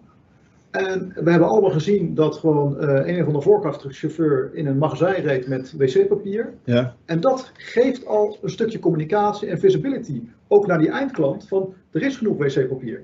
En 0.71 1.13
we 1.15 1.31
hebben 1.31 1.49
allemaal 1.49 1.71
gezien 1.71 2.15
dat 2.15 2.37
gewoon 2.37 2.77
uh, 2.81 3.17
een 3.17 3.25
van 3.25 3.33
de 3.33 3.41
voorkrachtchauffeur 3.41 4.51
in 4.53 4.67
een 4.67 4.79
magazijn 4.79 5.23
reed 5.23 5.49
met 5.49 5.73
wc-papier. 5.77 6.55
Ja. 6.65 6.95
En 7.05 7.21
dat 7.21 7.51
geeft 7.55 8.07
al 8.07 8.39
een 8.43 8.51
stukje 8.51 8.79
communicatie 8.79 9.49
en 9.49 9.59
visibility, 9.59 10.23
ook 10.53 10.67
naar 10.67 10.79
die 10.79 10.91
eindklant, 10.91 11.49
van 11.49 11.75
er 11.91 12.03
is 12.03 12.17
genoeg 12.17 12.37
wc-papier. 12.37 13.03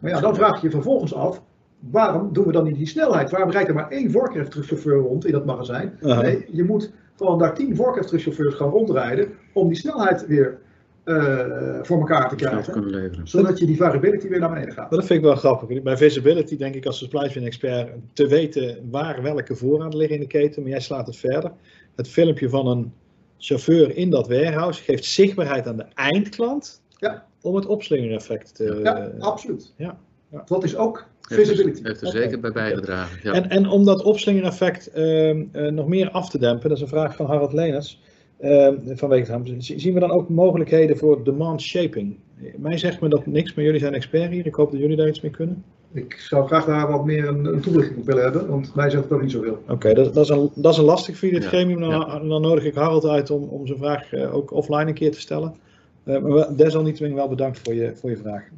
Maar 0.00 0.10
ja, 0.10 0.20
dan 0.20 0.34
vraag 0.34 0.60
je 0.60 0.66
je 0.66 0.72
vervolgens 0.72 1.14
af, 1.14 1.42
waarom 1.90 2.32
doen 2.32 2.46
we 2.46 2.52
dan 2.52 2.64
niet 2.64 2.76
die 2.76 2.86
snelheid? 2.86 3.30
Waarom 3.30 3.50
rijdt 3.50 3.68
er 3.68 3.74
maar 3.74 3.90
één 3.90 4.10
vorkheftruckchauffeur 4.10 4.96
rond 4.96 5.26
in 5.26 5.32
dat 5.32 5.44
magazijn? 5.44 5.98
Nee, 6.00 6.44
je 6.52 6.64
moet 6.64 6.92
gewoon 7.16 7.38
daar 7.38 7.54
tien 7.54 7.76
vorkheftruckchauffeurs 7.76 8.54
gaan 8.54 8.68
rondrijden 8.68 9.28
om 9.52 9.68
die 9.68 9.76
snelheid 9.76 10.26
weer 10.26 10.58
uh, 11.04 11.78
voor 11.82 11.98
elkaar 11.98 12.28
te 12.28 12.34
krijgen. 12.34 13.26
Zodat 13.28 13.58
je 13.58 13.66
die 13.66 13.76
variability 13.76 14.28
weer 14.28 14.40
naar 14.40 14.52
beneden 14.52 14.74
gaat. 14.74 14.90
Dat 14.90 15.04
vind 15.04 15.18
ik 15.18 15.24
wel 15.24 15.36
grappig. 15.36 15.82
Bij 15.82 15.96
visibility 15.96 16.56
denk 16.56 16.74
ik 16.74 16.86
als 16.86 16.98
supply 16.98 17.28
chain 17.28 17.46
expert 17.46 17.90
te 18.12 18.26
weten 18.26 18.88
waar 18.90 19.22
welke 19.22 19.54
voorraden 19.54 19.98
liggen 19.98 20.16
in 20.16 20.22
de 20.22 20.28
keten, 20.28 20.62
maar 20.62 20.70
jij 20.70 20.80
slaat 20.80 21.06
het 21.06 21.16
verder. 21.16 21.52
Het 21.94 22.08
filmpje 22.08 22.48
van 22.48 22.66
een 22.66 22.92
chauffeur 23.38 23.96
in 23.96 24.10
dat 24.10 24.28
warehouse 24.28 24.82
geeft 24.82 25.04
zichtbaarheid 25.04 25.66
aan 25.66 25.76
de 25.76 25.86
eindklant 25.94 26.82
ja. 26.96 27.26
om 27.40 27.54
het 27.54 27.66
opslingereffect 27.66 28.54
te... 28.54 28.80
Ja, 28.82 29.10
absoluut. 29.18 29.74
Ja. 29.76 29.98
Ja. 30.34 30.42
Dat 30.46 30.64
is 30.64 30.76
ook 30.76 31.06
visibility. 31.20 31.82
Heeft 31.82 32.02
er 32.02 32.08
zeker 32.08 32.40
bij 32.40 32.52
bijgedragen. 32.52 33.18
Ja. 33.22 33.32
En, 33.32 33.50
en 33.50 33.68
om 33.68 33.84
dat 33.84 34.02
opslingereffect 34.02 34.90
uh, 34.96 35.28
uh, 35.28 35.44
nog 35.52 35.86
meer 35.86 36.10
af 36.10 36.30
te 36.30 36.38
dempen, 36.38 36.68
dat 36.68 36.76
is 36.76 36.82
een 36.82 36.88
vraag 36.88 37.16
van 37.16 37.26
Harald 37.26 37.52
Leners. 37.52 38.02
Uh, 38.40 38.68
vanwege 38.86 39.54
zien 39.58 39.94
we 39.94 40.00
dan 40.00 40.10
ook 40.10 40.28
mogelijkheden 40.28 40.96
voor 40.96 41.24
demand 41.24 41.60
shaping? 41.62 42.16
Mij 42.56 42.78
zegt 42.78 43.00
me 43.00 43.08
dat 43.08 43.26
niks, 43.26 43.54
maar 43.54 43.64
jullie 43.64 43.80
zijn 43.80 43.94
expert 43.94 44.30
hier. 44.30 44.46
Ik 44.46 44.54
hoop 44.54 44.70
dat 44.70 44.80
jullie 44.80 44.96
daar 44.96 45.08
iets 45.08 45.20
mee 45.20 45.30
kunnen. 45.30 45.64
Ik 45.94 46.14
zou 46.14 46.46
graag 46.46 46.64
daar 46.64 46.90
wat 46.90 47.04
meer 47.04 47.28
een, 47.28 47.44
een 47.44 47.60
toelichting 47.60 47.98
op 47.98 48.06
willen 48.06 48.22
hebben, 48.22 48.48
want 48.48 48.74
mij 48.74 48.90
zegt 48.90 49.02
het 49.02 49.12
ook 49.12 49.22
niet 49.22 49.30
zoveel. 49.30 49.52
Oké, 49.52 49.72
okay, 49.72 49.94
dat, 49.94 50.14
dat, 50.14 50.24
is 50.24 50.30
een, 50.30 50.50
dat 50.54 50.72
is 50.72 50.78
een 50.78 50.84
lastig 50.84 51.18
voor 51.18 51.28
dit 51.28 51.42
ja, 51.42 51.48
gremium. 51.48 51.80
Dan, 51.80 51.90
ja. 51.90 52.18
dan, 52.18 52.40
nodig 52.40 52.64
ik 52.64 52.74
Harald 52.74 53.06
uit 53.06 53.30
om, 53.30 53.42
om 53.42 53.66
zijn 53.66 53.78
vraag 53.78 54.12
uh, 54.12 54.34
ook 54.34 54.50
offline 54.50 54.86
een 54.86 54.94
keer 54.94 55.12
te 55.12 55.20
stellen. 55.20 55.56
Uh, 56.04 56.18
maar 56.18 56.56
desalniettemin 56.56 57.14
wel 57.14 57.28
bedankt 57.28 57.58
voor 57.58 57.74
je, 57.74 57.96
voor 57.96 58.10
je 58.10 58.16
vraag. 58.16 58.48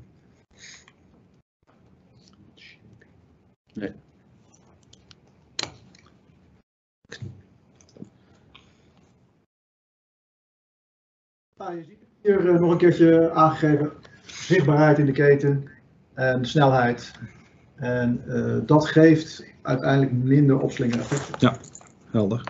Nee. 3.72 3.92
Ah, 11.56 11.74
je 11.74 11.84
ziet 11.84 11.98
hier 12.22 12.44
uh, 12.44 12.60
nog 12.60 12.70
een 12.70 12.78
keertje 12.78 13.30
aangegeven. 13.30 13.92
zichtbaarheid 14.24 14.98
in 14.98 15.06
de 15.06 15.12
keten 15.12 15.74
en 16.16 16.46
snelheid. 16.46 17.12
En 17.74 18.22
eh, 18.28 18.66
dat 18.66 18.86
geeft 18.86 19.44
uiteindelijk 19.62 20.12
minder 20.12 20.58
opslingereffecten. 20.58 21.58
Helder. 22.10 22.42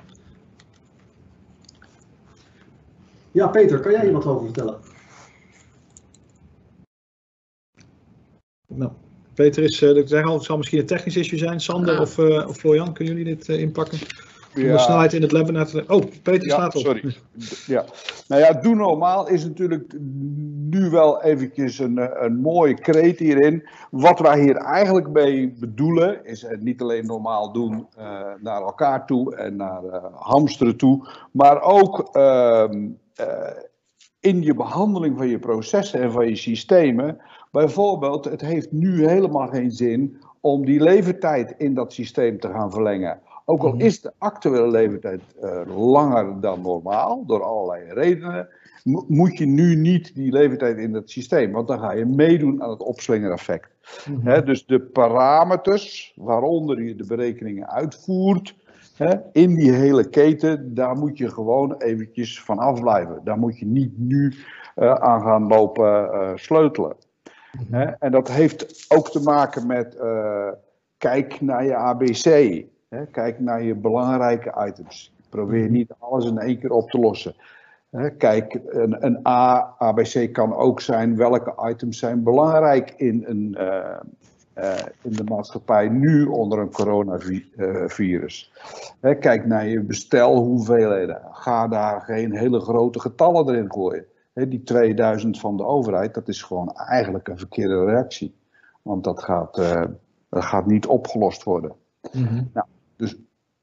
Ja, 3.33 3.47
Peter, 3.47 3.81
kan 3.81 3.93
jij 3.93 4.03
hier 4.03 4.13
wat 4.13 4.27
over 4.27 4.45
vertellen? 4.45 4.79
Nou, 8.67 8.93
Peter 9.35 9.63
is, 9.63 9.83
uh, 9.83 9.97
ik 9.97 10.09
zeg 10.09 10.25
al, 10.25 10.35
het 10.35 10.45
zal 10.45 10.57
misschien 10.57 10.79
een 10.79 10.87
technisch 10.87 11.17
issue 11.17 11.39
zijn. 11.39 11.61
Sander 11.61 11.95
Ja. 11.95 12.01
of, 12.01 12.19
uh, 12.19 12.49
of 12.49 12.57
Florian, 12.57 12.93
kunnen 12.93 13.17
jullie 13.17 13.37
dit 13.37 13.49
uh, 13.49 13.61
inpakken? 13.61 13.99
De 14.57 14.79
snelheid 14.79 15.13
in 15.13 15.23
het 15.23 15.31
te... 15.71 15.85
Oh, 15.87 16.03
Peter 16.23 16.51
staat 16.51 16.75
op. 16.75 16.83
sorry. 16.83 17.17
ja. 17.67 17.85
Nou 18.29 18.43
ja, 18.43 18.53
doe 18.53 18.75
normaal 18.75 19.29
is 19.29 19.45
natuurlijk 19.45 19.97
nu 20.71 20.91
wel 20.91 21.23
eventjes 21.23 21.79
een, 21.79 21.99
eh, 21.99 22.23
een 22.25 22.37
mooie 22.37 22.75
kreet 22.75 23.19
hierin. 23.19 23.69
Wat 23.91 24.19
wij 24.19 24.41
hier 24.41 24.57
eigenlijk 24.57 25.09
mee 25.09 25.55
bedoelen, 25.59 26.25
is 26.25 26.43
het 26.43 26.63
niet 26.63 26.83
alleen 26.83 27.07
normaal 27.07 27.53
doen 27.53 27.87
eh, 27.97 28.21
naar 28.41 28.63
elkaar 28.63 29.07
toe 29.07 29.37
en 29.37 29.57
naar 29.57 29.85
eh, 29.85 30.05
hamsteren 30.15 30.77
toe, 30.77 31.09
maar 31.31 31.63
ook 31.63 32.09
ehm, 32.13 32.89
eh, 33.15 33.51
in 34.21 34.43
je 34.43 34.55
behandeling 34.55 35.17
van 35.17 35.29
je 35.29 35.39
processen 35.39 36.01
en 36.01 36.13
van 36.13 36.29
je 36.29 36.37
systemen. 36.37 37.19
Bijvoorbeeld, 37.51 38.25
het 38.25 38.41
heeft 38.41 38.73
nu 38.73 39.09
helemaal 39.09 39.49
geen 39.49 39.71
zin 39.71 40.21
om 40.41 40.65
die 40.65 40.81
levertijd 40.81 41.55
in 41.59 41.75
dat 41.75 41.93
systeem 41.93 42.41
te 42.41 42.49
gaan 42.49 42.71
verlengen. 42.71 43.21
Ook 43.49 43.63
al 43.63 43.75
is 43.77 44.01
de 44.01 44.13
actuele 44.19 44.71
levertijd 44.71 45.23
eh, 45.41 45.61
langer 45.77 46.41
dan 46.41 46.61
normaal, 46.61 47.27
door 47.27 47.43
allerlei 47.43 47.93
redenen, 47.93 48.49
mo- 48.85 49.05
moet 49.09 49.39
je 49.39 49.47
nu 49.47 49.77
niet 49.77 50.15
die 50.15 50.33
levertijd 50.33 50.79
in 50.79 50.95
het 50.95 51.11
systeem, 51.11 51.53
want 51.53 51.69
dan 51.69 51.79
ga 51.79 51.93
je 51.93 52.05
meedoen 52.05 52.63
aan 52.63 52.71
het 52.71 52.83
opslingereffect. 52.83 53.69
Mhm. 54.11 54.29
Hè, 54.29 54.43
dus 54.43 54.67
de 54.67 54.81
parameters 54.81 56.13
waaronder 56.17 56.83
je 56.83 56.95
de 56.97 57.07
berekeningen 57.07 57.71
uitvoert, 57.71 58.55
hè, 58.97 59.15
in 59.33 59.55
die 59.55 59.73
hele 59.73 60.09
keten, 60.09 60.75
daar 60.75 60.97
moet 60.97 61.19
je 61.19 61.31
gewoon 61.31 61.75
eventjes 61.79 62.43
van 62.43 62.59
afblijven. 62.59 63.21
Daar 63.25 63.39
moet 63.39 63.59
je 63.59 63.67
niet 63.67 63.99
nu 63.99 64.35
eh, 64.75 64.95
aan 64.95 65.23
gaan 65.23 65.47
lopen 65.47 66.13
eh, 66.13 66.31
sleutelen. 66.35 66.97
Hè, 67.71 67.85
en 67.85 68.11
dat 68.13 68.29
heeft 68.31 68.85
ook 68.89 69.11
te 69.11 69.23
maken 69.23 69.67
met 69.67 69.97
kijk 70.99 71.41
naar 71.41 71.65
je 71.65 71.75
ABC. 71.75 72.65
Hè, 72.89 73.07
kijk 73.07 73.41
naar 73.41 73.63
je 73.63 73.75
belangrijke 73.75 74.67
items. 74.69 75.15
Probeer 75.29 75.71
niet 75.71 75.93
alles 75.99 76.27
in 76.27 76.39
één 76.39 76.59
keer 76.59 76.71
op 76.71 76.91
te 76.91 76.99
lossen. 76.99 77.35
Hè, 77.91 78.11
kijk, 78.11 78.61
een, 78.67 79.05
een 79.05 79.27
A, 79.27 79.75
ABC 79.79 80.33
kan 80.33 80.55
ook 80.55 80.81
zijn 80.81 81.17
welke 81.17 81.69
items 81.69 81.99
zijn 81.99 82.23
belangrijk 82.23 82.95
in, 82.97 83.25
een, 83.27 83.55
eh, 83.55 83.97
eh, 84.53 84.87
in 85.03 85.13
de 85.13 85.25
maatschappij 85.25 85.89
nu 85.89 86.25
onder 86.25 86.59
een 86.59 86.73
coronavirus. 86.73 88.53
Hè, 89.01 89.15
kijk 89.15 89.47
naar 89.47 89.67
je 89.67 89.81
bestelhoeveelheden. 89.81 91.21
Ga 91.31 91.69
daar 91.69 92.01
geen 92.01 92.37
hele 92.37 92.61
grote 92.61 93.01
getallen 93.01 93.49
erin 93.49 93.73
gooien. 93.73 94.05
Hè, 94.33 94.49
die 94.49 94.63
2000 94.63 95.41
van 95.41 95.57
de 95.57 95.65
overheid, 95.65 96.15
dat 96.15 96.29
is 96.29 96.43
gewoon 96.43 96.73
eigenlijk 96.73 97.29
een 97.29 97.39
verkeerde 97.39 97.85
reactie. 97.85 98.35
Want 98.83 99.05
dat 99.05 99.23
gaat, 99.23 99.59
eh, 99.59 99.85
dat 100.29 100.45
gaat 100.45 100.67
niet 100.67 100.87
opgelost 100.87 101.43
worden. 101.43 101.73
Mhm. 102.13 102.43
Dus 102.97 103.17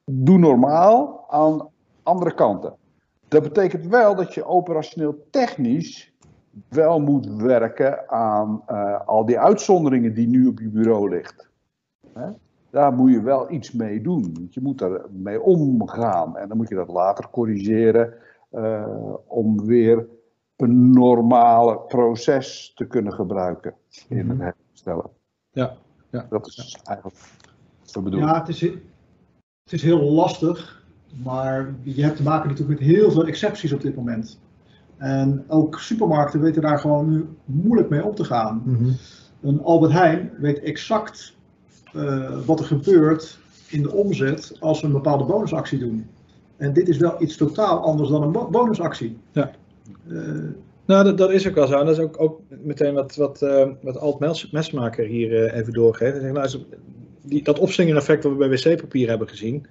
doe 0.04 0.38
normaal 0.38 1.24
aan 1.28 1.68
andere 2.02 2.34
kanten. 2.34 2.74
Dat 3.28 3.42
betekent 3.42 3.86
wel 3.86 4.14
dat 4.14 4.34
je 4.34 4.44
operationeel 4.44 5.26
technisch 5.30 6.12
wel 6.68 7.00
moet 7.00 7.26
werken 7.26 8.08
aan 8.10 8.62
eh, 8.66 9.00
al 9.06 9.24
die 9.24 9.38
uitzonderingen 9.38 10.14
die 10.14 10.28
nu 10.28 10.46
op 10.46 10.58
je 10.58 10.68
bureau 10.68 11.08
ligt. 11.08 11.48
Hè? 12.12 12.28
Daar 12.70 12.92
moet 12.92 13.10
je 13.10 13.22
wel 13.22 13.50
iets 13.50 13.72
mee 13.72 14.00
doen. 14.00 14.30
Want 14.34 14.54
je 14.54 14.60
moet 14.60 14.78
daar 14.78 15.00
mee 15.10 15.42
omgaan. 15.42 16.36
En 16.36 16.48
dan 16.48 16.56
moet 16.56 16.68
je 16.68 16.74
dat 16.74 16.88
later 16.88 17.28
corrigeren 17.30 18.14
eh, 18.50 19.14
om 19.26 19.64
weer 19.64 20.06
een 20.56 20.90
normale 20.90 21.78
proces 21.78 22.72
te 22.74 22.86
kunnen 22.86 23.12
gebruiken 23.12 23.74
in 24.08 24.28
het 24.28 24.38
Mhm. 24.38 24.50
herstellen. 24.68 25.10
Ja, 25.50 25.76
ja. 26.10 26.26
Dat 26.30 26.46
is 26.46 26.78
eigenlijk 26.84 27.18
de 27.92 28.02
bedoeling. 28.02 28.30
Ja, 28.30 28.38
het 28.38 28.48
is, 28.48 28.72
het 29.64 29.72
is 29.72 29.82
heel 29.82 30.02
lastig, 30.12 30.82
maar 31.22 31.74
je 31.82 32.02
hebt 32.02 32.16
te 32.16 32.22
maken 32.22 32.48
natuurlijk 32.48 32.80
met 32.80 32.88
heel 32.88 33.10
veel 33.10 33.26
excepties 33.26 33.72
op 33.72 33.80
dit 33.80 33.96
moment. 33.96 34.40
En 34.96 35.44
ook 35.48 35.78
supermarkten 35.80 36.40
weten 36.40 36.62
daar 36.62 36.78
gewoon 36.78 37.10
nu 37.10 37.26
moeilijk 37.44 37.88
mee 37.88 38.04
om 38.04 38.14
te 38.14 38.24
gaan. 38.24 38.62
Mhm. 38.64 38.90
Een 39.42 39.62
Albert 39.62 39.92
Heijn 39.92 40.30
weet 40.38 40.58
exact 40.60 41.36
eh, 41.94 42.38
wat 42.46 42.58
er 42.58 42.64
gebeurt 42.64 43.38
in 43.68 43.82
de 43.82 43.92
omzet 43.92 44.56
als 44.60 44.78
ze 44.78 44.86
een 44.86 44.92
bepaalde 44.92 45.24
bonusactie 45.24 45.78
doen. 45.78 46.06
En 46.56 46.72
dit 46.72 46.88
is 46.88 46.96
wel 46.96 47.22
iets 47.22 47.36
totaal 47.36 47.78
anders 47.84 48.08
dan 48.08 48.22
een 48.22 48.32
bo- 48.32 48.50
bonusactie. 48.50 49.16
Ja. 49.32 49.50
Eh, 50.08 50.16
Nou, 50.86 51.04
dat, 51.04 51.18
dat 51.18 51.30
is 51.30 51.48
ook 51.48 51.54
wel 51.54 51.66
zo. 51.66 51.78
En 51.78 51.86
dat 51.86 51.98
is 51.98 52.04
ook, 52.04 52.20
ook 52.20 52.40
meteen 52.48 52.94
wat, 52.94 53.16
wat, 53.16 53.42
eh, 53.42 53.68
wat 53.82 53.98
Alt 53.98 54.18
Mes- 54.18 54.50
Mesmaker 54.50 55.04
hier 55.06 55.52
even 55.54 55.72
doorgeeft. 55.72 56.12
Hij 56.12 56.20
zegt, 56.20 56.52
nou, 56.54 56.64
die, 57.24 57.42
dat 57.42 57.58
opslingereffect 57.58 58.22
wat 58.24 58.32
we 58.32 58.38
bij 58.38 58.48
wc-papier 58.48 59.08
hebben 59.08 59.28
gezien, 59.28 59.66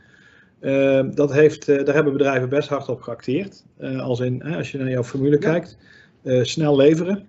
eh, 0.59 1.03
dat 1.13 1.33
heeft, 1.33 1.67
eh, 1.69 1.85
daar 1.85 1.95
hebben 1.95 2.13
bedrijven 2.13 2.49
best 2.49 2.69
hard 2.69 2.89
op 2.89 3.01
geacteerd. 3.01 3.63
Eh, 3.77 3.99
als 4.01 4.19
in, 4.19 4.43
als 4.43 4.71
je 4.71 4.77
naar 4.77 4.89
jouw 4.89 5.03
formule 5.03 5.35
Ja. 5.39 5.49
kijkt, 5.51 5.77
eh, 6.21 6.43
snel 6.43 6.75
leveren. 6.75 7.25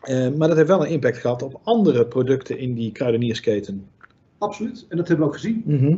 Eh, 0.00 0.28
maar 0.36 0.48
dat 0.48 0.56
heeft 0.56 0.68
wel 0.68 0.84
een 0.84 0.92
impact 0.92 1.18
gehad 1.18 1.42
op 1.42 1.60
andere 1.62 2.06
producten 2.06 2.58
in 2.58 2.74
die 2.74 2.92
kruideniersketen. 2.92 3.86
absoluut. 4.38 4.86
En 4.88 4.96
dat 4.96 5.08
hebben 5.08 5.26
we 5.26 5.32
ook 5.32 5.38
gezien. 5.38 5.62
Mhm. 5.66 5.96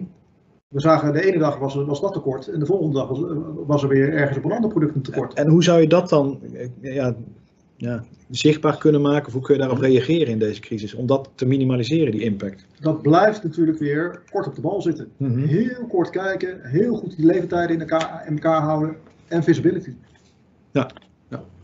We 0.69 0.81
zagen 0.81 1.13
de 1.13 1.25
ene 1.27 1.39
dag 1.39 1.59
was, 1.59 1.77
er- 1.77 1.85
was 1.85 2.01
dat 2.01 2.13
tekort 2.13 2.49
en 2.49 2.59
de 2.59 2.67
volgende 2.67 2.95
dag 2.99 3.09
was, 3.09 3.19
was 3.67 3.83
er 3.83 3.89
weer 3.89 4.13
ergens 4.13 4.39
op 4.39 4.45
een 4.45 4.53
ander 4.53 4.71
product 4.71 4.95
een 4.95 5.03
tekort. 5.03 5.35
En 5.35 5.49
hoe 5.49 5.63
zou 5.63 5.81
je 5.81 5.87
dat 5.87 6.09
dan 6.09 6.41
ja, 6.81 7.15
ja, 7.83 8.05
zichtbaar 8.31 8.79
kunnen 8.79 9.01
maken? 9.01 9.27
Of 9.27 9.33
hoe 9.33 9.43
kun 9.43 9.55
je 9.55 9.61
daarop 9.61 9.79
reageren 9.79 10.27
in 10.33 10.39
deze 10.39 10.61
crisis? 10.61 10.95
Om 10.95 11.07
dat 11.07 11.31
te 11.35 11.47
minimaliseren, 11.47 12.13
die 12.13 12.21
impact. 12.23 12.67
Dat 12.81 13.03
blijft 13.03 13.43
natuurlijk 13.43 13.79
weer 13.79 14.23
kort 14.31 14.47
op 14.47 14.55
de 14.55 14.61
bal 14.61 14.83
zitten. 14.83 15.13
Mhm. 15.17 15.43
Heel 15.47 15.87
kort 15.89 16.11
kijken, 16.11 16.61
heel 16.63 16.97
goed 16.97 17.17
die 17.17 17.27
leeftijden 17.27 17.75
in 17.77 17.81
elkaar, 17.81 18.25
in 18.27 18.33
elkaar 18.33 18.61
houden 18.61 18.97
en 19.29 19.43
visibility. 19.43 19.95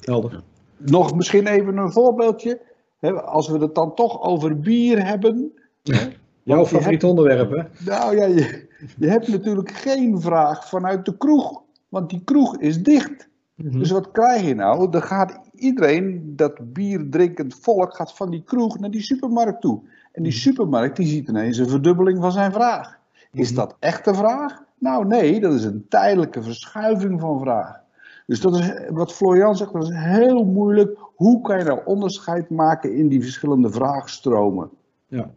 Helder. 0.01 0.43
Nog 0.77 1.15
misschien 1.15 1.47
even 1.47 1.77
een 1.77 1.93
voorbeeldje. 1.93 2.61
Hè, 2.99 3.13
Als 3.13 3.49
we 3.49 3.59
het 3.59 3.75
dan 3.75 3.95
toch 3.95 4.23
over 4.23 4.61
bier 4.61 5.07
hebben. 5.07 5.53
hè, 5.83 6.07
Jouw 6.43 6.67
favoriet 6.67 7.05
onderwerp, 7.05 7.51
hè? 7.51 7.63
nou 7.85 8.17
ja, 8.17 8.25
je, 8.27 8.67
je 8.99 9.07
hebt 9.09 9.29
natuurlijk 9.29 9.71
geen 9.71 10.21
vraag 10.21 10.69
vanuit 10.69 11.05
de 11.05 11.17
kroeg. 11.17 11.63
Want 11.89 12.11
die 12.11 12.23
kroeg 12.25 12.59
is 12.59 12.83
dicht. 12.83 13.29
Mhm. 13.59 13.79
Dus 13.79 13.91
wat 13.91 14.11
krijg 14.11 14.43
je 14.43 14.55
nou? 14.55 14.91
Dan 14.91 15.03
gaat 15.03 15.41
iedereen, 15.55 16.33
dat 16.37 16.73
bierdrinkend 16.73 17.55
volk, 17.55 17.95
gaat 17.95 18.13
van 18.13 18.31
die 18.31 18.43
kroeg 18.43 18.79
naar 18.79 18.91
die 18.91 19.03
supermarkt 19.03 19.61
toe. 19.61 19.81
En 20.13 20.23
die 20.23 20.33
supermarkt 20.33 20.97
die 20.97 21.07
ziet 21.07 21.29
ineens 21.29 21.59
een 21.59 21.69
verdubbeling 21.69 22.21
van 22.21 22.33
zijn 22.33 22.53
vraag. 22.53 22.99
Is 23.33 23.55
dat 23.55 23.77
echt 23.79 24.07
een 24.07 24.15
vraag? 24.15 24.63
Nou 24.79 25.07
nee, 25.07 25.41
dat 25.41 25.55
is 25.55 25.65
een 25.65 25.87
tijdelijke 25.89 26.43
verschuiving 26.43 27.21
van 27.21 27.41
vraag. 27.41 27.81
Dus 28.27 28.41
dat 28.41 28.59
is 28.59 28.73
wat 28.89 29.13
Florian 29.13 29.57
zegt, 29.57 29.73
dat 29.73 29.83
is 29.83 29.95
heel 29.95 30.45
moeilijk. 30.45 30.99
Hoe 31.15 31.41
kan 31.41 31.59
je 31.59 31.65
nou 31.65 31.81
onderscheid 31.85 32.51
maken 32.51 32.95
in 32.95 33.09
die 33.09 33.23
verschillende 33.23 33.71
vraagstromen? 33.71 34.71
Ja. 35.07 35.31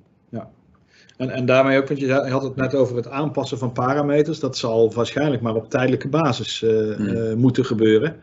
En, 1.21 1.29
en 1.29 1.45
daarmee 1.45 1.77
ook, 1.77 1.87
want 1.87 1.99
je 1.99 2.13
had 2.13 2.43
het 2.43 2.55
net 2.55 2.75
over 2.75 2.95
het 2.95 3.07
aanpassen 3.09 3.57
van 3.57 3.71
parameters. 3.71 4.39
Dat 4.39 4.57
zal 4.57 4.93
waarschijnlijk 4.93 5.41
maar 5.41 5.55
op 5.55 5.69
tijdelijke 5.69 6.07
basis 6.07 6.63
eh, 6.63 6.95
Hmm. 6.95 7.07
eh, 7.07 7.33
moeten 7.33 7.65
gebeuren. 7.65 8.15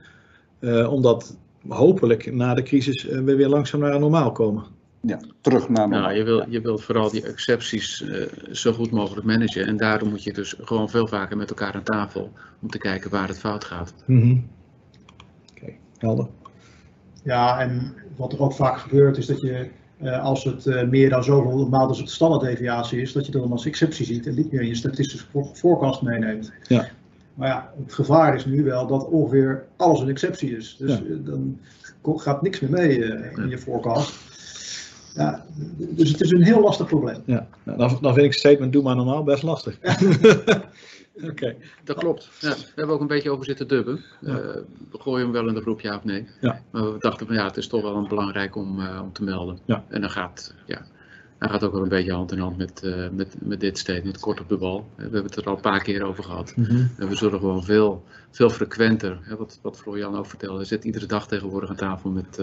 Eh, 0.58 0.92
omdat 0.92 1.36
hopelijk 1.68 2.32
na 2.32 2.54
de 2.54 2.62
crisis 2.62 3.02
we 3.02 3.34
weer 3.36 3.48
langzaam 3.48 3.80
naar 3.80 4.00
normaal 4.00 4.32
komen. 4.32 4.64
Ja, 5.00 5.20
terug 5.40 5.68
naar 5.68 5.88
Nou, 5.88 5.90
normaal. 5.90 6.12
je 6.16 6.22
wil, 6.22 6.44
je 6.48 6.60
wil 6.60 6.78
vooral 6.78 7.10
die 7.10 7.22
excepties 7.26 8.02
eh, 8.02 8.22
zo 8.52 8.72
goed 8.72 8.90
mogelijk 8.90 9.26
managen. 9.26 9.66
En 9.66 9.76
daardoor 9.76 10.08
moet 10.08 10.22
je 10.22 10.32
dus 10.32 10.54
gewoon 10.60 10.88
veel 10.90 11.06
vaker 11.06 11.36
met 11.36 11.48
elkaar 11.50 11.74
aan 11.74 11.82
tafel 11.82 12.32
om 12.62 12.70
te 12.70 12.78
kijken 12.78 13.10
waar 13.10 13.28
het 13.28 13.38
fout 13.38 13.64
gaat. 13.64 13.94
Oké, 15.52 15.72
helder. 15.98 16.26
Ja, 17.22 17.60
en 17.60 17.94
wat 18.16 18.32
er 18.32 18.40
ook 18.40 18.52
vaak 18.52 18.78
gebeurt 18.78 19.16
is 19.16 19.26
dat 19.26 19.40
je, 19.40 19.68
eh, 19.98 20.24
als 20.24 20.44
het 20.44 20.66
eh, 20.66 20.88
meer 20.88 21.10
dan 21.10 21.24
zoveel 21.24 21.68
maal 21.68 21.88
als 21.88 21.98
het 21.98 22.10
standaarddeviatie 22.10 23.00
is, 23.00 23.12
dat 23.12 23.26
je 23.26 23.32
dat 23.32 23.42
dan 23.42 23.52
als 23.52 23.66
exceptie 23.66 24.06
ziet 24.06 24.26
en 24.26 24.34
niet 24.34 24.52
meer 24.52 24.60
in 24.60 24.66
je 24.68 24.74
statistische 24.74 25.26
voor- 25.30 25.48
forecast 25.54 26.02
meeneemt. 26.02 26.52
Ja. 26.66 26.88
Maar 27.34 27.48
ja, 27.48 27.72
het 27.84 27.94
gevaar 27.94 28.34
is 28.34 28.44
nu 28.46 28.64
wel 28.64 28.86
dat 28.86 29.08
ongeveer 29.08 29.64
alles 29.76 30.00
een 30.00 30.08
exceptie 30.08 30.56
is. 30.56 30.76
Dus 30.78 30.90
Ja. 30.90 30.96
eh, 30.96 31.16
dan 31.24 31.58
gaat 32.16 32.42
niks 32.42 32.60
meer 32.60 32.70
mee 32.70 32.98
in 33.36 33.48
je 33.48 33.58
forecast. 33.58 34.14
Ja, 35.14 35.44
dus 35.78 36.10
het 36.10 36.20
is 36.20 36.30
een 36.30 36.42
heel 36.42 36.60
lastig 36.60 36.86
probleem. 36.86 37.16
Ja. 37.24 37.46
Nou, 37.62 37.78
dan, 37.78 37.98
dan 38.00 38.12
vind 38.14 38.24
ik 38.26 38.30
het 38.30 38.38
statement 38.40 38.72
doe 38.72 38.82
maar 38.82 38.96
normaal 38.96 39.22
best 39.22 39.42
lastig. 39.42 39.78
Oké. 41.22 41.56
Dat 41.84 41.96
klopt. 41.96 42.30
Ja, 42.40 42.54
we 42.54 42.72
hebben 42.74 42.94
ook 42.94 43.00
een 43.00 43.06
beetje 43.06 43.30
over 43.30 43.44
zitten 43.44 43.68
dubben. 43.68 44.04
Ja. 44.20 44.38
Eh, 44.38 44.60
we 44.90 44.98
gooien 44.98 45.22
hem 45.22 45.32
wel 45.32 45.48
in 45.48 45.54
de 45.54 45.60
groep 45.60 45.80
ja 45.80 45.96
of 45.96 46.04
nee. 46.04 46.28
Ja. 46.40 46.62
Maar 46.70 46.92
we 46.92 46.98
dachten 46.98 47.26
van 47.26 47.36
ja, 47.36 47.44
het 47.44 47.56
is 47.56 47.66
toch 47.66 47.82
wel 47.82 48.06
belangrijk 48.06 48.56
om, 48.56 48.80
eh, 48.80 49.00
om 49.02 49.12
te 49.12 49.22
melden. 49.22 49.58
Ja. 49.64 49.84
En 49.88 50.00
dan 50.00 50.10
gaat, 50.10 50.54
ja, 50.66 50.86
hij 51.38 51.48
gaat 51.48 51.64
ook 51.64 51.72
wel 51.72 51.82
een 51.82 51.88
beetje 51.88 52.12
hand 52.12 52.32
in 52.32 52.38
hand 52.38 52.56
met, 52.56 52.82
eh, 52.82 53.08
met, 53.12 53.34
met 53.38 53.60
dit 53.60 53.78
statement, 53.78 54.18
kort 54.18 54.40
op 54.40 54.48
de 54.48 54.56
bal. 54.56 54.88
We 54.96 55.02
hebben 55.02 55.22
het 55.22 55.36
er 55.36 55.44
al 55.44 55.54
een 55.54 55.60
paar 55.60 55.82
keer 55.82 56.02
over 56.02 56.24
gehad. 56.24 56.52
Mhm. 56.56 56.86
En 56.96 57.08
we 57.08 57.16
zullen 57.16 57.38
gewoon 57.38 57.64
veel, 57.64 58.04
veel 58.30 58.50
frequenter, 58.50 59.18
hè, 59.22 59.36
wat, 59.36 59.58
wat 59.62 59.78
Florian 59.78 60.16
ook 60.16 60.26
vertelde, 60.26 60.56
hij 60.56 60.66
zit 60.66 60.84
iedere 60.84 61.06
dag 61.06 61.28
tegenwoordig 61.28 61.70
aan 61.70 61.76
tafel 61.76 62.10
met, 62.10 62.38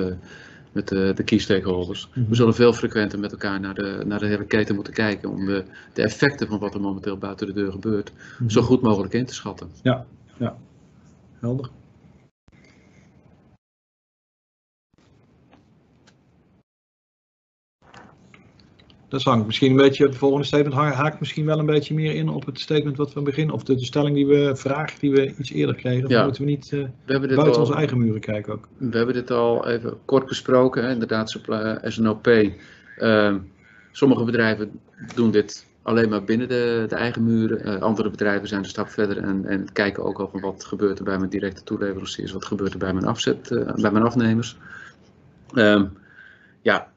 met 0.75 0.87
de, 0.87 1.11
de 1.15 1.23
key 1.23 1.37
stakeholders. 1.37 2.09
Mhm. 2.13 2.29
We 2.29 2.35
zullen 2.35 2.53
veel 2.55 2.73
frequenter 2.73 3.19
met 3.19 3.31
elkaar 3.31 3.59
naar 3.59 3.73
de, 3.73 4.03
naar 4.05 4.19
de 4.19 4.25
hele 4.25 4.45
keten 4.45 4.75
moeten 4.75 4.93
kijken 4.93 5.29
om 5.29 5.45
de, 5.45 5.63
de 5.93 6.01
effecten 6.01 6.47
van 6.47 6.59
wat 6.59 6.73
er 6.73 6.81
momenteel 6.81 7.17
buiten 7.17 7.47
de 7.47 7.53
deur 7.53 7.71
gebeurt 7.71 8.11
Mhm. 8.39 8.49
zo 8.49 8.61
goed 8.61 8.81
mogelijk 8.81 9.13
in 9.13 9.25
te 9.25 9.33
schatten. 9.33 9.69
Helder. 11.39 11.69
Dat 19.07 19.23
hangt 19.23 19.45
misschien 19.45 19.71
een 19.71 19.77
beetje, 19.77 20.05
het 20.05 20.15
volgende 20.15 20.45
statement 20.45 20.75
ha- 20.75 20.91
haakt 20.91 21.19
misschien 21.19 21.45
wel 21.45 21.59
een 21.59 21.65
beetje 21.65 21.93
meer 21.93 22.15
in 22.15 22.29
op 22.29 22.45
het 22.45 22.59
statement 22.59 22.97
wat 22.97 23.13
we 23.13 23.21
beginnen, 23.21 23.55
of 23.55 23.63
de, 23.63 23.75
de 23.75 23.85
stelling 23.85 24.15
die 24.15 24.27
we, 24.27 24.55
vraag 24.55 24.99
die 24.99 25.11
we 25.11 25.35
iets 25.37 25.51
eerder 25.51 25.75
kregen. 25.75 26.09
Ja. 26.09 26.23
moeten 26.23 26.43
we 26.43 26.49
niet 26.49 26.65
eh, 26.73 26.79
We 26.79 27.11
hebben 27.11 27.29
dit 27.29 27.37
buiten 27.37 27.59
al, 27.59 27.67
onze 27.67 27.77
eigen 27.77 27.97
muren 27.97 28.21
kijken 28.21 28.53
ook? 28.53 28.67
We 28.77 28.97
hebben 28.97 29.15
dit 29.15 29.31
al 29.31 29.67
even 29.67 29.97
kort 30.05 30.25
besproken, 30.25 30.83
hè, 30.83 30.91
inderdaad, 30.91 31.39
SNOP. 31.83 32.27
Ehm, 32.97 33.37
sommige 33.91 34.23
bedrijven 34.23 34.79
doen 35.15 35.31
dit 35.31 35.65
alleen 35.81 36.09
maar 36.09 36.23
binnen 36.23 36.47
de, 36.47 36.85
de 36.89 36.95
eigen 36.95 37.23
muren. 37.23 37.63
Eh, 37.63 37.81
andere 37.81 38.09
bedrijven 38.09 38.47
zijn 38.47 38.63
een 38.63 38.69
stap 38.69 38.89
verder 38.89 39.17
en, 39.17 39.45
en 39.45 39.71
kijken 39.73 40.03
ook 40.03 40.19
al 40.19 40.27
van 40.27 40.41
wat 40.41 40.65
gebeurt 40.65 40.97
er 40.97 41.05
bij 41.05 41.17
mijn 41.17 41.29
directe 41.29 41.63
toeleveranciers, 41.63 42.31
wat 42.31 42.45
gebeurt 42.45 42.73
er 42.73 42.79
bij 42.79 42.93
mijn, 42.93 43.05
afzet, 43.05 43.51
eh, 43.51 43.73
bij 43.73 43.91
mijn 43.91 44.05
afnemers. 44.05 44.57
Ehm, 45.53 45.85
ja, 46.61 46.91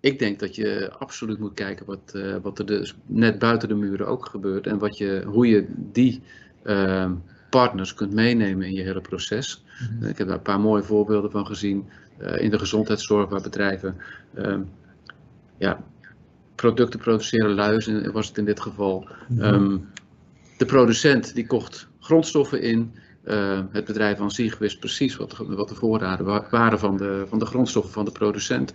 ik 0.00 0.18
denk 0.18 0.38
dat 0.38 0.54
je 0.54 0.92
absoluut 0.98 1.38
moet 1.38 1.54
kijken 1.54 1.86
wat, 1.86 2.12
eh, 2.14 2.36
wat 2.42 2.58
er 2.58 2.66
dus 2.66 2.94
net 3.06 3.38
buiten 3.38 3.68
de 3.68 3.74
muren 3.74 4.06
ook 4.06 4.26
gebeurt 4.26 4.66
en 4.66 4.78
wat 4.78 4.98
je, 4.98 5.22
hoe 5.26 5.46
je 5.46 5.66
die 5.76 6.22
ehm, 6.62 7.12
partners 7.50 7.94
kunt 7.94 8.12
meenemen 8.14 8.66
in 8.66 8.74
je 8.74 8.82
hele 8.82 9.00
proces. 9.00 9.64
Mhm. 9.98 10.08
Ik 10.08 10.18
heb 10.18 10.26
daar 10.26 10.36
een 10.36 10.42
paar 10.42 10.60
mooie 10.60 10.82
voorbeelden 10.82 11.30
van 11.30 11.46
gezien 11.46 11.88
eh, 12.18 12.42
in 12.42 12.50
de 12.50 12.58
gezondheidszorg, 12.58 13.28
waar 13.28 13.42
bedrijven 13.42 13.96
ehm, 14.34 14.60
ja, 15.58 15.80
producten 16.54 17.00
produceren, 17.00 17.54
luizen 17.54 18.12
was 18.12 18.28
het 18.28 18.38
in 18.38 18.44
dit 18.44 18.60
geval. 18.60 19.08
Mhm. 19.28 19.42
Ehm, 19.42 19.76
de 20.56 20.64
producent 20.64 21.34
die 21.34 21.46
kocht 21.46 21.88
grondstoffen 22.00 22.62
in. 22.62 22.92
Het 23.70 23.84
bedrijf 23.84 24.20
aan 24.20 24.30
zich 24.30 24.58
wist 24.58 24.78
precies 24.78 25.16
wat, 25.16 25.30
de- 25.30 25.54
wat 25.54 25.68
de 25.68 25.74
voorraden 25.74 26.26
wa- 26.26 26.46
waren 26.50 26.78
van 26.78 26.96
de, 26.96 27.24
van 27.28 27.38
de 27.38 27.46
grondstoffen 27.46 27.92
van 27.92 28.04
de 28.04 28.10
producent. 28.10 28.74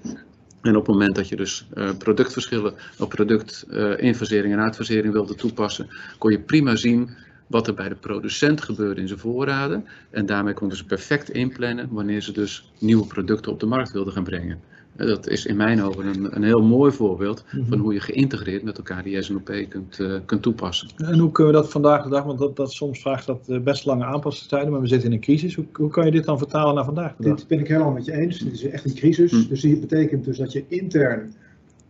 En 0.63 0.75
op 0.75 0.85
het 0.85 0.95
moment 0.95 1.15
dat 1.15 1.27
je 1.27 1.35
dus 1.35 1.65
eh, 1.73 1.89
productverschillen 1.97 2.73
of 2.99 3.07
productinfasering 3.07 4.53
en 4.53 4.59
uitfasering 4.59 5.13
wilde 5.13 5.35
toepassen, 5.35 5.89
kon 6.17 6.31
je 6.31 6.39
prima 6.39 6.75
zien 6.75 7.09
wat 7.47 7.67
er 7.67 7.73
bij 7.73 7.89
de 7.89 7.95
producent 7.95 8.61
gebeurde 8.61 9.01
in 9.01 9.07
zijn 9.07 9.19
voorraden. 9.19 9.85
En 10.09 10.25
daarmee 10.25 10.53
konden 10.53 10.77
ze 10.77 10.85
perfect 10.85 11.29
inplannen 11.29 11.87
wanneer 11.91 12.21
ze 12.21 12.31
dus 12.31 12.71
nieuwe 12.79 13.07
producten 13.07 13.51
op 13.51 13.59
de 13.59 13.65
markt 13.65 13.91
wilden 13.91 14.13
gaan 14.13 14.23
brengen. 14.23 14.59
Dat 14.95 15.27
is 15.27 15.45
in 15.45 15.55
mijn 15.55 15.81
ogen 15.81 16.05
een, 16.05 16.35
een 16.35 16.43
heel 16.43 16.61
mooi 16.61 16.91
voorbeeld 16.91 17.43
Mhm. 17.51 17.69
van 17.69 17.77
hoe 17.79 17.93
je 17.93 17.99
geïntegreerd 17.99 18.63
met 18.63 18.77
elkaar 18.77 19.03
die 19.03 19.21
SNOP 19.21 19.65
kunt, 19.69 19.99
eh, 19.99 20.13
kunt 20.25 20.41
toepassen. 20.41 20.89
En 20.97 21.19
hoe 21.19 21.31
kunnen 21.31 21.53
we 21.53 21.59
dat 21.59 21.71
vandaag 21.71 22.03
de 22.03 22.09
dag, 22.09 22.23
want 22.23 22.39
dat, 22.39 22.55
dat 22.55 22.71
soms 22.71 23.01
vraagt 23.01 23.25
dat 23.25 23.47
eh, 23.49 23.59
best 23.59 23.85
lange 23.85 24.03
aanpassingstijden, 24.03 24.71
maar 24.71 24.81
we 24.81 24.87
zitten 24.87 25.07
in 25.09 25.15
een 25.15 25.21
crisis. 25.21 25.55
Hoe, 25.55 25.65
hoe 25.73 25.89
kan 25.89 26.05
je 26.05 26.11
dit 26.11 26.25
dan 26.25 26.37
vertalen 26.37 26.75
naar 26.75 26.85
vandaag 26.85 27.15
de 27.15 27.23
dag? 27.23 27.35
Dit 27.37 27.47
ben 27.47 27.59
ik 27.59 27.67
helemaal 27.67 27.91
met 27.91 28.05
je 28.05 28.11
eens. 28.13 28.39
Dit 28.39 28.53
is 28.53 28.63
echt 28.63 28.85
een 28.85 28.93
crisis. 28.95 29.31
Hm. 29.31 29.47
Dus 29.49 29.61
dit 29.61 29.79
betekent 29.79 30.23
dus 30.25 30.37
dat 30.37 30.51
je 30.51 30.65
intern 30.67 31.33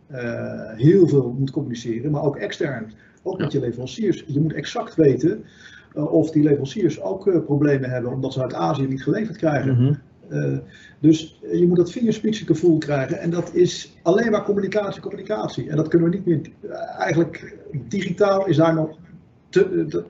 eh, 0.06 0.72
heel 0.76 1.08
veel 1.08 1.34
moet 1.38 1.50
communiceren, 1.50 2.10
maar 2.10 2.22
ook 2.22 2.36
extern. 2.36 2.92
Ook 3.22 3.38
met 3.38 3.52
je 3.52 3.60
leveranciers. 3.60 4.24
Je 4.26 4.40
moet 4.40 4.52
exact 4.52 4.94
weten 4.94 5.44
eh, 5.94 6.12
of 6.12 6.30
die 6.30 6.42
leveranciers 6.42 7.00
ook 7.00 7.26
eh, 7.28 7.44
problemen 7.44 7.90
hebben 7.90 8.12
omdat 8.12 8.32
ze 8.32 8.42
uit 8.42 8.54
Azië 8.54 8.86
niet 8.86 9.02
geleverd 9.02 9.36
krijgen. 9.36 9.74
Mhm. 9.74 9.94
Eh, 10.28 10.56
dus 11.00 11.38
je 11.52 11.66
moet 11.66 11.76
dat 11.76 11.90
vingerspitsengevoel 11.90 12.78
krijgen. 12.78 13.18
En 13.20 13.30
dat 13.30 13.54
is 13.54 13.96
alleen 14.02 14.30
maar 14.30 14.44
communicatie, 14.44 15.02
communicatie. 15.02 15.70
En 15.70 15.76
dat 15.76 15.88
kunnen 15.88 16.10
we 16.10 16.16
niet 16.16 16.26
meer. 16.26 16.40
eh, 16.70 17.00
eigenlijk 17.00 17.56
digitaal 17.88 18.46
is 18.46 18.56
daar 18.56 18.74
nog 18.74 18.98
te. 19.48 19.64
eh, 19.64 19.84
te- 19.86 20.04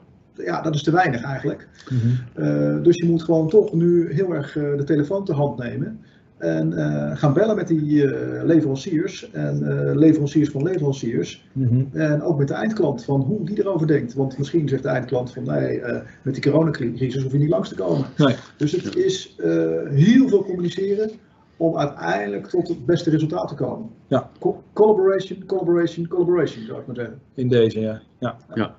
ja, 0.45 0.63
dat 0.63 0.75
is 0.75 0.83
te 0.83 0.91
weinig 0.91 1.23
eigenlijk. 1.23 1.69
Mhm. 1.91 2.83
Dus 2.83 2.97
je 2.97 3.07
moet 3.07 3.23
gewoon 3.23 3.49
toch 3.49 3.73
nu 3.73 4.13
heel 4.13 4.35
erg 4.35 4.53
de 4.53 4.83
telefoon 4.85 5.25
ter 5.25 5.35
hand 5.35 5.59
nemen. 5.59 6.01
En 6.39 6.73
eh, 6.73 7.17
gaan 7.17 7.33
bellen 7.33 7.57
met 7.57 7.69
die 7.69 8.13
eh, 8.13 8.45
leveranciers 8.45 9.31
en 9.31 9.63
eh, 9.89 9.95
leveranciers 9.97 10.49
van 10.51 10.63
leveranciers. 10.63 11.49
Mhm. 11.53 11.85
En 11.93 12.23
ook 12.23 12.39
met 12.39 12.49
de 12.49 12.55
eindklant 12.55 13.05
van 13.05 13.21
hoe 13.21 13.45
die 13.47 13.59
erover 13.61 13.87
denkt. 13.87 14.15
Want 14.15 14.39
misschien 14.39 14.69
zegt 14.69 14.83
de 14.83 14.89
eindklant 14.89 15.33
van 15.33 15.43
nee, 15.45 15.81
eh, 15.81 16.01
met 16.23 16.35
die 16.35 16.43
coronacrisis 16.43 17.23
hoef 17.23 17.33
je 17.33 17.39
niet 17.39 17.49
langs 17.49 17.69
te 17.69 17.75
komen. 17.75 18.07
Nee. 18.17 18.35
Dus 18.57 18.73
het 18.73 18.97
is 18.97 19.37
eh, 19.39 19.49
heel 19.91 20.29
veel 20.29 20.45
communiceren 20.45 21.11
om 21.57 21.77
uiteindelijk 21.77 22.47
tot 22.47 22.69
het 22.69 22.87
beste 22.87 23.11
resultaat 23.11 23.49
te 23.49 23.55
komen. 23.55 23.89
Ja. 24.07 24.31
Co- 24.39 24.63
collaboration, 24.73 25.45
collaboration, 25.47 26.07
collaboration 26.09 26.65
zou 26.65 26.81
ik 26.81 26.87
maar 26.87 26.97
zeggen. 26.97 27.19
In 27.35 27.49
deze, 27.49 27.81
ja. 27.81 28.01
Ja, 28.19 28.37
Ja. 28.55 28.75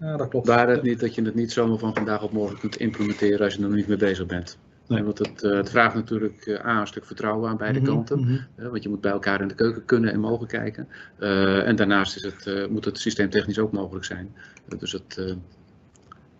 ja 0.00 0.16
dat 0.16 0.28
klopt. 0.28 0.46
Waar 0.46 0.68
het 0.68 0.82
niet 0.82 1.00
dat 1.00 1.14
je 1.14 1.22
het 1.22 1.34
niet 1.34 1.52
zomaar 1.52 1.78
van 1.78 1.94
vandaag 1.94 2.22
op 2.22 2.32
morgen 2.32 2.58
kunt 2.58 2.76
implementeren 2.76 3.40
als 3.40 3.54
je 3.54 3.62
er 3.62 3.66
nog 3.68 3.76
niet 3.76 3.88
mee 3.88 3.96
bezig 3.96 4.26
bent. 4.26 4.58
Nee. 4.88 5.02
Want 5.02 5.18
het, 5.18 5.42
eh, 5.42 5.56
het 5.56 5.70
vraagt 5.70 5.94
natuurlijk 5.94 6.46
eh, 6.46 6.66
A, 6.66 6.80
een 6.80 6.86
stuk 6.86 7.04
vertrouwen 7.04 7.50
aan 7.50 7.56
beide 7.56 7.78
Mhm, 7.80 7.88
kanten. 7.88 8.20
mhm. 8.20 8.36
hè, 8.54 8.70
want 8.70 8.82
je 8.82 8.88
moet 8.88 9.00
bij 9.00 9.10
elkaar 9.12 9.40
in 9.40 9.48
de 9.48 9.54
keuken 9.54 9.84
kunnen 9.84 10.12
en 10.12 10.20
mogen 10.20 10.46
kijken. 10.46 10.88
Eh, 11.18 11.66
en 11.68 11.76
daarnaast 11.76 12.16
is 12.16 12.22
het, 12.22 12.46
eh, 12.46 12.66
moet 12.66 12.84
het 12.84 12.98
systeemtechnisch 12.98 13.58
ook 13.58 13.72
mogelijk 13.72 14.04
zijn. 14.04 14.34
Dus 14.78 14.92
het, 14.92 15.16
eh, 15.18 15.34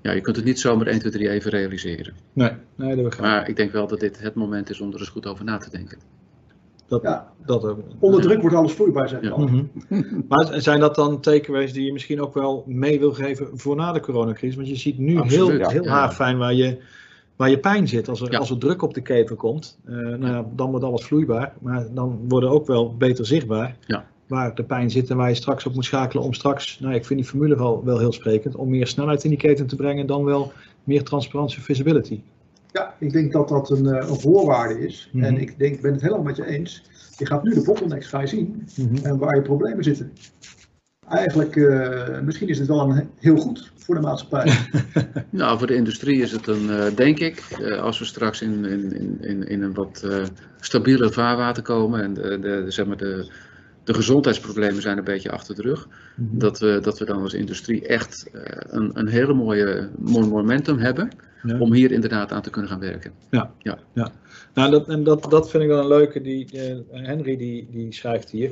ja, 0.01 0.13
je 0.13 0.21
kunt 0.21 0.37
het 0.37 0.45
niet 0.45 0.61
zomaar 0.61 0.87
1, 0.87 0.99
2, 0.99 1.13
3 1.13 1.29
even 1.31 1.51
realiseren. 1.51 2.15
Nee, 2.33 2.51
nee, 2.75 2.95
dat 2.95 3.05
begrijp 3.05 3.13
ik. 3.15 3.21
Maar 3.21 3.49
ik 3.49 3.57
denk 3.57 3.73
wel 3.73 3.87
dat 3.87 4.01
dit 4.01 4.21
het 4.21 4.35
moment 4.35 4.71
is 4.71 4.81
om 4.81 4.93
er 4.93 4.99
eens 4.99 5.09
goed 5.09 5.27
over 5.27 5.45
na 5.45 5.57
te 5.59 5.71
denken. 5.71 5.99
Dat, 6.89 7.03
Ja. 7.03 7.33
dat 7.47 7.65
ook. 7.65 7.79
Onder 7.99 8.21
druk 8.21 8.41
wordt 8.41 8.57
alles 8.57 8.73
vloeibaar, 8.73 9.09
zeg 9.09 9.21
ik 9.21 9.31
al. 9.31 9.39
Mhm. 9.49 9.65
Maar 10.29 10.61
zijn 10.61 10.81
dat 10.81 10.95
dan 10.95 11.21
takeaways 11.21 11.73
die 11.73 11.85
je 11.85 11.93
misschien 11.93 12.21
ook 12.21 12.35
wel 12.35 12.65
mee 12.67 12.99
wil 12.99 13.13
geven 13.13 13.49
voor 13.59 13.77
na 13.77 13.93
de 13.93 14.01
coronacrisis? 14.01 14.57
Want 14.57 14.69
je 14.69 14.77
ziet 14.77 14.99
nu 14.99 15.19
Absoluut, 15.19 15.49
heel, 15.49 15.59
ja. 15.59 15.69
heel 15.69 15.85
Ja. 15.85 15.91
haarfijn 15.91 16.39
waar 16.39 16.55
je, 16.55 16.79
waar 17.37 17.51
je 17.51 17.59
pijn 17.59 17.89
zit. 17.89 18.09
Als 18.09 18.21
er, 18.21 18.33
Ja. 18.33 18.39
als 18.39 18.51
er 18.51 18.59
druk 18.59 18.83
op 18.83 18.95
de 18.95 19.01
keper 19.01 19.37
komt, 19.37 19.79
eh, 19.85 19.95
nou 19.95 20.27
ja, 20.27 20.47
dan 20.55 20.71
wordt 20.71 20.85
alles 20.85 21.05
vloeibaar. 21.05 21.53
Maar 21.61 21.87
dan 21.95 22.19
worden 22.29 22.51
ook 22.51 22.67
wel 22.67 22.97
beter 22.97 23.27
zichtbaar 23.27 23.77
Ja. 23.87 24.07
waar 24.27 24.55
de 24.55 24.65
pijn 24.65 24.91
zit 24.91 25.11
en 25.11 25.17
waar 25.17 25.29
je 25.29 25.35
straks 25.35 25.67
op 25.67 25.75
moet 25.75 25.85
schakelen 25.85 26.25
om 26.25 26.33
straks, 26.33 26.81
nou 26.81 26.95
ik 26.95 27.05
vind 27.05 27.21
die 27.21 27.29
formule 27.29 27.57
wel, 27.57 27.85
wel 27.85 27.99
heel 27.99 28.13
sprekend, 28.13 28.55
om 28.57 28.69
meer 28.71 28.87
snelheid 28.87 29.25
in 29.25 29.31
die 29.31 29.39
keten 29.39 29.67
te 29.67 29.77
brengen 29.77 30.07
dan 30.07 30.25
wel 30.25 30.53
meer 30.85 31.03
transparantie 31.05 31.59
en 31.59 31.65
visibility. 31.65 32.21
Ja, 32.73 32.95
ik 32.99 33.13
denk 33.13 33.33
dat 33.33 33.49
dat 33.49 33.71
een, 33.71 33.87
eh, 33.87 34.09
een 34.09 34.21
voorwaarde 34.21 34.87
is. 34.87 35.09
Mhm. 35.13 35.25
En 35.25 35.39
ik 35.41 35.59
denk, 35.59 35.81
ben 35.81 35.93
het 35.93 36.03
helemaal 36.03 36.23
met 36.25 36.37
je 36.37 36.47
eens. 36.47 36.83
Je 37.19 37.27
gaat 37.27 37.43
nu 37.43 37.55
de 37.55 37.63
bottlenecks 37.63 38.07
ga 38.07 38.21
je 38.21 38.27
zien 38.27 38.67
Mhm. 38.77 39.07
en 39.07 39.19
waar 39.19 39.37
je 39.37 39.43
problemen 39.43 39.85
zitten. 39.85 40.13
Eigenlijk, 41.09 41.57
eh, 41.57 42.21
misschien 42.21 42.49
is 42.49 42.59
het 42.59 42.69
wel 42.69 42.81
een 42.81 43.09
heel 43.19 43.37
goed 43.37 43.73
voor 43.77 43.95
de 43.95 44.01
maatschappij. 44.01 44.53
Nou, 45.31 45.59
voor 45.59 45.67
de 45.67 45.75
industrie 45.75 46.23
is 46.23 46.33
het 46.33 46.47
een, 46.47 46.71
eh, 46.71 46.97
denk 46.97 47.19
ik, 47.19 47.43
eh, 47.61 47.81
als 47.83 47.99
we 47.99 48.05
straks 48.05 48.43
in, 48.43 48.65
in, 48.65 48.93
in- 49.21 49.49
in, 49.49 49.63
een 49.63 49.75
wat 49.75 50.07
stabieler 50.61 51.13
vaarwater 51.13 51.63
komen 51.63 52.03
en 52.03 52.15
de, 52.15 52.39
de, 52.41 52.65
zeg 52.69 52.87
maar 52.87 52.97
de, 52.97 53.31
de 53.85 53.95
gezondheidsproblemen 53.95 54.83
zijn 54.83 54.99
een 54.99 55.05
beetje 55.05 55.31
achter 55.31 55.55
de 55.55 55.63
rug, 55.63 55.89
Mhm. 56.17 56.39
dat 56.39 56.59
we, 56.59 56.79
dat 56.83 56.99
we 56.99 57.05
dan 57.05 57.23
als 57.23 57.35
industrie 57.35 57.87
echt 57.87 58.27
een, 58.71 58.91
een 58.95 59.09
hele 59.09 59.35
mooie, 59.35 59.89
mooi 59.99 60.27
momentum 60.29 60.79
hebben 60.79 61.11
Ja. 61.43 61.59
om 61.59 61.73
hier 61.73 61.93
inderdaad 61.93 62.33
aan 62.33 62.43
te 62.43 62.51
kunnen 62.51 62.71
gaan 62.71 62.81
werken. 62.81 63.13
Nou, 64.55 64.71
dat, 64.71 64.89
en 64.89 65.05
dat, 65.05 65.27
dat 65.31 65.51
vind 65.51 65.63
ik 65.63 65.69
wel 65.69 65.81
een 65.81 65.89
leuke. 65.89 66.21
Die, 66.21 66.47
Henry 66.91 67.37
die, 67.37 67.69
die 67.71 67.93
schrijft 67.93 68.31
hier. 68.31 68.51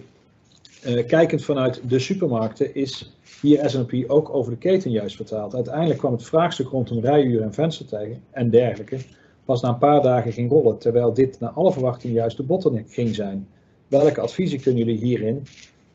Eh, 0.84 1.06
kijkend 1.06 1.44
vanuit 1.44 1.80
de 1.88 1.98
supermarkten 1.98 2.74
is 2.74 3.12
hier 3.40 3.70
S&P 3.70 3.92
ook 4.06 4.34
over 4.34 4.52
de 4.52 4.58
keten 4.58 4.90
juist 4.90 5.16
vertaald. 5.16 5.54
Uiteindelijk 5.54 5.98
kwam 5.98 6.12
het 6.12 6.24
vraagstuk 6.24 6.68
rondom 6.68 7.00
rijuren 7.00 7.44
en 7.44 7.54
venstertijgen 7.54 8.22
en 8.30 8.50
dergelijke 8.50 8.98
pas 9.44 9.62
na 9.62 9.68
een 9.68 9.78
paar 9.78 10.02
dagen 10.02 10.32
ging 10.32 10.50
rollen, 10.50 10.78
terwijl 10.78 11.14
dit 11.14 11.40
naar 11.40 11.50
alle 11.50 11.72
verwachting 11.72 12.14
juist 12.14 12.36
de 12.36 12.42
bottleneck 12.42 12.92
ging 12.92 13.14
zijn. 13.14 13.48
Welke 13.88 14.20
adviezen 14.20 14.60
kunnen 14.60 14.84
jullie 14.84 15.00
hierin 15.00 15.46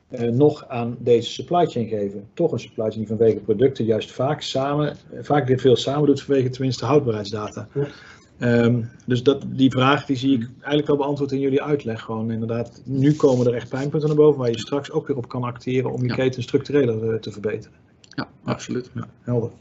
eh, 0.10 0.30
nog 0.30 0.68
aan 0.68 0.98
deze 1.00 1.30
supply 1.30 1.66
chain 1.66 1.88
geven? 1.88 2.28
Toch 2.34 2.52
een 2.52 2.60
supply 2.60 2.84
chain 2.84 2.98
die 2.98 3.08
vanwege 3.08 3.40
producten 3.40 3.86
juist 3.86 4.12
vaak 4.12 4.42
samen, 4.42 4.90
eh, 4.90 5.20
vaak 5.22 5.48
dit 5.48 5.62
veel 5.62 5.76
samen 5.76 6.06
doet 6.06 6.22
vanwege 6.22 6.50
tenminste 6.50 6.86
houdbaarheidsdata. 6.86 7.68
Ehm, 8.40 8.82
dus 9.06 9.24
dat, 9.24 9.44
die 9.48 9.72
vraag 9.72 10.06
die 10.06 10.18
zie 10.18 10.34
ik 10.34 10.50
eigenlijk 10.58 10.90
al 10.90 10.98
beantwoord 10.98 11.32
in 11.32 11.40
jullie 11.40 11.64
uitleg. 11.64 12.02
Gewoon 12.02 12.32
inderdaad, 12.32 12.82
nu 12.86 13.14
komen 13.14 13.48
er 13.48 13.54
echt 13.54 13.70
pijnpunten 13.70 14.08
naar 14.08 14.18
boven 14.18 14.40
waar 14.40 14.50
je 14.50 14.60
straks 14.60 14.92
ook 14.92 15.08
weer 15.08 15.18
op 15.18 15.28
kan 15.28 15.44
acteren 15.44 15.92
om 15.92 16.04
je 16.04 16.14
keten 16.14 16.44
structureel 16.44 17.04
eh, 17.04 17.20
te 17.20 17.32
verbeteren. 17.32 17.78
Ja, 18.10 18.30
absoluut. 18.44 18.90
Ja, 18.94 19.08
helder. 19.22 19.52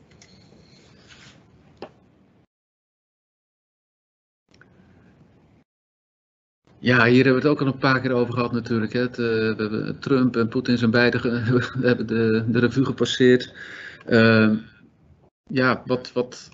Ja, 6.81 7.05
hier 7.05 7.25
hebben 7.25 7.43
we 7.43 7.49
het 7.49 7.57
ook 7.57 7.61
al 7.61 7.67
een 7.67 7.79
paar 7.79 8.01
keer 8.01 8.13
over 8.13 8.35
gehad 8.35 8.53
natuurlijk. 8.53 8.93
Hè. 8.93 9.05
Eh, 9.05 9.17
we 9.17 9.55
hebben 9.57 9.99
Trump 9.99 10.37
en 10.37 10.49
Poetin 10.49 10.79
zijn 10.79 10.91
beide 10.91 11.21
we 11.81 11.87
hebben 11.87 12.07
de, 12.07 12.45
de 12.49 12.59
revue 12.59 12.85
gepasseerd. 12.85 13.55
Ehm, 14.07 14.57
ja, 15.51 15.83
wat, 15.87 16.13
wat, 16.13 16.51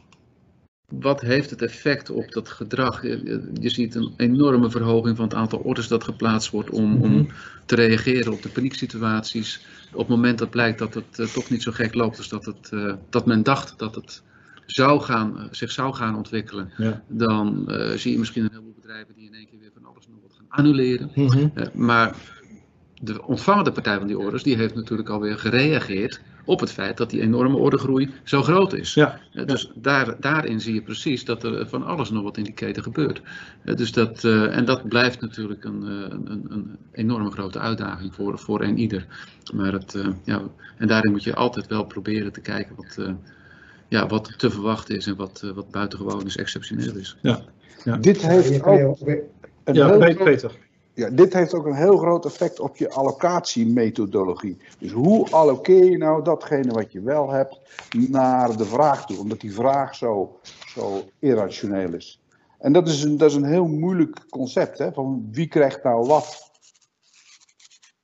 wat 0.88 1.20
heeft 1.20 1.50
het 1.50 1.62
effect 1.62 2.10
op 2.10 2.32
dat 2.32 2.48
gedrag? 2.48 3.02
Je, 3.02 3.50
je, 3.60 3.68
ziet 3.68 3.94
een 3.94 4.12
enorme 4.16 4.70
verhoging 4.70 5.16
van 5.16 5.24
het 5.24 5.34
aantal 5.34 5.58
orders 5.58 5.88
dat 5.88 6.04
geplaatst 6.04 6.50
wordt 6.50 6.70
om, 6.70 7.02
om 7.02 7.28
te 7.66 7.74
reageren 7.74 8.32
op 8.32 8.42
de 8.42 8.48
panieksituaties. 8.48 9.66
Op 9.92 9.98
het 9.98 10.08
moment 10.08 10.38
dat 10.38 10.50
blijkt 10.50 10.78
dat 10.78 10.94
het 10.94 11.18
uh, 11.18 11.26
toch 11.26 11.50
niet 11.50 11.62
zo 11.62 11.72
gek 11.72 11.94
loopt 11.94 12.18
als 12.18 12.28
dat, 12.28 12.44
het, 12.44 12.70
dat 13.10 13.26
men 13.26 13.42
dacht 13.42 13.78
dat 13.78 13.94
het 13.94 14.22
zou 14.66 15.00
gaan, 15.00 15.48
zich 15.50 15.70
zou 15.70 15.94
gaan 15.94 16.16
ontwikkelen, 16.16 16.72
ja. 16.76 17.02
dan 17.08 17.64
zie 17.96 18.12
je 18.12 18.18
misschien 18.18 18.42
een 18.42 18.50
heleboel 18.50 18.74
bedrijven 18.80 19.14
die 19.14 19.26
in 19.26 19.34
één 19.34 19.46
keer 19.46 19.58
weer 19.60 19.70
van 19.74 19.84
alles 19.84 20.06
nog 20.08 20.18
wat 20.22 20.32
gaan 20.36 20.46
annuleren. 20.48 21.10
Mm 21.14 21.30
-hmm. 21.30 21.52
uh, 21.54 21.64
maar 21.74 22.16
de 22.94 23.22
ontvangende 23.22 23.72
partij 23.72 23.98
van 23.98 24.06
die 24.06 24.18
orders, 24.18 24.42
die 24.42 24.56
heeft 24.56 24.74
natuurlijk 24.74 25.08
alweer 25.08 25.38
gereageerd 25.38 26.20
op 26.44 26.60
het 26.60 26.72
feit 26.72 26.96
dat 26.96 27.10
die 27.10 27.20
enorme 27.20 27.56
ordergroei 27.56 28.10
zo 28.22 28.42
groot 28.42 28.72
is. 28.72 28.94
Ja. 28.94 29.20
Uh, 29.32 29.46
dus 29.46 29.70
daar, 29.74 30.16
daarin 30.20 30.60
zie 30.60 30.74
je 30.74 30.82
precies 30.82 31.24
dat 31.24 31.44
er 31.44 31.68
van 31.68 31.84
alles 31.84 32.10
nog 32.10 32.22
wat 32.22 32.36
in 32.36 32.44
die 32.44 32.52
keten 32.52 32.82
gebeurt. 32.82 33.22
Uh, 33.64 33.74
dus 33.74 33.92
dat, 33.92 34.24
en 34.24 34.64
dat 34.64 34.88
blijft 34.88 35.20
natuurlijk 35.20 35.64
een, 35.64 35.82
een, 35.82 36.46
een, 36.48 36.76
enorme 36.92 37.30
grote 37.30 37.58
uitdaging 37.58 38.14
voor, 38.14 38.38
voor 38.38 38.62
een 38.62 38.78
ieder. 38.78 39.06
Maar 39.54 39.72
het, 39.72 39.98
ja, 40.24 40.42
en 40.76 40.88
daarin 40.88 41.10
moet 41.10 41.24
je 41.24 41.34
altijd 41.34 41.66
wel 41.66 41.84
proberen 41.84 42.32
te 42.32 42.40
kijken 42.40 42.76
wat, 42.76 42.98
ja, 43.88 44.06
wat 44.06 44.38
te 44.38 44.50
verwachten 44.50 44.96
is 44.96 45.06
en 45.06 45.16
wat, 45.16 45.52
wat 45.54 45.70
buitengewoon 45.70 46.26
is, 46.26 46.36
exceptioneel 46.36 46.96
is. 46.96 47.16
Ja. 47.20 47.40
Ja. 47.84 47.96
Dit 47.96 48.26
heeft 48.26 48.62
ook 48.62 49.00
een 49.04 49.22
ja, 49.72 50.14
Peter. 50.14 50.52
Ja, 50.94 51.10
dit 51.10 51.32
heeft 51.32 51.54
ook 51.54 51.66
een 51.66 51.74
heel 51.74 51.96
groot 51.96 52.24
effect 52.24 52.60
op 52.60 52.76
je 52.76 52.90
allocatiemethodologie. 52.90 54.56
Dus 54.78 54.92
hoe 54.92 55.30
alloceer 55.30 55.90
je 55.90 55.96
nou 55.96 56.24
datgene 56.24 56.72
wat 56.72 56.92
je 56.92 57.00
wel 57.00 57.30
hebt 57.30 57.60
naar 58.08 58.56
de 58.56 58.64
vraag 58.64 59.06
toe, 59.06 59.18
omdat 59.18 59.40
die 59.40 59.54
vraag 59.54 59.94
zo, 59.94 60.38
zo 60.66 61.02
irrationeel 61.18 61.94
is. 61.94 62.20
En 62.58 62.72
dat 62.72 62.88
is 62.88 63.02
een, 63.02 63.16
dat 63.16 63.30
is 63.30 63.36
een 63.36 63.44
heel 63.44 63.66
moeilijk 63.66 64.24
concept, 64.30 64.78
hè, 64.78 64.92
van 64.92 65.28
wie 65.30 65.46
krijgt 65.48 65.82
nou 65.82 66.06
wat. 66.06 66.50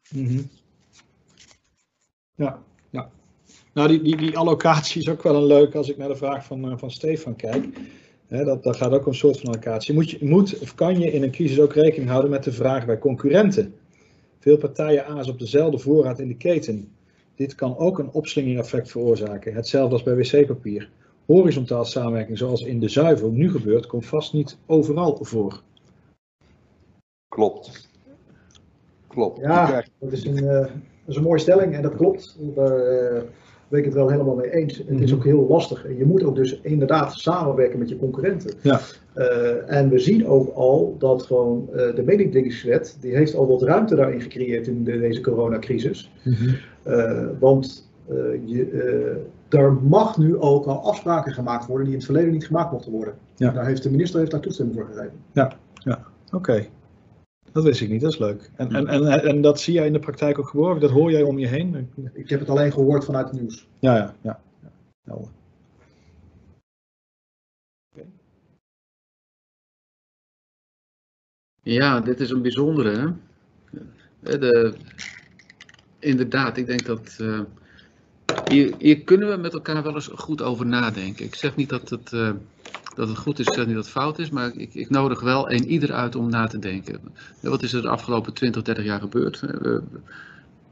-hmm. 0.09 0.51
Ja, 2.34 2.62
ja. 2.91 3.11
Nou, 3.72 3.88
die, 3.88 4.03
die, 4.03 4.16
die 4.16 4.38
allocatie 4.38 5.01
is 5.01 5.09
ook 5.09 5.22
wel 5.22 5.34
een 5.34 5.47
leuke 5.47 5.76
als 5.76 5.88
ik 5.88 5.97
naar 5.97 6.09
de 6.09 6.16
vraag 6.16 6.45
van, 6.45 6.70
uh, 6.70 6.78
van 6.78 6.91
Stefan 6.91 7.36
kijk. 7.36 7.66
He, 8.31 8.45
dat, 8.45 8.62
dat 8.62 8.76
gaat 8.76 8.93
ook 8.93 9.07
een 9.07 9.14
soort 9.14 9.41
van 9.41 9.49
allocatie. 9.49 9.95
Moet, 9.95 10.11
je, 10.11 10.18
moet 10.20 10.59
of 10.59 10.74
kan 10.74 10.99
je 10.99 11.12
in 11.12 11.22
een 11.22 11.31
crisis 11.31 11.61
ook 11.61 11.74
rekening 11.74 12.11
houden 12.11 12.31
met 12.31 12.45
de 12.45 12.53
vraag 12.53 12.87
bij 12.87 12.99
concurrenten? 12.99 13.74
Veel 14.39 14.57
partijen 14.57 15.07
azen 15.07 15.33
op 15.33 15.39
dezelfde 15.39 15.78
voorraad 15.78 16.18
in 16.18 16.28
de 16.28 16.37
keten. 16.37 16.93
Dit 17.35 17.55
kan 17.55 17.76
ook 17.76 17.99
een 17.99 18.12
opslingereffect 18.12 18.91
veroorzaken. 18.91 19.55
Hetzelfde 19.55 19.93
als 19.93 20.03
bij 20.03 20.16
wc-papier. 20.16 20.91
Horizontaal 21.26 21.85
samenwerking 21.85 22.39
zoals 22.39 22.62
in 22.62 22.81
de 22.81 22.89
zuivel 22.89 23.31
nu 23.31 23.51
gebeurt, 23.51 23.87
komt 23.87 24.07
vast 24.07 24.33
niet 24.33 24.59
overal 24.66 25.18
voor. 25.20 25.62
Klopt. 27.28 27.89
Klopt. 29.07 29.41
Ja, 29.41 29.85
dat 29.99 30.12
is, 30.12 30.24
een, 30.24 30.45
uh, 30.45 30.61
dat 30.61 30.70
is 31.07 31.16
een 31.16 31.22
mooie 31.22 31.39
stelling 31.39 31.74
en 31.74 31.83
dat 31.83 31.97
klopt. 31.97 32.37
Daar 32.55 33.12
uh, 33.12 33.22
ben 33.71 33.79
ik 33.79 33.85
het 33.85 33.95
wel 33.95 34.11
helemaal 34.11 34.35
mee 34.35 34.53
eens. 34.53 34.83
Het 34.87 35.01
is 35.01 35.14
ook 35.14 35.25
heel 35.25 35.47
lastig. 35.49 35.87
En 35.87 35.97
je 35.97 36.05
moet 36.05 36.23
ook 36.23 36.35
dus 36.35 36.61
inderdaad 36.61 37.14
samenwerken 37.14 37.79
met 37.79 37.89
je 37.89 37.99
concurrenten. 37.99 38.55
Ja. 38.61 38.81
Uh, 39.16 39.73
en 39.73 39.89
we 39.89 39.99
zien 39.99 40.27
ook 40.27 40.55
al 40.55 40.97
dat 40.99 41.23
gewoon 41.23 41.68
uh, 41.71 41.95
de 41.95 42.03
mededingingswet, 42.03 42.97
die 43.01 43.16
heeft 43.16 43.35
al 43.35 43.47
wat 43.47 43.62
ruimte 43.62 43.95
daarin 43.95 44.21
gecreëerd 44.21 44.66
in 44.66 44.85
de, 44.85 44.99
deze 44.99 45.21
coronacrisis. 45.21 46.12
-hmm. 46.23 46.57
uh, 46.87 47.27
want 47.39 47.89
je, 48.45 49.21
er 49.49 49.73
mag 49.73 50.18
nu 50.18 50.37
ook 50.39 50.66
al 50.66 50.85
afspraken 50.85 51.33
gemaakt 51.33 51.66
worden 51.66 51.85
die 51.85 51.95
in 51.95 52.01
het 52.01 52.11
verleden 52.11 52.33
niet 52.33 52.47
gemaakt 52.47 52.73
mochten 52.73 52.93
worden. 52.93 53.14
Ja. 53.37 53.51
Daar 53.51 53.66
heeft 53.66 53.83
de 53.83 53.91
minister 53.91 54.18
heeft 54.18 54.31
daar 54.31 54.41
toestemming 54.41 54.79
voor 54.79 54.87
gegeven. 54.87 55.12
Ja, 55.33 55.53
ja. 55.75 56.05
oké. 56.27 56.37
Okay. 56.37 56.68
Dat 57.53 57.64
wist 57.64 57.80
ik 57.80 57.88
niet, 57.88 58.01
dat 58.01 58.12
is 58.12 58.18
leuk. 58.18 58.51
En, 58.57 58.74
en, 58.74 58.86
en, 58.86 59.22
en 59.22 59.40
dat 59.40 59.61
zie 59.61 59.74
jij 59.74 59.86
in 59.86 59.92
de 59.92 59.98
praktijk 59.98 60.38
ook 60.38 60.48
gewoon? 60.48 60.80
Dat 60.80 60.90
hoor 60.90 61.11
jij 61.11 61.22
om 61.22 61.38
je 61.38 61.46
heen? 61.46 61.90
Ik 62.12 62.28
heb 62.28 62.40
het 62.40 62.48
alleen 62.48 62.72
gehoord 62.72 63.05
vanuit 63.05 63.30
het 63.30 63.40
nieuws. 63.40 63.68
Ja, 63.78 63.96
ja, 63.96 64.14
ja. 64.20 64.40
ja. 64.62 64.72
Helder. 65.05 65.30
Okay. 67.92 68.07
Ja, 71.62 72.01
dit 72.01 72.20
is 72.20 72.30
een 72.30 72.42
bijzondere. 72.42 73.16
Hè? 74.20 74.38
De, 74.38 74.74
inderdaad, 75.98 76.57
ik 76.57 76.66
denk 76.66 76.86
dat. 76.86 77.18
Uh, 77.20 77.40
hier, 78.49 78.74
hier, 78.78 79.01
kunnen 79.01 79.28
we 79.28 79.37
met 79.37 79.53
elkaar 79.53 79.83
wel 79.83 79.95
eens 79.95 80.11
goed 80.14 80.43
over 80.43 80.66
nadenken. 80.66 81.24
Ik 81.24 81.35
zeg 81.35 81.57
niet 81.57 81.68
dat 81.68 81.91
het. 81.91 82.12
Uh, 82.12 82.31
dat 82.95 83.09
het 83.09 83.18
goed 83.18 83.39
is, 83.39 83.47
ik 83.47 83.55
zeg 83.55 83.66
niet 83.66 83.74
dat 83.74 83.85
het 83.85 83.93
fout 83.93 84.18
is, 84.18 84.31
maar 84.31 84.53
ik, 84.57 84.74
ik 84.74 84.91
nodig 84.91 85.20
wel 85.20 85.51
een 85.51 85.66
ieder 85.66 85.93
uit 85.93 86.16
om 86.16 86.31
na 86.31 86.47
te 86.47 86.59
denken. 86.59 87.01
Wat 87.41 87.62
is 87.62 87.72
er 87.72 87.83
de 87.83 87.89
afgelopen 87.89 88.33
20, 88.33 88.62
30 88.62 88.85
jaar 88.85 89.01
gebeurd? 89.01 89.43
Uh, 89.62 89.78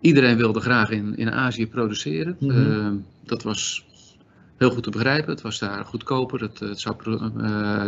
iedereen 0.01 0.37
wilde 0.37 0.61
graag 0.61 0.91
in, 0.91 1.17
in 1.17 1.31
Azië 1.31 1.69
produceren. 1.69 2.37
Mm 2.39 2.51
-hmm. 2.51 2.71
uh, 2.71 3.03
dat 3.25 3.43
was 3.43 3.87
heel 4.57 4.71
goed 4.71 4.83
te 4.83 4.91
begrijpen. 4.91 5.31
Het 5.31 5.41
was 5.41 5.59
daar 5.59 5.85
goedkoper. 5.85 6.41
Het, 6.41 6.59
het 6.59 6.81
zou 6.81 6.97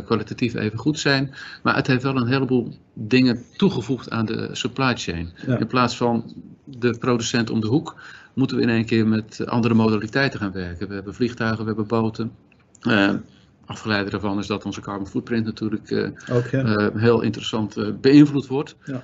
kwalitatief 0.05 0.55
even 0.55 0.79
goed 0.79 0.99
zijn. 0.99 1.35
Maar 1.62 1.77
het 1.77 1.87
heeft 1.87 2.03
wel 2.03 2.16
een 2.16 2.27
heleboel 2.27 2.75
dingen 2.95 3.45
toegevoegd 3.57 4.11
aan 4.11 4.27
de 4.27 4.49
supply 4.53 4.97
chain. 4.97 5.33
Ja. 5.47 5.59
In 5.59 5.66
plaats 5.66 5.97
van 5.97 6.35
de 6.64 6.99
producent 6.99 7.51
om 7.51 7.61
de 7.61 7.66
hoek, 7.66 7.95
moeten 8.41 8.59
we 8.59 8.62
in 8.62 8.68
één 8.68 8.84
keer 8.84 9.07
met 9.07 9.47
andere 9.47 9.74
modaliteiten 9.74 10.41
gaan 10.41 10.53
werken. 10.53 10.88
We 10.88 10.95
hebben 10.95 11.14
vliegtuigen, 11.14 11.59
we 11.59 11.66
hebben 11.66 11.86
boten. 11.86 12.32
Uh, 12.82 13.14
afgeleide 13.64 14.11
daarvan 14.11 14.38
is 14.38 14.47
dat 14.47 14.64
onze 14.64 14.80
carbon 14.80 15.07
footprint 15.07 15.45
natuurlijk 15.45 15.91
uh, 15.91 16.09
Ook, 16.30 16.47
ja. 16.47 16.64
uh, 16.64 16.88
heel 16.95 17.20
interessant 17.20 17.76
uh, 17.76 17.88
beïnvloed 18.01 18.47
wordt. 18.47 18.76
Ja. 18.84 19.03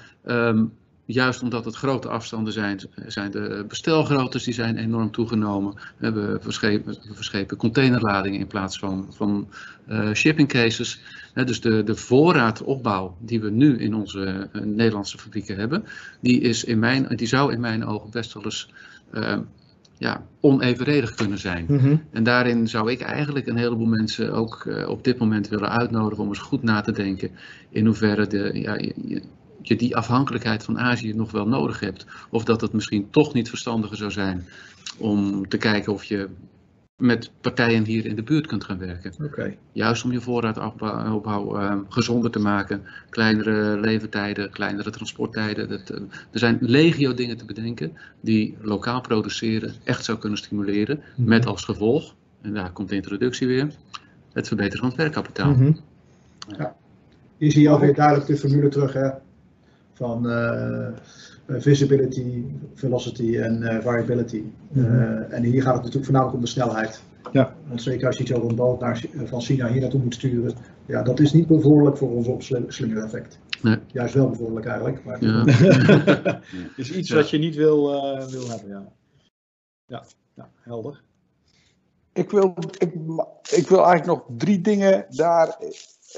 Um, 0.49 0.73
juist 1.05 1.43
omdat 1.43 1.65
het 1.65 1.77
grote 1.77 2.09
afstanden 2.09 2.53
zijn, 2.53 2.81
zijn 3.07 3.31
de 3.31 3.65
bestelgroottes 3.69 4.45
die 4.45 4.55
zijn 4.55 4.77
enorm 4.77 5.11
toegenomen. 5.11 5.75
We 5.75 6.05
hebben 6.05 6.43
verschepen, 6.43 6.97
verschepen 7.13 7.57
containerladingen 7.57 8.41
in 8.41 8.47
plaats 8.47 8.79
van, 8.79 9.07
van 9.11 9.49
shipping 10.15 10.49
cases. 10.49 11.01
dus 11.35 11.61
de, 11.61 11.83
de 11.83 11.97
voorraadopbouw 11.97 13.17
die 13.21 13.41
we 13.41 13.51
nu 13.51 13.79
in 13.79 13.95
onze 13.95 14.49
Nederlandse 14.53 15.19
fabrieken 15.19 15.57
hebben, 15.57 15.85
die, 16.21 16.41
is 16.41 16.65
in 16.65 16.79
mijn, 16.79 17.07
die 17.17 17.27
zou 17.27 17.53
in 17.53 17.61
mijn 17.61 17.85
ogen 17.85 18.11
best 18.11 18.35
wel 18.35 18.45
eens 18.45 18.69
ja, 19.99 20.27
onevenredig 20.41 21.15
kunnen 21.15 21.39
zijn. 21.39 21.65
Mm 21.69 21.79
-hmm. 21.79 22.03
En 22.11 22.23
daarin 22.23 22.69
zou 22.69 22.91
ik 22.91 23.01
eigenlijk 23.01 23.47
een 23.47 23.57
heleboel 23.57 23.87
mensen 23.87 24.33
ook 24.33 24.65
uh, 24.65 24.89
op 24.89 25.05
dit 25.05 25.19
moment 25.19 25.49
willen 25.49 25.71
uitnodigen 25.71 26.25
om 26.25 26.29
eens 26.29 26.39
goed 26.39 26.63
na 26.63 26.81
te 26.81 26.93
denken 26.93 27.31
in 27.69 27.87
hoeverre 27.87 28.27
de, 28.27 28.51
ja, 28.53 28.75
je, 28.75 29.23
je 29.63 29.77
die 29.77 29.97
afhankelijkheid 29.97 30.65
van 30.65 30.79
Azië 30.79 31.13
nog 31.13 31.31
wel 31.31 31.49
nodig 31.49 31.81
hebt. 31.81 32.07
Of 32.31 32.45
dat 32.45 32.61
het 32.61 32.73
misschien 32.73 33.11
toch 33.11 33.33
niet 33.35 33.49
verstandiger 33.49 33.97
zou 33.97 34.11
zijn 34.11 34.47
om 34.99 35.49
te 35.49 35.57
kijken 35.57 35.93
of 35.93 36.05
je 36.05 36.29
met 36.97 37.31
partijen 37.41 37.85
hier 37.85 38.07
in 38.07 38.17
de 38.17 38.23
buurt 38.23 38.47
kunt 38.47 38.65
gaan 38.65 38.79
werken. 38.79 39.13
Okay. 39.25 39.59
Juist 39.73 40.05
om 40.05 40.13
je 40.13 40.21
voorraadopbouw 40.21 41.61
uh, 41.61 41.77
gezonder 41.89 42.31
te 42.31 42.39
maken. 42.39 42.83
Kleinere 43.11 43.81
levertijden, 43.81 44.51
kleinere 44.51 44.91
transporttijden. 44.91 45.69
Dat, 45.69 45.91
uh, 45.91 45.97
er 46.31 46.39
zijn 46.39 46.59
legio 46.61 47.15
dingen 47.15 47.37
te 47.37 47.45
bedenken 47.45 47.93
die 48.21 48.57
lokaal 48.61 49.01
produceren 49.01 49.75
echt 49.85 50.05
zou 50.05 50.19
kunnen 50.19 50.39
stimuleren. 50.39 50.97
Mm 50.97 51.03
-hmm. 51.15 51.29
Met 51.29 51.47
als 51.47 51.65
gevolg, 51.65 52.15
en 52.41 52.55
daar 52.55 52.73
komt 52.73 52.89
de 52.89 52.95
introductie 52.95 53.47
weer, 53.47 53.71
het 54.33 54.47
verbeteren 54.47 54.81
van 54.81 54.89
het 54.89 54.99
werkkapitaal. 54.99 55.51
Mm 55.51 55.57
-hmm. 55.57 55.81
ja. 56.59 56.77
Hier 57.37 57.53
zie 57.53 57.63
je 57.63 57.69
alweer 57.69 57.95
duidelijk 57.95 58.27
de 58.27 58.37
formule 58.37 58.69
terug 58.69 58.93
hè? 58.93 59.11
van 59.93 60.31
uh, 60.31 60.89
visibility, 61.49 62.45
velocity 62.75 63.39
en 63.39 63.63
uh, 63.63 63.79
variability. 63.79 64.43
Mm 64.73 64.85
-hmm. 64.85 64.95
uh, 64.95 65.33
en 65.33 65.43
hier 65.43 65.63
gaat 65.63 65.75
het 65.75 65.83
natuurlijk 65.83 66.05
voornamelijk 66.05 66.37
om 66.37 66.45
de 66.45 66.51
snelheid. 66.51 67.03
Ja. 67.33 67.55
Want 67.69 67.83
zeker 67.83 68.07
als 68.07 68.17
je 68.17 68.23
iets 68.23 68.33
over 68.33 68.49
een 68.49 68.57
boot 68.57 68.81
naar, 68.81 69.05
van 69.25 69.41
China 69.41 69.69
hier 69.69 69.81
naartoe 69.81 70.03
moet 70.03 70.15
sturen, 70.15 70.55
ja, 70.87 71.03
dat 71.03 71.21
is 71.21 71.33
niet 71.33 71.47
bevorderlijk 71.47 71.97
voor 71.97 72.11
ons 72.11 72.27
opslingereffect. 72.27 73.39
Nee. 73.63 73.79
Juist 73.87 74.15
wel 74.15 74.29
bevorderlijk 74.29 74.67
eigenlijk. 74.67 75.05
Maar 75.05 75.25
ja. 75.25 75.45
is 76.77 76.93
iets 76.93 77.09
ja. 77.09 77.15
wat 77.15 77.31
je 77.31 77.39
niet 77.39 77.55
wil, 77.55 77.95
uh, 77.95 78.27
wil 78.27 78.49
hebben. 78.49 78.69
Ja. 78.69 78.93
Ja. 79.87 80.05
ja, 80.35 80.51
helder. 80.61 81.03
Ik 82.13 82.31
wil, 82.31 82.55
ik, 82.79 82.95
ik 83.57 83.69
wil 83.69 83.85
eigenlijk 83.85 84.07
nog 84.07 84.25
drie 84.37 84.61
dingen 84.61 85.07
daar 85.09 85.59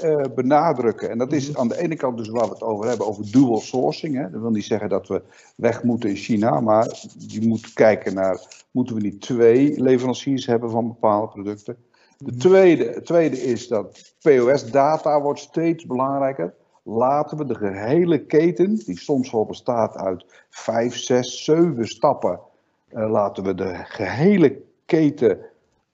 uh, 0.03 0.25
benadrukken. 0.35 1.09
En 1.09 1.17
dat 1.17 1.31
is 1.31 1.55
aan 1.55 1.67
de 1.67 1.77
ene 1.77 1.95
kant 1.95 2.17
dus 2.17 2.29
waar 2.29 2.45
we 2.45 2.53
het 2.53 2.63
over 2.63 2.87
hebben, 2.87 3.07
over 3.07 3.31
dual 3.31 3.59
sourcing. 3.59 4.15
Hè. 4.15 4.29
Dat 4.29 4.41
wil 4.41 4.49
niet 4.49 4.65
zeggen 4.65 4.89
dat 4.89 5.07
we 5.07 5.21
weg 5.55 5.83
moeten 5.83 6.09
in 6.09 6.15
China, 6.15 6.59
maar 6.59 7.07
je 7.27 7.47
moet 7.47 7.73
kijken 7.73 8.13
naar, 8.13 8.63
moeten 8.71 8.95
we 8.95 9.01
niet 9.01 9.21
twee 9.21 9.81
leveranciers 9.81 10.45
hebben 10.45 10.69
van 10.69 10.87
bepaalde 10.87 11.27
producten. 11.27 11.77
De 12.17 12.35
tweede, 12.35 13.01
tweede 13.01 13.41
is 13.41 13.67
dat 13.67 14.13
POS-data 14.21 15.21
wordt 15.21 15.39
steeds 15.39 15.85
belangrijker. 15.85 16.53
laten 16.83 17.37
we 17.37 17.45
de 17.45 17.55
gehele 17.55 18.25
keten, 18.25 18.75
die 18.75 18.99
soms 18.99 19.31
wel 19.31 19.45
bestaat 19.45 19.95
uit 19.95 20.25
vijf, 20.49 20.95
zes, 20.95 21.43
zeven 21.43 21.87
stappen, 21.87 22.39
eh, 22.87 23.11
laten 23.11 23.43
we 23.43 23.55
de 23.55 23.75
gehele 23.75 24.61
keten 24.85 25.39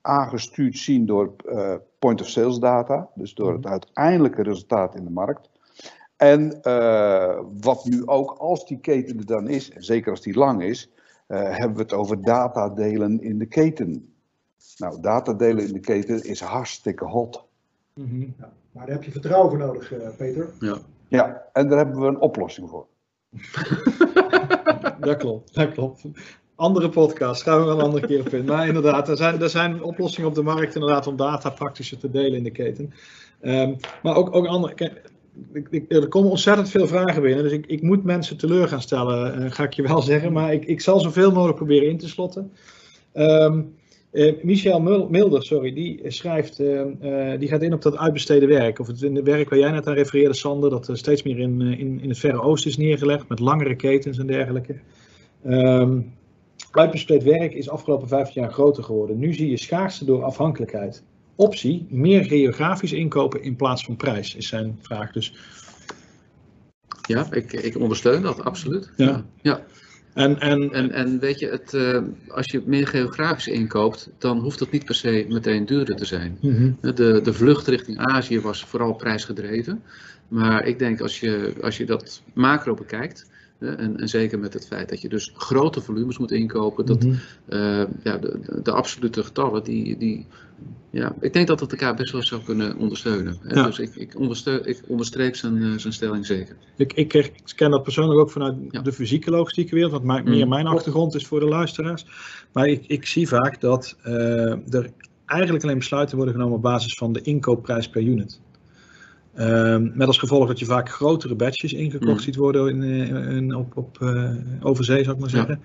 aangestuurd 0.05 0.77
zien 0.77 1.05
door 1.05 1.35
uh, 1.45 1.73
point 1.99 2.21
of 2.21 2.29
sales 2.29 2.59
data, 2.59 3.09
dus 3.15 3.33
door 3.33 3.53
het 3.53 3.65
uiteindelijke 3.65 4.43
resultaat 4.43 4.95
in 4.95 5.03
de 5.03 5.09
markt. 5.09 5.49
En 6.15 6.59
uh, 6.63 7.39
wat 7.61 7.85
nu 7.85 8.07
ook, 8.07 8.31
als 8.31 8.67
die 8.67 8.79
keten 8.79 9.17
er 9.17 9.25
dan 9.25 9.47
is, 9.47 9.71
en 9.71 9.83
zeker 9.83 10.11
als 10.11 10.21
die 10.21 10.37
lang 10.37 10.63
is, 10.63 10.91
hebben 11.27 11.75
we 11.75 11.81
het 11.81 11.93
over 11.93 12.21
datadelen 12.21 13.21
in 13.21 13.37
de 13.37 13.45
keten. 13.45 14.13
Nou, 14.77 15.01
datadelen 15.01 15.67
in 15.67 15.73
de 15.73 15.79
keten 15.79 16.23
is 16.23 16.41
hartstikke 16.41 17.05
hot. 17.05 17.45
Mm 17.93 18.07
-hmm. 18.07 18.33
ja, 18.37 18.53
maar 18.71 18.85
daar 18.85 18.95
heb 18.95 19.03
je 19.03 19.11
vertrouwen 19.11 19.49
voor 19.49 19.59
nodig, 19.59 20.15
Peter. 20.17 20.49
Ja. 20.59 20.77
ja, 21.07 21.43
en 21.53 21.69
daar 21.69 21.77
hebben 21.77 21.99
we 21.99 22.07
een 22.07 22.19
oplossing 22.19 22.69
voor. 22.69 22.85
dat 24.99 25.17
klopt, 25.17 25.53
dat 25.53 25.71
klopt 25.71 26.05
andere 26.55 26.89
podcast, 26.89 27.43
gaan 27.43 27.59
we 27.59 27.65
wel 27.65 27.77
een 27.77 27.85
andere 27.85 28.07
keer 28.07 28.19
op 28.19 28.27
in. 28.27 28.45
Maar 28.45 28.67
inderdaad, 28.67 29.09
er 29.09 29.17
zijn, 29.17 29.41
er 29.41 29.49
zijn 29.49 29.83
oplossingen 29.83 30.29
op 30.29 30.35
de 30.35 30.43
markt 30.43 30.75
inderdaad 30.75 31.07
om 31.07 31.15
data 31.15 31.49
praktischer 31.49 31.97
te 31.97 32.11
delen 32.11 32.37
in 32.37 32.43
de 32.43 32.51
keten. 32.51 32.93
Um, 33.41 33.75
maar 34.03 34.15
ook, 34.15 34.35
ook 34.35 34.45
andere. 34.45 34.91
Er 35.87 36.07
komen 36.07 36.29
ontzettend 36.29 36.69
veel 36.69 36.87
vragen 36.87 37.21
binnen, 37.21 37.43
dus 37.43 37.51
ik, 37.51 37.65
ik 37.65 37.81
moet 37.81 38.03
mensen 38.03 38.37
teleur 38.37 38.67
gaan 38.67 38.81
stellen, 38.81 39.43
uh, 39.43 39.51
ga 39.51 39.63
ik 39.63 39.73
je 39.73 39.81
wel 39.81 40.01
zeggen. 40.11 40.33
Maar 40.33 40.53
ik, 40.53 40.65
ik 40.65 40.81
zal 40.81 40.99
zoveel 40.99 41.31
mogelijk 41.31 41.57
proberen 41.57 41.89
in 41.89 41.97
te 41.97 42.07
slotten. 42.07 42.51
Um, 43.13 43.75
uh, 44.11 44.33
Michel 44.43 45.07
Milder, 45.09 45.43
sorry, 45.43 45.73
die 45.73 46.01
schrijft, 46.11 46.59
uh, 46.59 46.81
uh, 47.03 47.39
die 47.39 47.47
gaat 47.47 47.61
in 47.61 47.73
op 47.73 47.81
dat 47.81 47.97
uitbesteden 47.97 48.49
werk. 48.49 48.79
Of 48.79 48.87
het 48.87 49.01
in 49.01 49.15
het 49.15 49.25
werk 49.25 49.49
waar 49.49 49.59
jij 49.59 49.71
net 49.71 49.87
aan 49.87 49.93
refereerde, 49.93 50.33
Sander, 50.33 50.69
dat 50.69 50.89
steeds 50.93 51.23
meer 51.23 51.39
in, 51.39 51.61
in, 51.61 51.99
in 52.01 52.09
het 52.09 52.19
Verre 52.19 52.41
Oosten 52.41 52.69
is 52.69 52.77
neergelegd, 52.77 53.27
met 53.27 53.39
langere 53.39 53.75
ketens 53.75 54.17
en 54.17 54.27
dergelijke. 54.27 54.75
Um, 55.45 56.13
Uitbesteed 56.77 57.23
werk 57.23 57.53
is 57.53 57.69
afgelopen 57.69 58.07
15 58.07 58.41
jaar 58.41 58.51
groter 58.51 58.83
geworden. 58.83 59.19
Nu 59.19 59.33
zie 59.33 59.49
je 59.49 59.57
schaarste 59.57 60.05
door 60.05 60.23
afhankelijkheid. 60.23 61.03
Optie, 61.35 61.87
meer 61.89 62.25
geografisch 62.25 62.93
inkopen 62.93 63.43
in 63.43 63.55
plaats 63.55 63.83
van 63.83 63.95
prijs, 63.95 64.35
is 64.35 64.47
zijn 64.47 64.77
vraag. 64.81 65.11
Dus... 65.11 65.33
Ja, 67.07 67.27
ik, 67.31 67.53
ik 67.53 67.77
ondersteun 67.77 68.21
dat, 68.21 68.43
absoluut. 68.43 68.91
Ja. 68.95 69.25
ja. 69.41 69.65
En, 70.13 70.39
en, 70.39 70.71
en, 70.71 70.91
en 70.91 71.19
weet 71.19 71.39
je, 71.39 71.49
het, 71.49 71.73
uh, 71.73 72.01
als 72.27 72.51
je 72.51 72.61
meer 72.65 72.87
geografisch 72.87 73.47
inkoopt, 73.47 74.09
dan 74.17 74.39
hoeft 74.39 74.59
dat 74.59 74.71
niet 74.71 74.85
per 74.85 74.95
se 74.95 75.25
meteen 75.29 75.65
duurder 75.65 75.95
te 75.95 76.05
zijn. 76.05 76.37
mm 76.41 76.55
-hmm. 76.55 76.93
de, 76.93 77.21
de 77.23 77.33
vlucht 77.33 77.67
richting 77.67 77.97
Azië 77.97 78.41
was 78.41 78.65
vooral 78.65 78.93
prijsgedreven. 78.93 79.83
Maar 80.27 80.65
ik 80.65 80.79
denk 80.79 81.01
als 81.01 81.19
je, 81.19 81.53
als 81.61 81.77
je 81.77 81.85
dat 81.85 82.21
macro 82.33 82.73
bekijkt, 82.73 83.29
en, 83.65 83.99
en, 83.99 84.07
zeker 84.07 84.39
met 84.39 84.53
het 84.53 84.67
feit 84.67 84.89
dat 84.89 85.01
je 85.01 85.09
dus 85.09 85.31
grote 85.35 85.81
volumes 85.81 86.17
moet 86.17 86.31
inkopen, 86.31 86.85
dat 86.85 87.03
mm 87.03 87.09
-hmm. 87.09 87.59
uh, 87.59 87.85
ja, 88.03 88.17
de, 88.17 88.59
de, 88.63 88.71
absolute 88.71 89.23
getallen, 89.23 89.63
die, 89.63 89.97
die, 89.97 90.27
ja, 90.89 91.15
ik 91.19 91.33
denk 91.33 91.47
dat 91.47 91.59
het 91.59 91.71
elkaar 91.71 91.95
best 91.95 92.11
wel 92.11 92.23
zou 92.23 92.43
kunnen 92.43 92.77
ondersteunen. 92.77 93.37
Ja. 93.47 93.63
Dus 93.63 93.79
ik, 93.79 93.95
ik, 93.95 94.19
ondersteun, 94.19 94.65
ik 94.65 94.81
onderstreep 94.87 95.35
zijn, 95.35 95.55
uh, 95.55 95.77
zijn 95.77 95.93
stelling 95.93 96.25
zeker. 96.25 96.55
Ik, 96.77 96.93
ik, 96.93 97.13
ik, 97.13 97.33
ken 97.55 97.71
dat 97.71 97.83
persoonlijk 97.83 98.19
ook 98.19 98.31
vanuit 98.31 98.55
Ja. 98.71 98.81
de 98.81 98.93
fysieke 98.93 99.31
logistieke 99.31 99.75
wereld, 99.75 99.91
wat 99.91 100.03
meer 100.03 100.43
Mm. 100.43 100.49
mijn 100.49 100.67
achtergrond 100.67 101.15
is 101.15 101.27
voor 101.27 101.39
de 101.39 101.45
luisteraars. 101.45 102.05
Maar 102.51 102.67
ik, 102.67 102.85
ik 102.87 103.05
zie 103.05 103.27
vaak 103.27 103.61
dat 103.61 103.97
eh, 104.03 104.73
er 104.73 104.91
eigenlijk 105.25 105.63
alleen 105.63 105.77
besluiten 105.77 106.15
worden 106.15 106.33
genomen 106.33 106.55
op 106.55 106.61
basis 106.61 106.93
van 106.93 107.13
de 107.13 107.21
inkoopprijs 107.21 107.89
per 107.89 108.01
unit. 108.01 108.39
Ehm, 109.35 109.89
met 109.93 110.07
als 110.07 110.17
gevolg 110.17 110.47
dat 110.47 110.59
je 110.59 110.65
vaak 110.65 110.89
grotere 110.89 111.35
batches 111.35 111.73
ingekocht 111.73 112.11
Mm. 112.13 112.19
ziet 112.19 112.35
worden 112.35 112.67
in, 112.69 112.83
eh, 112.83 113.35
in, 113.35 113.55
op, 113.55 113.77
op 113.77 113.97
eh, 114.01 114.31
overzee, 114.61 115.03
zou 115.03 115.15
ik 115.15 115.21
maar 115.21 115.31
Ja. 115.31 115.35
zeggen. 115.35 115.61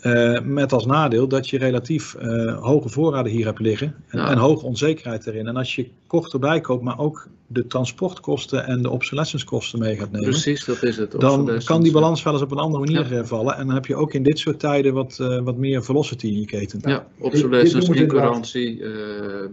Eh, 0.00 0.40
met 0.44 0.72
als 0.72 0.86
nadeel 0.86 1.28
dat 1.28 1.48
je 1.48 1.58
relatief 1.58 2.16
hoge 2.60 2.88
voorraden 2.88 3.32
hier 3.32 3.44
hebt 3.46 3.58
liggen 3.58 3.94
en, 4.08 4.18
Ja. 4.18 4.30
en 4.30 4.38
hoge 4.38 4.64
onzekerheid 4.66 5.26
erin. 5.26 5.46
En 5.46 5.56
als 5.56 5.74
je 5.74 5.88
korter 6.06 6.38
bijkoopt, 6.38 6.82
maar 6.82 6.98
ook 6.98 7.28
de 7.46 7.66
transportkosten 7.66 8.66
en 8.66 8.82
de 8.82 8.90
obsolescencekosten 8.90 9.78
mee 9.78 9.96
gaat 9.96 10.10
nemen, 10.10 10.28
Precies, 10.30 10.64
dat 10.64 10.82
is 10.82 10.96
het. 10.96 11.10
dan 11.10 11.22
Obsolescence. 11.22 11.66
kan 11.66 11.82
die 11.82 11.92
balans 11.92 12.22
wel 12.22 12.32
eens 12.32 12.42
op 12.42 12.50
een 12.50 12.58
andere 12.58 12.84
manier 12.84 13.14
Ja. 13.14 13.24
vallen. 13.24 13.56
En 13.56 13.66
dan 13.66 13.74
heb 13.74 13.86
je 13.86 13.96
ook 13.96 14.14
in 14.14 14.22
dit 14.22 14.38
soort 14.38 14.58
tijden 14.58 14.94
wat, 14.94 15.16
wat 15.42 15.56
meer 15.56 15.84
velocity 15.84 16.26
in 16.26 16.40
je 16.40 16.46
keten. 16.46 16.80
Ja, 16.84 17.06
obsolescence, 17.18 17.94
incurantie, 17.94 18.82
eh 18.82 19.46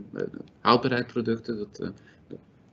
houdbaarheidsproducten, 0.61 1.57
dat 1.57 1.91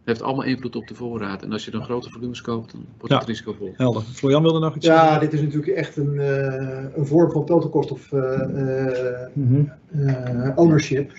heeft 0.04 0.22
allemaal 0.22 0.44
invloed 0.44 0.76
op 0.76 0.86
de 0.88 0.94
voorraad. 0.94 1.42
En 1.42 1.52
als 1.52 1.64
je 1.64 1.70
dan 1.70 1.84
grote 1.84 2.10
volumes 2.10 2.40
koopt, 2.40 2.72
dan 2.72 2.84
wordt 2.98 3.12
Ja. 3.12 3.18
het 3.18 3.28
risicovol. 3.28 3.72
Helder. 3.76 4.02
Florian 4.02 4.42
wilde 4.42 4.58
nog 4.58 4.76
iets 4.76 4.86
Ja, 4.86 5.02
zeggen? 5.02 5.20
dit 5.20 5.32
is 5.32 5.40
natuurlijk 5.40 5.72
echt 5.72 5.96
een, 5.96 6.18
eh, 6.18 6.84
een 6.96 7.06
vorm 7.06 7.30
van 7.30 7.44
total 7.44 7.70
cost 7.70 7.90
of 7.90 8.12
eh, 8.12 8.40
eh, 8.40 9.26
Mhm. 9.32 9.64
eh, 9.92 10.50
ownership. 10.54 11.12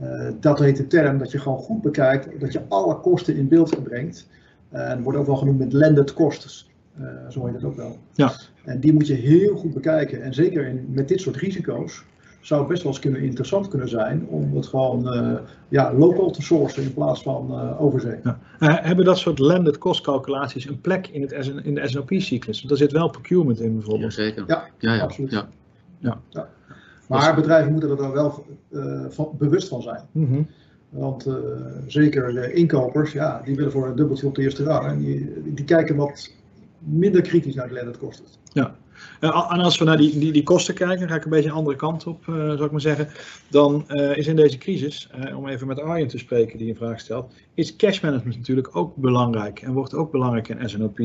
Eh, 0.00 0.28
dat 0.40 0.58
heet 0.58 0.76
de 0.76 0.86
term 0.86 1.18
dat 1.18 1.30
je 1.30 1.38
gewoon 1.38 1.58
goed 1.58 1.82
bekijkt, 1.82 2.40
dat 2.40 2.52
je 2.52 2.60
alle 2.68 3.00
kosten 3.00 3.36
in 3.36 3.48
beeld 3.48 3.82
brengt. 3.82 4.28
En 4.70 5.02
wordt 5.02 5.18
ook 5.18 5.26
wel 5.26 5.36
genoemd 5.36 5.58
met 5.58 5.72
landed 5.72 6.12
costs. 6.14 6.70
Eh, 6.98 7.04
zo 7.28 7.44
heet 7.46 7.54
het 7.54 7.64
ook 7.64 7.76
wel. 7.76 7.98
Ja. 8.12 8.32
En 8.64 8.80
die 8.80 8.92
moet 8.92 9.06
je 9.06 9.14
heel 9.14 9.56
goed 9.56 9.74
bekijken. 9.74 10.22
En 10.22 10.34
zeker 10.34 10.66
in, 10.66 10.86
met 10.88 11.08
dit 11.08 11.20
soort 11.20 11.36
risico's 11.36 12.04
zou 12.46 12.60
het 12.60 12.68
best 12.68 12.82
wel 12.82 12.92
eens 12.92 13.00
kunnen, 13.00 13.20
interessant 13.20 13.68
kunnen 13.68 13.88
zijn 13.88 14.26
om 14.28 14.56
het 14.56 14.66
gewoon 14.66 15.12
eh, 15.12 15.34
ja, 15.68 15.94
local 15.94 16.30
te 16.30 16.42
sourcen 16.42 16.82
in 16.82 16.94
plaats 16.94 17.22
van 17.22 17.50
eh, 17.50 17.82
overzee. 17.82 18.18
Ja. 18.22 18.38
Eh, 18.58 18.74
hebben 18.80 19.04
dat 19.04 19.18
soort 19.18 19.38
landed 19.38 19.78
cost 19.78 20.00
calculaties 20.00 20.66
een 20.68 20.80
plek 20.80 21.06
in, 21.06 21.22
het 21.22 21.36
SN 21.40 21.58
in 21.62 21.74
de 21.74 21.88
SNOP-cyclus? 21.88 22.56
Want 22.56 22.68
daar 22.68 22.78
zit 22.78 22.92
wel 22.92 23.08
procurement 23.10 23.60
in 23.60 23.74
bijvoorbeeld. 23.74 24.14
Jazeker. 24.14 24.44
Ja, 24.46 24.64
ja, 24.78 24.94
ja, 24.94 25.02
absoluut. 25.02 25.44
ja. 25.98 26.20
Maar 27.08 27.34
bedrijven 27.34 27.72
moeten 27.72 27.90
er 27.90 27.96
dan 27.96 28.12
wel 28.12 28.46
eh, 28.70 29.04
van, 29.08 29.30
bewust 29.38 29.68
van 29.68 29.82
zijn. 29.82 30.00
Mhm. 30.12 30.42
Want 30.88 31.26
eh, 31.26 31.34
zeker 31.86 32.32
de 32.32 32.52
inkopers, 32.52 33.12
ja, 33.12 33.40
die 33.44 33.56
willen 33.56 33.72
voor 33.72 33.86
een 33.86 33.96
dubbeltje 33.96 34.26
op 34.26 34.34
de 34.34 34.42
eerste 34.42 34.64
rang. 34.64 34.86
En 34.86 34.98
die, 34.98 35.42
die 35.44 35.64
kijken 35.64 35.96
wat 35.96 36.30
minder 36.78 37.22
kritisch 37.22 37.54
naar 37.54 37.68
de 37.68 37.74
landed 37.74 37.98
kosten. 37.98 38.26
Eh, 38.52 38.64
al- 38.64 38.70
en 39.20 39.32
als 39.32 39.78
we 39.78 39.84
naar 39.84 39.96
die, 39.96 40.18
die, 40.18 40.32
die 40.32 40.42
kosten 40.42 40.74
kijken, 40.74 40.98
dan 40.98 41.08
ga 41.08 41.14
ik 41.14 41.24
een 41.24 41.30
beetje 41.30 41.48
een 41.48 41.54
andere 41.54 41.76
kant 41.76 42.06
op, 42.06 42.28
eh, 42.28 42.34
zou 42.34 42.64
ik 42.64 42.70
maar 42.70 42.80
zeggen. 42.80 43.08
Dan 43.48 43.84
eh, 43.88 44.16
is 44.16 44.26
in 44.26 44.36
deze 44.36 44.58
crisis, 44.58 45.08
eh, 45.12 45.38
om 45.38 45.48
even 45.48 45.66
met 45.66 45.80
Arjen 45.80 46.08
te 46.08 46.18
spreken 46.18 46.58
die 46.58 46.68
een 46.68 46.76
vraag 46.76 47.00
stelt, 47.00 47.32
is 47.54 47.76
cash 47.76 48.00
management 48.00 48.36
natuurlijk 48.36 48.76
ook 48.76 48.96
belangrijk 48.96 49.60
en 49.60 49.72
wordt 49.72 49.94
ook 49.94 50.10
belangrijk 50.10 50.48
in 50.48 50.68
SNOP. 50.68 51.00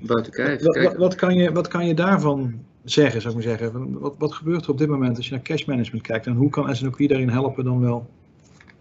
Buiten 0.00 0.32
kijf. 0.32 0.62
wat, 0.62 0.82
wat, 0.82 0.96
wat, 0.96 1.14
kan 1.14 1.34
je, 1.34 1.52
wat 1.52 1.68
kan 1.68 1.86
je 1.86 1.94
daarvan 1.94 2.54
zeggen, 2.84 3.20
zou 3.20 3.34
ik 3.34 3.44
maar 3.44 3.58
zeggen? 3.58 3.98
Wat, 4.00 4.14
wat 4.18 4.32
gebeurt 4.32 4.64
er 4.64 4.70
op 4.70 4.78
dit 4.78 4.88
moment 4.88 5.16
als 5.16 5.26
je 5.26 5.32
naar 5.32 5.42
cash 5.42 5.64
management 5.64 6.06
kijkt 6.06 6.26
en 6.26 6.34
hoe 6.34 6.50
kan 6.50 6.76
SNOP 6.76 6.98
daarin 6.98 7.28
helpen 7.28 7.64
dan 7.64 7.80
wel? 7.80 8.06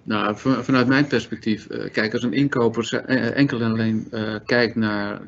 Nou, 0.05 0.37
van- 0.37 0.63
vanuit 0.63 0.87
mijn 0.87 1.07
perspectief, 1.07 1.67
eh, 1.67 1.91
kijk, 1.91 2.13
als 2.13 2.23
een 2.23 2.33
inkoper 2.33 2.85
ze- 2.85 2.97
eh, 2.97 3.37
enkel 3.37 3.61
en 3.61 3.71
alleen 3.71 4.07
eh, 4.11 4.35
kijkt 4.45 4.75
naar 4.75 5.21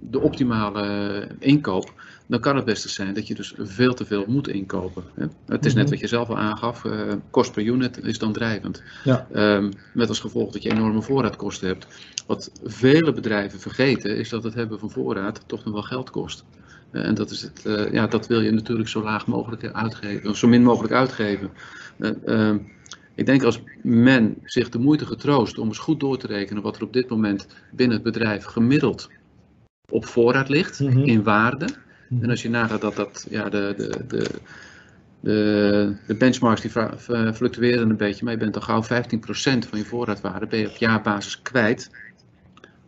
de- 0.00 0.20
optimale 0.20 0.82
eh, 0.82 1.26
inkoop, 1.38 1.92
dan 2.26 2.40
kan 2.40 2.56
het 2.56 2.64
best 2.64 2.88
zijn 2.88 3.14
dat 3.14 3.26
je 3.26 3.34
dus 3.34 3.54
veel 3.58 3.94
te 3.94 4.04
veel 4.04 4.24
moet 4.26 4.48
inkopen. 4.48 5.04
Het 5.46 5.64
is 5.66 5.74
net 5.74 5.82
Mhm. 5.82 5.92
wat 5.92 6.00
je 6.00 6.06
zelf 6.06 6.28
al 6.28 6.38
aangaf, 6.38 6.84
eh, 6.84 7.12
kost 7.30 7.52
per 7.52 7.62
unit 7.62 8.04
is 8.04 8.18
dan 8.18 8.32
drijvend. 8.32 8.82
Ja. 9.04 9.26
Ehm, 9.32 9.70
met 9.94 10.08
als 10.08 10.20
gevolg 10.20 10.52
dat 10.52 10.62
je 10.62 10.70
enorme 10.70 11.02
voorraadkosten 11.02 11.68
hebt. 11.68 11.86
Wat 12.26 12.50
vele 12.64 13.12
bedrijven 13.12 13.60
vergeten, 13.60 14.16
is 14.16 14.28
dat 14.28 14.42
het 14.42 14.54
hebben 14.54 14.78
van 14.78 14.90
voorraad 14.90 15.42
toch 15.46 15.64
nog 15.64 15.74
wel 15.74 15.82
geld 15.82 16.10
kost. 16.10 16.44
Eh, 16.90 17.04
en 17.04 17.14
dat, 17.14 17.30
is 17.30 17.42
het, 17.42 17.66
eh, 17.66 17.92
ja, 17.92 18.06
dat 18.06 18.26
wil 18.26 18.40
je 18.40 18.50
natuurlijk 18.50 18.88
zo 18.88 19.02
laag 19.02 19.26
mogelijk 19.26 19.64
uitgeven, 19.72 20.30
of 20.30 20.36
zo 20.36 20.48
min 20.48 20.62
mogelijk 20.62 20.92
uitgeven. 20.94 21.50
Ik 23.20 23.26
denk 23.26 23.42
als 23.42 23.62
men 23.82 24.36
zich 24.44 24.68
de 24.68 24.78
moeite 24.78 25.06
getroost 25.06 25.58
om 25.58 25.68
eens 25.68 25.78
goed 25.78 26.00
door 26.00 26.18
te 26.18 26.26
rekenen 26.26 26.62
wat 26.62 26.76
er 26.76 26.82
op 26.82 26.92
dit 26.92 27.08
moment 27.08 27.46
binnen 27.72 27.96
het 27.96 28.04
bedrijf 28.04 28.44
gemiddeld 28.44 29.10
op 29.90 30.06
voorraad 30.06 30.48
ligt, 30.48 30.80
Mhm. 30.80 30.98
in 30.98 31.22
waarde. 31.22 31.66
En 32.20 32.30
als 32.30 32.42
je 32.42 32.50
nagaat 32.50 32.80
dat, 32.80 32.96
dat 32.96 33.26
ja, 33.30 33.48
de, 33.48 33.74
de, 33.76 34.04
de, 34.08 34.30
de, 35.20 35.96
de 36.06 36.14
benchmarks 36.14 36.60
die 36.60 36.70
fluctueren 37.34 37.90
een 37.90 37.96
beetje, 37.96 38.24
maar 38.24 38.32
je 38.32 38.38
bent 38.38 38.56
al 38.56 38.62
gauw 38.62 38.82
15% 38.82 39.68
van 39.68 39.78
je 39.78 39.84
voorraadwaarde 39.84 40.46
ben 40.46 40.58
je 40.58 40.68
op 40.68 40.76
jaarbasis 40.76 41.42
kwijt 41.42 41.90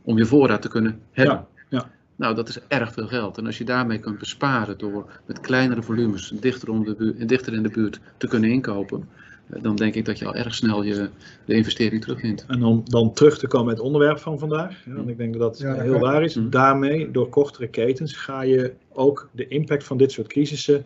om 0.03 0.19
je 0.19 0.27
voorraad 0.27 0.63
te 0.63 0.69
kunnen 0.69 1.01
hebben. 1.11 1.47
Ja. 1.69 1.91
Nou, 2.17 2.35
dat 2.35 2.49
is 2.49 2.59
erg 2.69 2.93
veel 2.93 3.07
geld. 3.07 3.39
En 3.39 3.47
als 3.47 3.59
je 3.59 3.65
daarmee 3.65 3.99
kunt 3.99 4.19
besparen 4.19 4.79
door 4.79 5.11
met 5.27 5.41
kleinere 5.41 5.83
volumes 5.83 6.33
dichter, 6.41 6.71
om 6.71 6.85
de 6.85 6.95
buurt, 6.95 7.29
dichter 7.29 7.53
in 7.53 7.63
de 7.63 7.71
buurt 7.71 8.01
te 8.17 8.27
kunnen 8.27 8.51
inkopen, 8.51 9.09
dan 9.47 9.77
denk 9.77 9.95
ik 9.95 10.05
dat 10.05 10.19
je 10.19 10.27
al 10.27 10.35
erg 10.35 10.55
snel 10.55 10.83
je, 10.83 11.09
de 11.45 11.55
investering 11.55 12.03
terugvindt. 12.03 12.45
En 12.49 12.65
om 12.65 12.83
dan 12.85 13.13
terug 13.13 13.39
te 13.39 13.47
komen 13.47 13.67
met 13.67 13.77
het 13.77 13.87
onderwerp 13.87 14.19
van 14.19 14.39
vandaag, 14.39 14.85
want 14.87 15.09
ik 15.09 15.17
denk 15.17 15.33
dat 15.33 15.41
dat 15.41 15.59
Ja, 15.59 15.75
heel 15.75 15.99
waar 15.99 16.23
is. 16.23 16.35
Mm. 16.35 16.51
Daarmee, 16.51 17.11
door 17.11 17.29
kortere 17.29 17.69
ketens, 17.69 18.13
ga 18.13 18.43
je 18.43 18.73
ook 18.93 19.29
de 19.33 19.49
impact 19.49 19.85
van 19.85 19.97
dit 19.97 20.13
soort 20.13 20.27
crisissen 20.27 20.85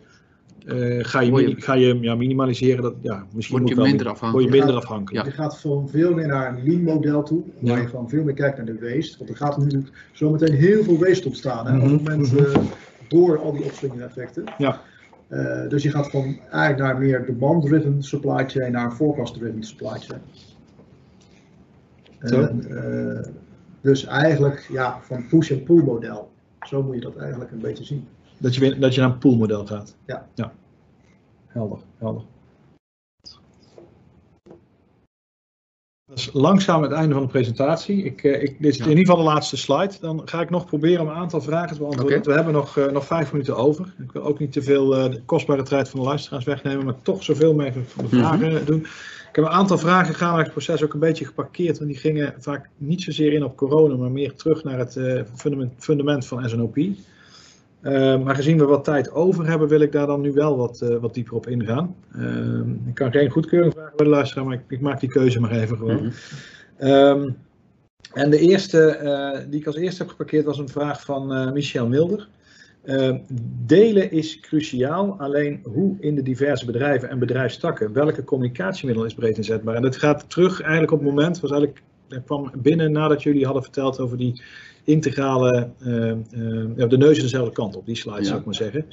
eh, 0.65 0.97
ga 1.01 1.21
je, 1.21 1.55
ga 1.57 1.73
je 1.73 1.97
ja, 2.01 2.15
minimaliseren. 2.15 2.83
Dat, 2.83 2.93
ja, 3.01 3.25
misschien 3.33 3.57
Word 3.59 3.69
je 3.69 3.75
minder 3.75 4.07
afhankelijk. 4.09 4.31
Word 4.31 4.43
je 4.43 4.49
minder 4.51 4.69
Ja. 4.75 4.81
afhankelijk. 4.81 5.25
Je 5.25 5.31
gaat 5.31 5.53
gewoon 5.57 5.89
veel 5.89 6.13
meer 6.13 6.27
naar 6.27 6.57
een 6.57 6.63
lean 6.63 6.81
model 6.83 7.23
toe, 7.23 7.43
waar 7.59 7.75
Ja. 7.75 7.81
je 7.81 7.87
gewoon 7.87 8.09
veel 8.09 8.23
meer 8.23 8.33
kijkt 8.33 8.57
naar 8.57 8.65
de 8.65 8.79
waste. 8.79 9.17
Want 9.17 9.29
er 9.29 9.35
gaat 9.35 9.57
nu 9.57 9.83
zometeen 10.13 10.53
heel 10.53 10.83
veel 10.83 10.97
waste 10.97 11.27
ontstaan. 11.27 11.67
Hè, 11.67 11.75
op 11.75 11.83
Mhm, 11.83 11.91
het 11.93 12.03
moment 12.03 12.31
mhm. 12.31 12.43
eh, 12.43 12.59
door 13.07 13.39
al 13.39 13.51
die 13.51 13.63
opslingereffecten. 13.63 14.43
Ja. 14.57 14.81
Eh, 15.27 15.69
dus 15.69 15.83
je 15.83 15.89
gaat 15.89 16.09
van 16.09 16.39
eigenlijk 16.51 16.77
naar 16.77 16.97
meer 16.97 17.25
demand-driven 17.25 18.03
supply 18.03 18.49
chain 18.49 18.71
naar 18.71 18.85
een 18.85 18.91
forecast-driven 18.91 19.63
supply 19.63 19.99
chain. 19.99 20.21
Zo. 22.21 22.41
En, 22.41 22.65
eh, 22.69 23.31
dus 23.81 24.05
eigenlijk 24.05 24.67
ja, 24.71 24.99
van 25.01 25.27
push-and-pull 25.27 25.83
model. 25.83 26.31
Zo 26.61 26.83
moet 26.83 26.95
je 26.95 27.01
dat 27.01 27.17
eigenlijk 27.17 27.51
een 27.51 27.59
beetje 27.59 27.83
zien. 27.83 28.07
Dat, 28.37 28.55
je, 28.55 28.59
weer- 28.59 28.79
dat 28.79 28.95
je 28.95 29.01
naar 29.01 29.09
een 29.09 29.17
poolmodel 29.17 29.65
gaat. 29.65 29.95
Ja. 30.05 30.27
ja. 30.33 30.51
Helder, 31.47 31.79
helder. 31.97 32.23
Dat 36.07 36.17
is 36.17 36.29
langzaam 36.33 36.81
het 36.81 36.91
einde 36.91 37.13
van 37.13 37.23
de 37.23 37.29
presentatie. 37.29 38.03
Ik, 38.03 38.23
eh, 38.23 38.41
ik, 38.43 38.55
dit 38.59 38.71
is 38.71 38.77
Ja. 38.77 38.83
in 38.83 38.89
ieder 38.89 39.05
geval 39.05 39.23
de 39.23 39.29
laatste 39.29 39.57
slide. 39.57 39.93
Dan 39.99 40.21
ga 40.25 40.41
ik 40.41 40.49
nog 40.49 40.65
proberen 40.65 41.01
om 41.01 41.07
een 41.07 41.13
aantal 41.15 41.41
vragen 41.41 41.73
te 41.73 41.77
beantwoorden. 41.79 42.23
We 42.23 42.33
hebben 42.33 42.53
nog, 42.53 42.77
eh, 42.77 42.85
nog 42.91 43.05
vijf 43.05 43.31
minuten 43.31 43.55
over. 43.57 43.93
Ik 43.99 44.11
wil 44.11 44.23
ook 44.23 44.39
niet 44.39 44.51
te 44.51 44.61
veel 44.61 44.95
eh, 44.95 45.11
de 45.11 45.21
kostbare 45.25 45.63
tijd 45.63 45.89
van 45.89 45.99
de 45.99 46.05
luisteraars 46.05 46.45
wegnemen, 46.45 46.85
maar 46.85 47.01
toch 47.01 47.23
zoveel 47.23 47.53
mogelijk 47.53 47.89
van 47.89 48.05
de 48.09 48.15
Mhm. 48.15 48.25
vragen 48.25 48.65
doen. 48.65 48.79
Ik 49.29 49.35
heb 49.35 49.45
een 49.45 49.51
aantal 49.51 49.77
vragen 49.77 50.15
gaandeweg 50.15 50.43
het 50.45 50.53
proces 50.53 50.83
ook 50.83 50.93
een 50.93 50.99
beetje 50.99 51.25
geparkeerd, 51.25 51.77
want 51.77 51.89
die 51.89 51.99
gingen 51.99 52.33
vaak 52.39 52.69
niet 52.77 53.01
zozeer 53.01 53.33
in 53.33 53.43
op 53.43 53.57
corona, 53.57 53.95
maar 53.95 54.11
meer 54.11 54.35
terug 54.35 54.63
naar 54.63 54.79
het 54.79 54.99
fundament, 55.35 55.71
fundament 55.77 56.25
van 56.25 56.49
SNOP. 56.49 56.77
Eh, 57.87 58.23
maar 58.23 58.35
gezien 58.35 58.57
we 58.57 58.65
wat 58.65 58.83
tijd 58.83 59.11
over 59.11 59.47
hebben, 59.47 59.67
wil 59.67 59.79
ik 59.79 59.91
daar 59.91 60.07
dan 60.07 60.21
nu 60.21 60.31
wel 60.31 60.57
wat, 60.57 60.81
eh, 60.81 60.97
wat 60.97 61.13
dieper 61.13 61.33
op 61.33 61.47
ingaan. 61.47 61.95
Eh, 62.11 62.87
ik 62.87 62.93
kan 62.93 63.11
geen 63.11 63.29
goedkeuring 63.29 63.73
vragen 63.73 63.97
bij 63.97 64.05
de 64.05 64.11
luisteraar, 64.11 64.45
maar 64.45 64.53
ik, 64.53 64.61
ik 64.67 64.81
maak 64.81 64.99
die 64.99 65.09
keuze 65.09 65.39
maar 65.39 65.51
even 65.51 65.77
gewoon. 65.77 65.95
Mhm. 65.95 66.11
Ehm, 66.77 67.29
en 68.13 68.29
de 68.29 68.39
eerste 68.39 69.45
die 69.49 69.59
ik 69.59 69.65
als 69.65 69.75
eerste 69.75 70.01
heb 70.01 70.11
geparkeerd 70.11 70.45
was 70.45 70.57
een 70.57 70.69
vraag 70.69 71.01
van 71.01 71.53
Michel 71.53 71.87
Milder. 71.87 72.27
Ehm, 72.83 73.17
delen 73.65 74.11
is 74.11 74.39
cruciaal, 74.39 75.15
alleen 75.19 75.59
hoe 75.63 75.95
in 75.99 76.15
de 76.15 76.23
diverse 76.23 76.65
bedrijven 76.65 77.09
en 77.09 77.19
bedrijfstakken, 77.19 77.93
welke 77.93 78.23
communicatiemiddel 78.23 79.05
is 79.05 79.13
breed 79.13 79.37
inzetbaar? 79.37 79.75
En 79.75 79.81
dat 79.81 79.97
gaat 79.97 80.29
terug 80.29 80.61
eigenlijk 80.61 80.91
op 80.91 80.99
het 80.99 81.09
moment, 81.09 81.39
was 81.39 81.51
eigenlijk, 81.51 81.81
dat 82.07 82.23
kwam 82.23 82.51
binnen 82.57 82.91
nadat 82.91 83.23
jullie 83.23 83.45
hadden 83.45 83.63
verteld 83.63 83.99
over 83.99 84.17
die 84.17 84.41
integrale, 84.87 85.69
eh, 85.79 86.11
eh, 86.11 86.17
ja, 86.75 86.87
de 86.87 86.97
neus 86.97 87.21
dezelfde 87.21 87.53
kant 87.53 87.75
op, 87.75 87.85
die 87.85 87.95
slide 87.95 88.17
Ja. 88.17 88.23
zou 88.23 88.39
ik 88.39 88.45
maar 88.45 88.55
zeggen. 88.55 88.85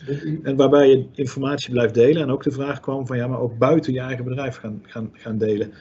En 0.42 0.57
waarbij 0.57 0.88
je 0.88 1.05
informatie 1.12 1.70
blijft 1.70 1.95
delen 1.95 2.22
en 2.22 2.30
ook 2.30 2.42
de 2.42 2.51
vraag 2.51 2.80
kwam 2.80 3.07
van 3.07 3.16
ja, 3.16 3.26
maar 3.26 3.40
ook 3.40 3.59
buiten 3.59 3.92
je 3.92 4.01
eigen 4.01 4.24
bedrijf 4.24 4.57
gaan, 4.57 4.82
gaan, 4.86 5.11
gaan 5.12 5.38
delen. 5.38 5.72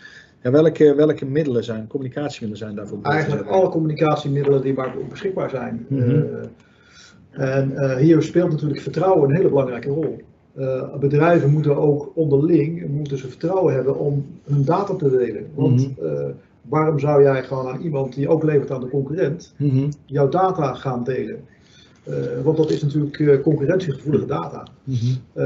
Ja, 0.42 0.52
welke, 0.52 0.96
welke 0.96 1.26
middelen 1.26 1.64
zijn, 1.64 1.88
communicatiemiddelen 1.88 2.58
zijn 2.58 2.76
daarvoor 2.76 3.00
Eigenlijk 3.02 3.48
alle 3.48 3.70
communicatiemiddelen 3.70 4.62
die 4.62 4.74
maar 4.74 4.94
beschikbaar 5.10 5.50
zijn. 5.50 5.86
Mhm. 5.90 6.10
Eh, 6.10 7.56
en 7.58 7.78
eh, 7.78 7.96
hier 7.98 8.22
speelt 8.22 8.52
natuurlijk 8.52 8.82
vertrouwen 8.82 9.30
een 9.30 9.36
hele 9.36 9.50
belangrijke 9.50 9.90
rol. 9.90 10.22
Eh, 10.56 10.96
bedrijven 11.00 11.50
moeten 11.52 11.78
ook 11.78 12.12
onderling 12.16 12.88
moeten 12.88 13.18
ze 13.18 13.28
vertrouwen 13.28 13.74
hebben 13.74 14.00
om 14.00 14.26
hun 14.44 14.66
data 14.66 14.96
te 14.96 15.10
delen. 15.10 15.46
Want 15.56 15.98
Mhm. 15.98 16.06
eh, 16.06 16.30
waarom 16.74 17.00
zou 17.00 17.22
jij 17.24 17.44
gewoon 17.44 17.68
aan 17.68 17.82
iemand 17.82 18.14
die 18.14 18.30
ook 18.30 18.44
levert 18.44 18.72
aan 18.72 18.80
de 18.80 18.90
concurrent 18.90 19.54
Mhm, 19.58 19.90
jouw 20.06 20.30
data 20.30 20.74
gaan 20.74 21.04
delen? 21.04 21.46
Eh, 22.04 22.16
want 22.44 22.58
dat 22.58 22.72
is 22.72 22.82
natuurlijk 22.82 23.20
eh, 23.20 23.42
concurrentiegevoelige 23.42 24.26
data. 24.26 24.64
mhm. 24.84 25.06
Eh, 25.34 25.46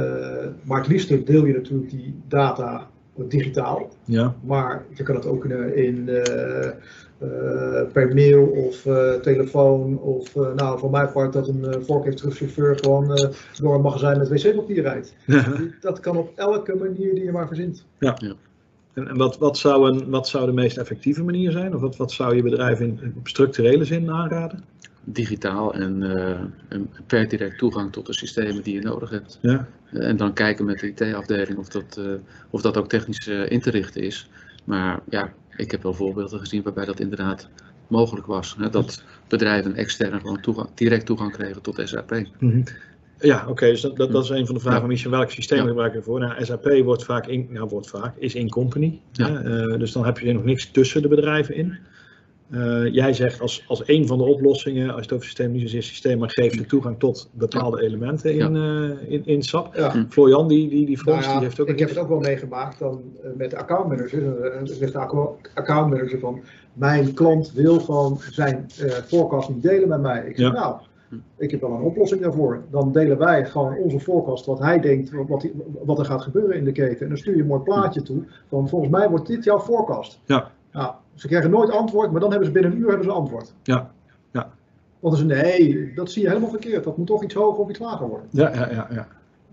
maar 0.64 0.78
het 0.80 0.88
liefst 0.88 1.26
deel 1.26 1.46
je 1.46 1.54
natuurlijk 1.54 1.90
die 1.90 2.16
data 2.28 2.88
digitaal. 3.16 3.90
Ja, 4.06 4.36
Maar 4.44 4.86
je 4.94 5.04
kan 5.04 5.16
het 5.16 5.26
ook 5.26 5.46
in, 5.46 5.76
in, 5.76 6.10
eh, 6.10 6.66
eh, 7.20 7.92
per 7.94 8.14
mail 8.14 8.46
of 8.46 8.86
eh, 8.86 9.14
telefoon 9.14 10.00
of 10.00 10.36
uh, 10.36 10.54
nou 10.56 10.80
van 10.80 10.92
mijn 10.92 11.12
part 11.12 11.34
dat 11.34 11.48
een 11.48 11.64
uh, 11.66 11.74
vorkliftchauffeur 11.82 12.78
gewoon 12.80 13.12
uh, 13.12 13.28
door 13.62 13.76
een 13.76 13.82
magazijn 13.82 14.18
met 14.18 14.30
wc-papier 14.30 14.82
rijdt. 14.82 15.16
dat 15.82 16.00
kan 16.00 16.18
op 16.18 16.32
elke 16.36 16.76
manier 16.76 17.14
die 17.16 17.24
je 17.24 17.32
maar 17.32 17.48
verzint. 17.48 17.86
Ja. 18.00 18.16
ja. 18.20 18.34
En, 18.98 19.08
en 19.08 19.18
wat, 19.18 19.38
wat, 19.38 19.58
zou 19.58 19.90
een, 19.90 20.10
wat 20.10 20.28
zou 20.28 20.46
de 20.46 20.52
meest 20.52 20.78
effectieve 20.78 21.24
manier 21.24 21.52
zijn? 21.52 21.76
Of 21.76 21.82
wat, 21.82 21.98
wat 21.98 22.12
zou 22.12 22.36
je 22.36 22.42
bedrijf 22.42 22.80
in, 22.80 23.00
in 23.02 23.16
structurele 23.24 23.86
zin 23.86 24.12
aanraden? 24.12 24.64
Digitaal 25.04 25.74
en, 25.74 26.02
uh, 26.02 26.30
en 26.68 26.90
per 27.08 27.28
direct 27.28 27.58
toegang 27.58 27.92
tot 27.92 28.06
de 28.06 28.14
systemen 28.14 28.64
die 28.64 28.74
je 28.74 28.82
nodig 28.82 29.10
hebt. 29.10 29.40
Ja. 29.42 29.68
En 29.92 30.18
dan 30.18 30.34
kijken 30.34 30.66
met 30.66 30.80
de 30.80 30.88
IT-afdeling 30.88 31.58
of, 31.58 31.70
dat, 31.70 31.98
uh, 32.00 32.14
of 32.50 32.62
dat 32.62 32.78
ook 32.78 32.90
technisch 32.90 33.28
uh, 33.28 33.52
in 33.52 33.62
te 33.62 33.70
richten 33.70 34.02
is. 34.02 34.30
Maar 34.64 35.00
ja, 35.10 35.34
ik 35.56 35.72
heb 35.72 35.84
wel 35.84 35.94
voorbeelden 35.94 36.40
gezien 36.40 36.64
waarbij 36.64 36.86
dat 36.86 37.00
inderdaad 37.00 37.50
mogelijk 37.88 38.26
was. 38.26 38.56
Hè, 38.58 38.70
dat 38.70 39.04
bedrijven 39.28 39.76
extern 39.76 40.20
gewoon 40.20 40.42
toegang, 40.42 40.70
direct 40.74 41.06
toegang 41.06 41.32
kregen 41.32 41.62
tot 41.62 41.82
SAP. 41.84 42.12
Mm 42.12 42.26
-hmm. 42.40 42.64
Ja, 43.20 43.42
oké, 43.42 43.50
okay, 43.50 43.70
dus 43.70 43.82
dat, 43.82 43.96
dat, 43.96 44.12
dat, 44.12 44.24
is 44.24 44.30
een 44.30 44.46
van 44.46 44.56
de 44.56 44.62
vragen 44.62 44.80
van 44.80 44.90
ja. 44.90 44.96
Michel. 44.96 45.12
Welk 45.12 45.32
systeem 45.32 45.62
ja. 45.62 45.68
gebruik 45.68 45.92
je 45.92 45.98
ervoor? 45.98 46.20
Nou, 46.20 46.46
SAP 46.46 46.82
wordt 46.84 47.04
vaak, 47.04 47.28
in, 47.28 47.48
nou, 47.50 47.68
wordt 47.70 47.90
vaak 47.90 48.14
is 48.18 48.36
in 48.36 48.50
company. 48.50 49.00
Ja. 49.12 49.44
Uh, 49.44 49.80
dus 49.80 49.92
dan 49.92 50.06
heb 50.06 50.20
je 50.20 50.34
nog 50.34 50.44
niks 50.44 50.72
tussen 50.72 51.02
de 51.02 51.08
bedrijven 51.08 51.56
in. 51.56 51.78
Uh, 52.50 52.94
jij 52.94 53.14
zegt 53.14 53.42
als, 53.42 53.64
als 53.68 53.84
een 53.86 54.08
van 54.08 54.18
de 54.18 54.24
oplossingen, 54.24 54.88
als 54.88 54.96
je 54.96 55.02
het 55.02 55.12
over 55.12 55.26
systeem 55.26 55.52
niet 55.52 55.62
zozeer 55.62 55.84
systeem, 55.84 56.18
maar 56.18 56.30
geeft 56.30 56.58
de 56.58 56.66
toegang 56.66 57.00
tot 57.00 57.30
bepaalde 57.34 57.82
elementen 57.82 58.34
in, 58.34 58.56
uh, 58.56 59.12
in, 59.12 59.26
in 59.26 59.44
SAP. 59.44 59.76
Ja. 59.76 60.06
Florian, 60.10 60.48
die, 60.48 60.70
die, 60.70 60.86
die 60.86 60.98
Frans, 60.98 61.20
nou 61.20 61.30
ja, 61.30 61.40
die 61.40 61.48
heeft 61.48 61.60
ook... 61.60 61.68
Ik 61.68 61.80
heb 61.80 61.90
het 61.90 61.98
ook 61.98 62.08
wel 62.08 62.20
meegemaakt 62.20 62.80
dan 62.80 63.02
uh, 63.24 63.30
met 63.36 63.50
de 63.50 63.58
accountmanager. 63.58 64.22
Dan 64.58 64.68
zegt 64.68 64.94
de 64.94 65.00
accountmanager 65.54 66.20
van, 66.20 66.42
mijn 66.74 67.14
klant 67.14 67.52
wil 67.52 67.80
gewoon 67.80 68.20
zijn 68.32 68.66
forecast 69.08 69.50
niet 69.50 69.62
delen 69.62 69.90
met 69.90 70.02
mij. 70.02 70.26
Ik 70.28 70.36
zeg, 70.38 70.48
ja. 70.48 70.54
nou, 70.54 70.76
ik 71.38 71.52
heb 71.52 71.62
wel 71.62 71.72
een 71.72 71.82
oplossing 71.82 72.22
daarvoor. 72.22 72.62
Dan 72.70 72.92
delen 72.92 73.18
wij 73.18 73.46
gewoon 73.46 73.78
onze 73.78 74.00
forecast, 74.00 74.46
wat 74.46 74.60
hij 74.60 74.80
denkt, 74.80 75.12
wat, 75.28 75.48
wat 75.86 76.00
er 76.00 76.06
gaat 76.06 76.22
gebeuren 76.22 76.56
in 76.56 76.64
de 76.64 76.72
keten. 76.72 77.02
En 77.02 77.08
dan 77.08 77.18
stuur 77.18 77.36
je 77.36 77.42
een 77.42 77.48
mooi 77.48 77.62
plaatje 77.62 78.02
toe 78.02 78.24
van, 78.48 78.70
volgens 78.70 78.92
mij 78.92 79.10
wordt 79.10 79.28
dit 79.28 79.44
jouw 79.44 79.60
forecast. 79.60 80.20
Ja. 80.26 80.52
Nou, 80.72 80.94
ze 81.14 81.28
krijgen 81.28 81.50
nooit 81.50 81.72
antwoord, 81.72 82.12
maar 82.12 82.20
dan 82.20 82.30
hebben 82.30 82.48
ze 82.48 82.54
binnen 82.54 82.72
een 82.72 82.78
uur 82.78 82.88
hebben 82.88 83.06
ze 83.06 83.12
antwoord. 83.12 83.54
Ja, 83.64 83.92
ja. 84.32 84.50
Want 85.00 85.18
ze 85.18 85.26
nee, 85.26 85.92
dat 85.96 86.12
zie 86.12 86.22
je 86.22 86.28
helemaal 86.28 86.50
verkeerd. 86.50 86.84
Dat 86.84 86.98
moet 86.98 87.08
toch 87.08 87.24
iets 87.24 87.34
hoger 87.34 87.64
of 87.64 87.70
iets 87.70 87.80
lager 87.80 88.08
worden. 88.08 88.28
Ja, 88.32 88.54
ja, 88.54 88.72
ja. 88.72 88.88
ja. 88.92 89.08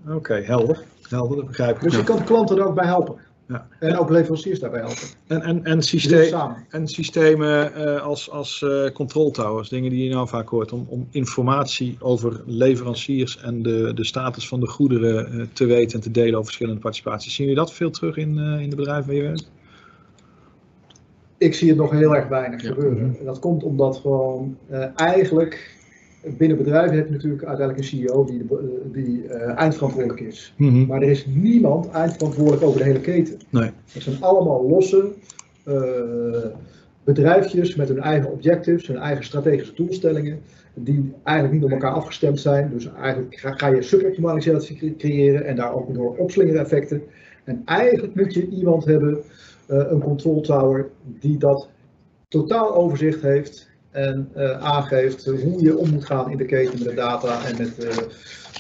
Oké, 0.05 0.15
okay, 0.15 0.43
helder. 0.43 0.83
Helder, 1.09 1.37
dat 1.37 1.47
begrijp 1.47 1.77
ik. 1.77 1.83
Dus 1.83 1.93
ja. 1.93 1.99
je 1.99 2.05
kan 2.05 2.25
klanten 2.25 2.57
er 2.57 2.67
ook 2.67 2.75
bij 2.75 2.87
helpen. 2.87 3.17
Ja. 3.49 3.69
En 3.81 3.99
ook 3.99 4.11
leveranciers 4.11 4.61
daarbij 4.61 4.81
helpen. 4.81 5.09
En, 5.27 5.43
en, 5.43 5.65
en, 5.65 5.83
systeem, 5.83 6.55
en 6.69 6.89
systemen 6.89 7.73
uh, 7.77 8.03
als, 8.03 8.31
als 8.31 8.63
uh, 8.65 8.91
control 8.91 9.31
towers, 9.31 9.69
dingen 9.69 9.91
die 9.91 10.05
je 10.05 10.11
nou 10.11 10.29
vaak 10.29 10.49
hoort, 10.49 10.73
om, 10.73 10.87
om 10.89 11.07
informatie 11.11 11.97
over 12.01 12.43
leveranciers 12.47 13.41
en 13.41 13.63
de, 13.63 13.93
de 13.95 14.05
status 14.05 14.49
van 14.49 14.61
de 14.61 14.67
goederen 14.67 15.35
uh, 15.35 15.47
te 15.53 15.65
weten 15.65 15.95
en 15.95 16.05
te 16.05 16.11
delen 16.11 16.33
over 16.33 16.45
verschillende 16.45 16.81
participaties. 16.81 17.35
Zien 17.35 17.47
jullie 17.47 17.63
dat 17.63 17.73
veel 17.73 17.91
terug 17.91 18.17
in, 18.17 18.39
in 18.39 18.71
de 18.71 18.77
bedrijven 18.77 19.07
waar 19.07 19.17
je 19.17 19.23
werkt? 19.23 19.51
ik 21.39 21.55
zie 21.55 21.69
het 21.69 21.77
nog 21.77 21.91
heel 21.91 22.17
erg 22.17 22.29
weinig 22.29 22.63
ja. 22.63 22.69
gebeuren. 22.69 23.17
En 23.19 23.25
dat 23.25 23.39
komt 23.39 23.63
omdat 23.63 23.97
gewoon 23.97 24.57
uh, 24.71 24.85
eigenlijk 24.95 25.77
binnen 26.39 26.57
bedrijven 26.57 26.97
heb 26.97 27.07
je 27.07 27.13
natuurlijk 27.13 27.45
uiteindelijk 27.45 27.79
een 27.79 27.99
CEO 27.99 28.25
die, 28.25 28.47
de, 28.47 28.83
die 28.93 29.25
uh, 29.25 29.59
eindverantwoordelijk 29.59 30.21
is. 30.21 30.55
Mm 30.57 30.69
-hmm. 30.69 30.87
Maar 30.87 31.03
er 31.03 31.11
is 31.11 31.27
niemand 31.27 31.91
eindverantwoordelijk 31.91 32.63
over 32.63 32.79
de 32.79 32.85
hele 32.85 33.01
keten. 33.01 33.39
Nee. 33.51 33.71
Het 33.93 34.03
zijn 34.03 34.23
allemaal 34.23 34.69
losse 34.69 35.13
uh, 35.69 36.47
bedrijfjes 37.05 37.75
met 37.75 37.89
hun 37.89 38.01
eigen 38.01 38.33
objectives, 38.33 38.87
hun 38.87 38.97
eigen 38.97 39.25
strategische 39.25 39.75
doelstellingen, 39.75 40.41
die 40.75 41.13
eigenlijk 41.23 41.55
niet 41.55 41.65
op 41.65 41.71
elkaar 41.71 41.93
afgestemd 41.93 42.41
zijn. 42.41 42.71
Dus 42.71 42.93
eigenlijk 42.93 43.39
ga, 43.39 43.53
ga 43.53 43.67
je 43.67 43.83
suboptimalisatie 43.83 44.97
creëren 44.97 45.45
en 45.45 45.57
daar 45.57 45.75
ook 45.75 45.95
door 45.95 46.17
opslingereffecten. 46.17 47.03
En 47.45 47.63
eigenlijk 47.65 48.15
moet 48.15 48.35
je 48.35 48.49
iemand 48.49 48.85
hebben 48.85 49.19
uh, 49.69 49.83
een 49.91 50.01
control 50.01 50.41
tower 50.41 50.89
die 51.03 51.39
dat 51.39 51.69
totaal 52.29 52.75
overzicht 52.75 53.23
heeft 53.23 53.73
en 53.95 54.31
uh, 54.37 54.51
aangeeft 54.51 55.25
hoe 55.25 55.63
je 55.63 55.77
om 55.77 55.91
moet 55.91 56.05
gaan 56.05 56.31
in 56.31 56.37
de 56.37 56.45
keten 56.45 56.79
met 56.79 56.89
de 56.89 56.95
data 56.95 57.45
en 57.45 57.57
met 57.59 57.85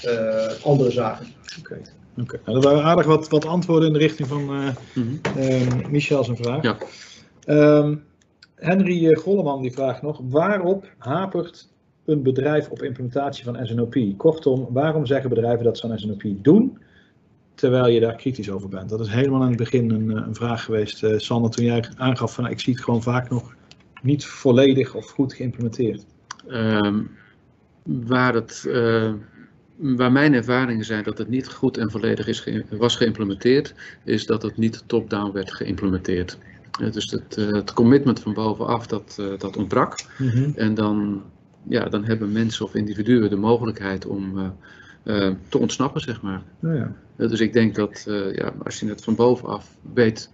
uh, 0.05 0.65
andere 0.65 0.91
zaken. 0.91 1.27
Oké, 1.59 1.73
okay. 1.73 1.85
okay. 2.21 2.41
nou, 2.45 2.61
dat 2.61 2.73
waren 2.73 2.85
aardig 2.85 3.07
wat, 3.07 3.29
wat 3.29 3.45
antwoorden 3.45 3.87
in 3.87 3.93
de 3.93 3.99
richting 3.99 4.29
van 4.29 4.43
mm 4.43 4.75
-hmm. 4.93 5.21
Michel 5.91 6.25
zijn 6.25 6.37
vraag. 6.37 6.63
Ja. 6.63 6.77
Um, 7.47 8.05
Henry 8.55 9.15
Golleman 9.15 9.63
die 9.63 9.73
vraagt 9.73 10.03
nog, 10.03 10.21
waarop 10.29 10.87
hapert 10.99 11.69
een 12.05 12.23
bedrijf 12.23 12.69
op 12.69 12.83
implementatie 12.83 13.45
van 13.45 13.67
SNOP? 13.67 13.97
Kortom, 14.17 14.69
waarom 14.71 15.07
zeggen 15.07 15.29
bedrijven 15.29 15.65
dat 15.65 15.79
ze 15.79 15.89
aan 15.89 15.99
SNOP 15.99 16.23
doen? 16.25 16.79
terwijl 17.55 17.87
je 17.87 18.01
daar 18.01 18.17
kritisch 18.17 18.51
over 18.51 18.69
bent. 18.69 18.89
Dat 18.89 19.01
is 19.01 19.09
helemaal 19.09 19.43
aan 19.43 19.49
het 19.49 19.57
begin 19.57 19.91
een, 19.91 20.11
een 20.11 20.35
vraag 20.35 20.65
geweest, 20.65 21.03
uh, 21.03 21.19
Sander, 21.19 21.51
toen 21.51 21.65
jij 21.65 21.85
aangaf 21.97 22.35
van 22.35 22.43
nou, 22.43 22.55
ik 22.55 22.61
zie 22.61 22.73
het 22.73 22.83
gewoon 22.83 23.03
vaak 23.03 23.31
nog 23.31 23.55
niet 24.05 24.25
volledig 24.25 24.95
of 24.95 25.11
goed 25.11 25.35
geïmplementeerd. 25.35 26.05
Um, 26.49 27.11
waar 27.83 28.35
het 28.35 28.65
uh, 28.67 29.13
waar 29.77 30.13
mijn 30.13 30.35
ervaringen 30.35 30.85
zijn 30.85 31.05
dat 31.05 31.19
het 31.19 31.29
niet 31.29 31.49
goed 31.49 31.77
en 31.77 31.91
volledig 31.91 32.27
is 32.27 32.49
was 32.71 32.97
geïmplementeerd, 32.97 33.75
is 34.05 34.27
dat 34.27 34.43
het 34.43 34.57
niet 34.57 34.83
top-down 34.87 35.33
werd 35.33 35.53
geïmplementeerd. 35.53 36.39
dus 36.93 37.11
het, 37.11 37.35
het, 37.37 37.73
commitment 37.73 38.21
van 38.21 38.35
bovenaf, 38.35 38.87
dat, 38.87 39.23
dat 39.39 39.57
ontbrak. 39.57 39.99
Mhm. 40.19 40.51
En 40.55 40.75
dan, 40.75 41.23
ja, 41.69 41.89
dan 41.89 42.05
hebben 42.05 42.33
mensen 42.33 42.65
of 42.65 42.75
individuen 42.75 43.31
de 43.31 43.37
mogelijkheid 43.37 44.07
om 44.07 44.55
te 45.49 45.59
ontsnappen, 45.59 46.01
zeg 46.01 46.23
maar. 46.23 46.43
Oh 46.63 46.75
ja. 46.75 46.93
dus 47.17 47.41
ik 47.41 47.53
denk 47.53 47.75
dat 47.75 48.05
ja, 48.35 48.55
als 48.65 48.81
je 48.81 48.89
het 48.89 49.05
van 49.05 49.15
bovenaf 49.15 49.77
weet 49.95 50.31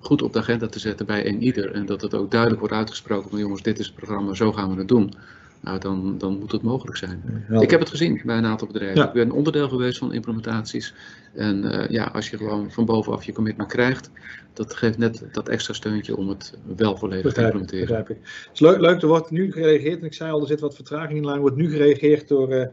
goed 0.00 0.22
op 0.22 0.32
de 0.32 0.38
agenda 0.38 0.66
te 0.66 0.78
zetten 0.78 1.06
bij 1.06 1.26
een 1.26 1.42
ieder. 1.42 1.72
En 1.72 1.86
dat 1.86 2.00
het 2.00 2.14
ook 2.14 2.30
duidelijk 2.30 2.60
wordt 2.60 2.74
uitgesproken 2.74 3.30
van 3.30 3.38
jongens, 3.38 3.62
dit 3.62 3.78
is 3.78 3.86
het 3.86 3.94
programma, 3.94 4.34
zo 4.34 4.52
gaan 4.52 4.72
we 4.72 4.78
het 4.78 4.88
doen. 4.88 5.12
Nou, 5.60 5.78
dan, 5.78 6.18
dan 6.18 6.38
moet 6.38 6.52
het 6.52 6.62
mogelijk 6.62 6.96
zijn. 6.96 7.44
Ik 7.50 7.70
heb 7.70 7.80
het 7.80 7.88
gezien 7.88 8.20
bij 8.24 8.36
een 8.36 8.44
aantal 8.44 8.66
bedrijven. 8.66 9.04
Ik 9.04 9.12
ben 9.12 9.30
onderdeel 9.30 9.68
geweest 9.68 9.98
van 9.98 10.12
implementaties. 10.12 10.94
En 11.34 11.64
uh, 11.64 11.88
ja, 11.88 12.04
als 12.04 12.30
je 12.30 12.36
gewoon 12.36 12.70
van 12.70 12.84
bovenaf 12.84 13.24
je 13.24 13.32
commitment 13.32 13.68
krijgt, 13.68 14.10
dat 14.52 14.74
geeft 14.74 14.98
net 14.98 15.24
dat 15.32 15.48
extra 15.48 15.74
steuntje 15.74 16.16
om 16.16 16.28
het 16.28 16.58
wel 16.76 16.96
volledig 16.96 17.32
te 17.32 17.42
implementeren. 17.42 17.86
Begrijp 17.86 18.10
ik. 18.10 18.16
Het 18.22 18.50
is 18.52 18.60
leuk, 18.60 18.80
leuk, 18.80 19.02
er 19.02 19.08
wordt 19.08 19.30
nu 19.30 19.52
gereageerd, 19.52 20.00
en 20.00 20.06
ik 20.06 20.14
zei 20.14 20.32
al, 20.32 20.40
er 20.40 20.46
zit 20.46 20.60
wat 20.60 20.74
vertraging 20.74 21.18
in 21.18 21.24
lijn, 21.24 21.34
er 21.34 21.40
wordt 21.40 21.56
nu 21.56 21.70
gereageerd 21.70 22.28
door 22.28 22.52
uh, 22.52 22.62
eh, 22.62 22.68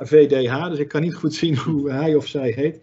HVDH, 0.00 0.68
dus 0.68 0.78
ik 0.78 0.88
kan 0.88 1.02
niet 1.02 1.14
goed 1.14 1.34
zien 1.34 1.56
hoe 1.56 1.90
hij 1.90 2.14
of 2.14 2.26
zij 2.26 2.50
heet. 2.50 2.80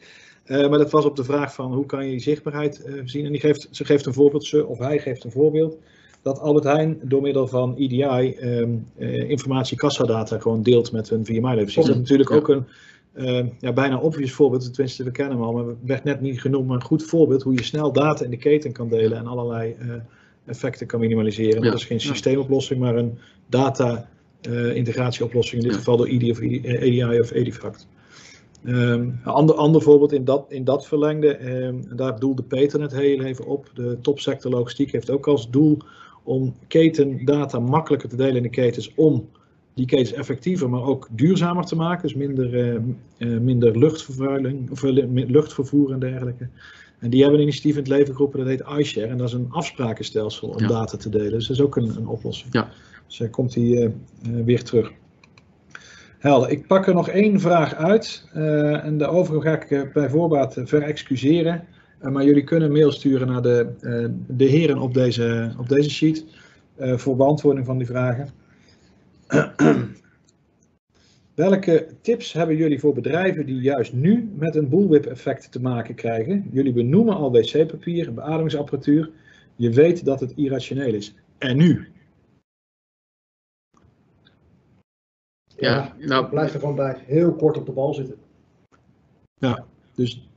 Uh, 0.50 0.70
maar 0.70 0.78
dat 0.78 0.92
was 0.92 1.06
op 1.06 1.16
de 1.16 1.24
vraag 1.24 1.54
van 1.54 1.74
hoe 1.74 1.86
kan 1.86 2.06
je 2.06 2.12
die 2.12 2.20
zichtbaarheid 2.20 2.84
uh, 2.86 3.02
zien. 3.06 3.26
En 3.26 3.32
die 3.32 3.42
geeft, 3.42 3.68
ze 3.72 3.86
geeft 3.86 4.06
een 4.06 4.14
voorbeeld, 4.14 4.46
ze 4.46 4.66
of 4.66 4.78
hij 4.78 5.00
geeft 5.00 5.24
een 5.24 5.32
voorbeeld. 5.32 5.78
Dat 6.22 6.40
Albert 6.40 6.66
Heijn 6.66 7.00
door 7.04 7.22
middel 7.22 7.48
van 7.48 7.76
EDI 7.78 8.04
um, 8.04 8.36
ehm, 8.40 8.70
uh, 8.98 9.30
informatie 9.30 9.78
kassadata 9.78 10.40
gewoon 10.40 10.64
deelt 10.64 10.92
met 10.92 11.10
hun 11.10 11.26
VMI-leveranciers. 11.26 11.86
Dat 11.86 11.96
is 11.96 11.96
natuurlijk 11.96 12.32
ook 12.32 12.50
een 12.50 12.66
ehm, 13.14 13.48
ja, 13.60 13.74
bijna 13.74 13.98
obvious 13.98 14.32
voorbeeld. 14.32 14.74
Tenminste, 14.74 15.04
we 15.04 15.12
kennen 15.12 15.38
hem 15.38 15.46
al, 15.46 15.54
maar 15.54 15.66
het 15.66 15.78
werd 15.82 16.04
net 16.04 16.22
niet 16.22 16.42
genoemd. 16.42 16.68
Maar 16.68 16.76
een 16.76 16.84
goed 16.84 17.04
voorbeeld 17.04 17.44
hoe 17.44 17.54
je 17.54 17.64
snel 17.64 17.92
data 17.92 18.24
in 18.24 18.30
de 18.30 18.38
keten 18.38 18.72
kan 18.72 18.90
delen 18.90 19.18
en 19.18 19.28
allerlei 19.28 19.76
effecten 20.46 20.88
kan 20.88 21.00
minimaliseren. 21.00 21.64
Ja. 21.64 21.70
Dat 21.70 21.80
is 21.80 21.86
geen 21.86 22.02
systeemoplossing, 22.02 22.80
maar 22.80 22.96
een 22.96 23.18
data-integratieoplossing. 23.48 25.62
in 25.62 25.68
dit 25.68 25.78
geval 25.78 25.98
door 25.98 26.08
EDI 26.08 26.32
of, 26.32 26.40
EDI 26.40 27.20
of 27.20 27.32
Edifact. 27.32 27.88
Um, 28.66 28.74
een 28.74 29.24
ander, 29.24 29.56
ander 29.56 29.82
voorbeeld 29.82 30.12
in 30.12 30.26
dat, 30.26 30.46
in 30.50 30.64
dat 30.64 30.88
verlengde, 30.88 31.64
um, 31.64 31.96
daar 31.96 32.20
doelde 32.20 32.44
Peter 32.44 32.80
net 32.80 32.92
heel 32.92 33.22
even 33.22 33.46
op. 33.46 33.70
De 33.74 33.98
topsector 34.02 34.52
logistiek 34.52 34.92
heeft 34.92 35.10
ook 35.10 35.28
als 35.28 35.50
doel 35.50 35.78
om 36.24 36.56
ketendata 36.68 37.60
makkelijker 37.60 38.10
te 38.10 38.16
delen 38.16 38.36
in 38.36 38.44
de 38.44 38.50
ketens 38.50 38.94
om 38.96 39.30
die 39.74 39.86
ketens 39.86 40.14
effectiever, 40.14 40.70
maar 40.70 40.84
ook 40.84 41.08
duurzamer 41.12 41.66
te 41.66 41.76
maken. 41.76 42.02
Dus 42.02 42.14
minder, 42.14 42.54
uh, 42.54 42.82
uh, 43.18 43.40
minder 43.40 43.78
luchtvervuiling, 43.78 44.72
of 44.72 44.84
uh, 44.84 45.06
luchtvervoer 45.28 45.92
en 45.92 46.00
dergelijke. 46.00 46.48
En 47.00 47.10
die 47.10 47.22
hebben 47.22 47.40
een 47.40 47.46
initiatief 47.46 47.76
in 47.76 47.82
het 47.82 47.92
leven 47.92 48.14
geroepen, 48.14 48.40
dat 48.40 48.48
heet 48.48 48.80
iShare. 48.80 49.08
En 49.08 49.18
dat 49.18 49.28
is 49.28 49.34
een 49.34 49.48
afsprakenstelsel 49.50 50.48
om 50.48 50.68
data 50.68 50.98
te 50.98 51.10
delen. 51.10 51.32
Dus 51.32 51.48
dat 51.48 51.58
is 51.58 51.64
ook 51.64 51.76
een, 51.76 51.96
een 51.98 52.08
oplossing. 52.08 52.54
Ja. 52.54 52.70
Dus 53.08 53.18
daar 53.18 53.30
komt 53.30 53.56
hij 53.56 53.94
weer 54.22 54.64
terug. 54.64 54.92
Helder. 56.20 56.50
Ik 56.50 56.68
pak 56.68 56.88
er 56.88 56.94
nog 56.94 57.10
één 57.10 57.40
vraag 57.40 57.76
uit. 57.76 58.24
Uh, 58.36 58.86
en 58.86 58.98
de 58.98 59.08
overige 59.08 59.42
ga 59.42 59.62
ik 59.62 59.70
uh, 59.70 59.82
bij 59.94 60.10
voorbaat 60.10 60.58
uh, 60.58 60.66
verexcuseren. 60.66 61.68
maar 62.02 62.24
jullie 62.24 62.44
kunnen 62.44 62.72
mail 62.72 62.92
sturen 62.92 63.28
naar 63.28 63.42
de, 63.42 63.68
de 64.28 64.46
heren 64.46 64.78
op 64.78 64.94
deze, 64.94 65.54
op 65.58 65.70
deze 65.70 65.90
sheet. 65.90 66.26
voor 66.78 67.16
beantwoording 67.16 67.66
van 67.66 67.78
die 67.78 67.88
vragen. 67.88 68.30
Welke 71.36 71.88
tips 72.02 72.34
hebben 72.34 72.56
jullie 72.56 72.80
voor 72.80 72.94
bedrijven 72.94 73.46
die 73.46 73.62
juist 73.62 73.94
nu 73.94 74.30
met 74.36 74.56
een 74.56 74.70
bullwhip 74.70 75.06
effect 75.06 75.52
te 75.52 75.62
maken 75.62 75.96
krijgen? 75.96 76.50
Jullie 76.52 76.74
benoemen 76.74 77.16
al 77.16 77.32
wc-papier, 77.32 78.14
beademingsapparatuur. 78.14 79.10
Je 79.56 79.70
weet 79.70 80.06
dat 80.06 80.20
het 80.20 80.34
irrationeel 80.36 80.94
is. 80.94 81.16
En 81.38 81.58
nu? 81.58 81.88
Ja, 85.60 85.94
nou, 85.98 86.30
blijf 86.30 86.54
er 86.54 86.60
gewoon 86.60 86.76
bij 86.76 86.98
heel 87.06 87.34
kort 87.34 87.58
op 87.58 87.66
de 87.66 87.72
bal 87.72 87.94
zitten. 87.94 88.16
Ja, 89.38 89.66
dus 89.96 90.30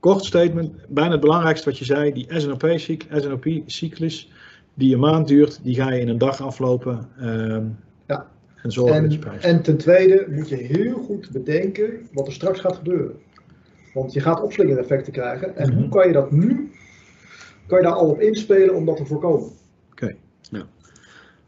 kort 0.00 0.24
statement. 0.24 0.72
Bijna 0.88 1.10
het 1.10 1.20
belangrijkste 1.20 1.68
wat 1.68 1.78
je 1.78 1.84
zei, 1.84 2.12
die 2.12 2.26
SNOP-cyclus 2.28 4.30
die 4.74 4.94
een 4.94 5.00
maand 5.00 5.28
duurt, 5.28 5.60
die 5.62 5.74
ga 5.74 5.90
je 5.90 6.00
in 6.00 6.08
een 6.08 6.18
dag 6.18 6.40
aflopen. 6.40 7.08
Uh, 7.20 7.58
ja. 8.06 8.26
En 8.62 8.72
zorgen 8.72 8.96
en, 8.96 9.02
dat 9.02 9.12
je 9.12 9.30
En 9.40 9.62
ten 9.62 9.76
tweede 9.76 10.26
moet 10.30 10.48
je 10.48 10.56
heel 10.56 10.94
goed 10.94 11.30
bedenken 11.30 12.08
wat 12.12 12.26
er 12.26 12.32
straks 12.32 12.60
gaat 12.60 12.76
gebeuren. 12.76 13.16
Want 13.94 14.12
je 14.12 14.20
gaat 14.20 14.42
opslingereffecten 14.42 15.12
krijgen. 15.12 15.56
En 15.56 15.66
mm 15.66 15.72
-hmm. 15.72 15.82
hoe 15.82 15.90
kan 15.90 16.06
je 16.06 16.12
dat 16.12 16.30
nu, 16.30 16.70
kan 17.66 17.78
je 17.78 17.84
daar 17.84 17.94
al 17.94 18.08
op 18.08 18.20
inspelen 18.20 18.74
om 18.74 18.84
dat 18.84 18.96
te 18.96 19.06
voorkomen? 19.06 19.50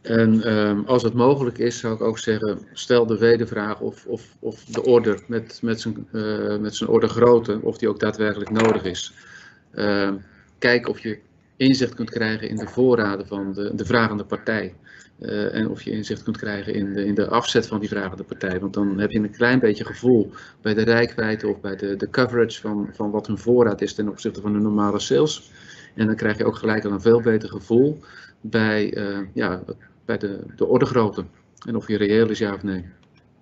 En 0.06 0.56
um, 0.56 0.84
als 0.86 1.02
het 1.02 1.12
mogelijk 1.12 1.58
is, 1.58 1.78
zou 1.78 1.94
ik 1.94 2.00
ook 2.00 2.18
zeggen, 2.18 2.58
stel 2.72 3.06
de 3.06 3.18
wedervraag 3.18 3.80
of, 3.80 4.06
of, 4.06 4.36
of 4.38 4.64
de 4.64 4.82
order 4.82 5.22
met, 5.26 5.58
met, 5.62 5.80
zijn, 5.80 6.08
uh, 6.12 6.56
met 6.56 6.76
zijn 6.76 6.90
orde 6.90 7.08
grootte, 7.08 7.58
of 7.62 7.78
die 7.78 7.88
ook 7.88 8.00
daadwerkelijk 8.00 8.50
nodig 8.50 8.84
is. 8.84 9.12
Uh, 9.74 10.12
kijk 10.58 10.88
of 10.88 10.98
je 10.98 11.18
inzicht 11.56 11.94
kunt 11.94 12.10
krijgen 12.10 12.48
in 12.48 12.56
de 12.56 12.66
voorraden 12.66 13.26
van 13.26 13.52
de, 13.52 13.74
de 13.74 13.84
vragende 13.84 14.24
partij. 14.24 14.74
Uh, 15.18 15.54
en 15.54 15.68
of 15.68 15.82
je 15.82 15.90
inzicht 15.90 16.22
kunt 16.22 16.36
krijgen 16.36 16.74
in 16.74 16.92
de, 16.92 17.04
in 17.04 17.14
de 17.14 17.28
afzet 17.28 17.66
van 17.66 17.80
die 17.80 17.88
vragende 17.88 18.24
partij. 18.24 18.60
Want 18.60 18.74
dan 18.74 18.98
heb 18.98 19.10
je 19.10 19.18
een 19.18 19.30
klein 19.30 19.58
beetje 19.58 19.84
gevoel 19.84 20.30
bij 20.62 20.74
de 20.74 20.82
rijkwijde 20.82 21.48
of 21.48 21.60
bij 21.60 21.76
de, 21.76 21.96
de 21.96 22.10
coverage 22.10 22.60
van, 22.60 22.88
van 22.92 23.10
wat 23.10 23.26
hun 23.26 23.38
voorraad 23.38 23.80
is 23.80 23.94
ten 23.94 24.08
opzichte 24.08 24.40
van 24.40 24.52
de 24.52 24.58
normale 24.58 24.98
sales. 24.98 25.50
En 25.94 26.06
dan 26.06 26.16
krijg 26.16 26.38
je 26.38 26.44
ook 26.44 26.56
gelijk 26.56 26.84
al 26.84 26.90
een 26.92 27.00
veel 27.00 27.20
beter 27.20 27.48
gevoel 27.48 28.00
bij 28.40 28.96
uh, 28.96 29.18
ja, 29.32 29.62
bij 30.06 30.18
de, 30.18 30.40
de 30.56 30.66
ordegrootte. 30.66 31.24
En 31.66 31.76
of 31.76 31.88
je 31.88 31.96
reëel 31.96 32.28
is 32.30 32.38
ja 32.38 32.54
of 32.54 32.62
nee. 32.62 32.84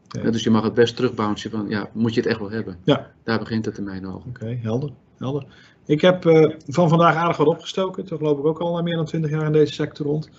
Ja. 0.08 0.30
dus 0.30 0.42
je 0.42 0.50
mag 0.50 0.62
het 0.62 0.74
best 0.74 0.96
terugbouncen 0.96 1.50
van, 1.50 1.68
ja, 1.68 1.88
moet 1.92 2.14
je 2.14 2.20
het 2.20 2.28
echt 2.28 2.38
wel 2.38 2.50
hebben? 2.50 2.78
Ja. 2.82 3.10
Daar 3.22 3.38
begint 3.38 3.64
het 3.64 3.78
in 3.78 3.84
mijn 3.84 4.06
ogen. 4.06 4.28
Oké, 4.28 4.58
helder, 4.62 4.90
helder. 5.18 5.46
Ik 5.86 6.00
heb 6.00 6.24
uh, 6.24 6.50
van 6.66 6.88
vandaag 6.88 7.14
aardig 7.14 7.36
wat 7.36 7.46
opgestoken. 7.46 8.04
Toch 8.04 8.20
loop 8.20 8.38
ik 8.38 8.44
ook 8.44 8.58
al 8.58 8.82
meer 8.82 8.96
dan 8.96 9.04
20 9.04 9.30
jaar 9.30 9.46
in 9.46 9.52
deze 9.52 9.72
sector 9.72 10.06
rond. 10.06 10.30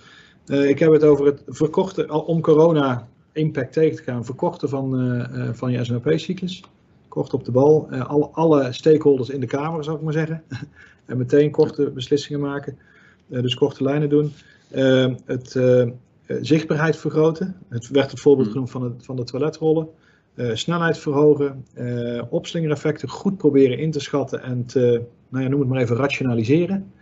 Uh, 0.46 0.68
ik 0.68 0.78
heb 0.78 0.92
het 0.92 1.04
over 1.04 1.26
het 1.26 1.42
verkorten, 1.46 2.26
om 2.26 2.40
corona 2.40 3.08
impact 3.32 3.72
tegen 3.72 3.96
te 3.96 4.02
gaan, 4.02 4.24
verkorten 4.24 4.68
van, 4.68 5.00
uh, 5.00 5.48
van 5.52 5.72
je 5.72 5.84
SNOP-cyclus. 5.84 6.62
Kort 7.08 7.34
op 7.34 7.44
de 7.44 7.50
bal. 7.50 7.88
alle, 7.90 8.28
alle 8.32 8.72
stakeholders 8.72 9.28
in 9.28 9.40
de 9.40 9.46
Kamer, 9.46 9.84
zou 9.84 9.96
ik 9.96 10.02
maar 10.02 10.12
zeggen. 10.12 10.42
en 11.06 11.16
meteen 11.16 11.50
korte 11.50 11.90
beslissingen 11.90 12.40
maken. 12.40 12.78
dus 13.26 13.54
korte 13.54 13.82
lijnen 13.82 14.08
doen. 14.08 14.32
het 15.24 15.56
eh, 15.56 15.86
zichtbaarheid 16.40 16.96
vergroten. 16.96 17.56
Het 17.68 17.88
werd 17.88 18.10
het 18.10 18.20
voorbeeld 18.20 18.46
mm. 18.46 18.52
genoemd 18.52 18.70
van, 18.70 18.82
het, 18.82 19.04
van 19.04 19.16
de 19.16 19.24
toiletrollen. 19.24 19.88
Uh, 20.34 20.54
snelheid 20.54 20.98
verhogen, 20.98 21.64
uh, 21.78 22.22
opslingereffecten 22.28 23.08
goed 23.08 23.36
proberen 23.36 23.78
in 23.78 23.90
te 23.90 24.00
schatten 24.00 24.42
en 24.42 24.66
te, 24.66 25.02
nou 25.28 25.44
ja, 25.44 25.50
noem 25.50 25.60
het 25.60 25.68
maar 25.68 25.80
even, 25.80 25.96
rationaliseren. 25.96 26.92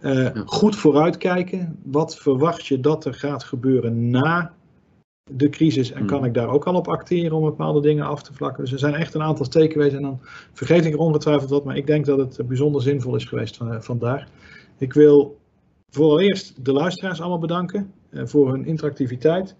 Uh, 0.00 0.28
goed 0.44 0.76
vooruitkijken. 0.76 1.78
Wat 1.82 2.16
verwacht 2.16 2.66
je 2.66 2.80
dat 2.80 3.04
er 3.04 3.14
gaat 3.14 3.44
gebeuren 3.44 4.10
na 4.10 4.54
de 5.30 5.48
crisis 5.48 5.92
en 5.92 6.06
kan 6.06 6.18
mm. 6.18 6.24
ik 6.24 6.34
daar 6.34 6.48
ook 6.48 6.64
al 6.64 6.74
op 6.74 6.88
acteren 6.88 7.36
om 7.36 7.44
bepaalde 7.44 7.80
dingen 7.80 8.06
af 8.06 8.22
te 8.22 8.34
vlakken? 8.34 8.62
Dus 8.62 8.72
er 8.72 8.78
zijn 8.78 8.94
echt 8.94 9.14
een 9.14 9.22
aantal 9.22 9.48
takeaways 9.48 9.92
en 9.92 10.02
dan 10.02 10.20
vergeet 10.52 10.84
ik 10.84 10.92
er 10.92 10.98
ongetwijfeld 10.98 11.50
wat, 11.50 11.64
maar 11.64 11.76
ik 11.76 11.86
denk 11.86 12.06
dat 12.06 12.18
het 12.18 12.46
bijzonder 12.46 12.82
zinvol 12.82 13.14
is 13.14 13.24
geweest 13.24 13.56
van, 13.56 13.82
vandaag. 13.82 14.26
Ik 14.78 14.92
wil 14.92 15.38
vooraleerst 15.90 16.64
de 16.64 16.72
luisteraars 16.72 17.20
allemaal 17.20 17.38
bedanken. 17.38 17.92
Eh, 18.10 18.22
voor 18.24 18.50
hun 18.50 18.66
interactiviteit. 18.66 19.54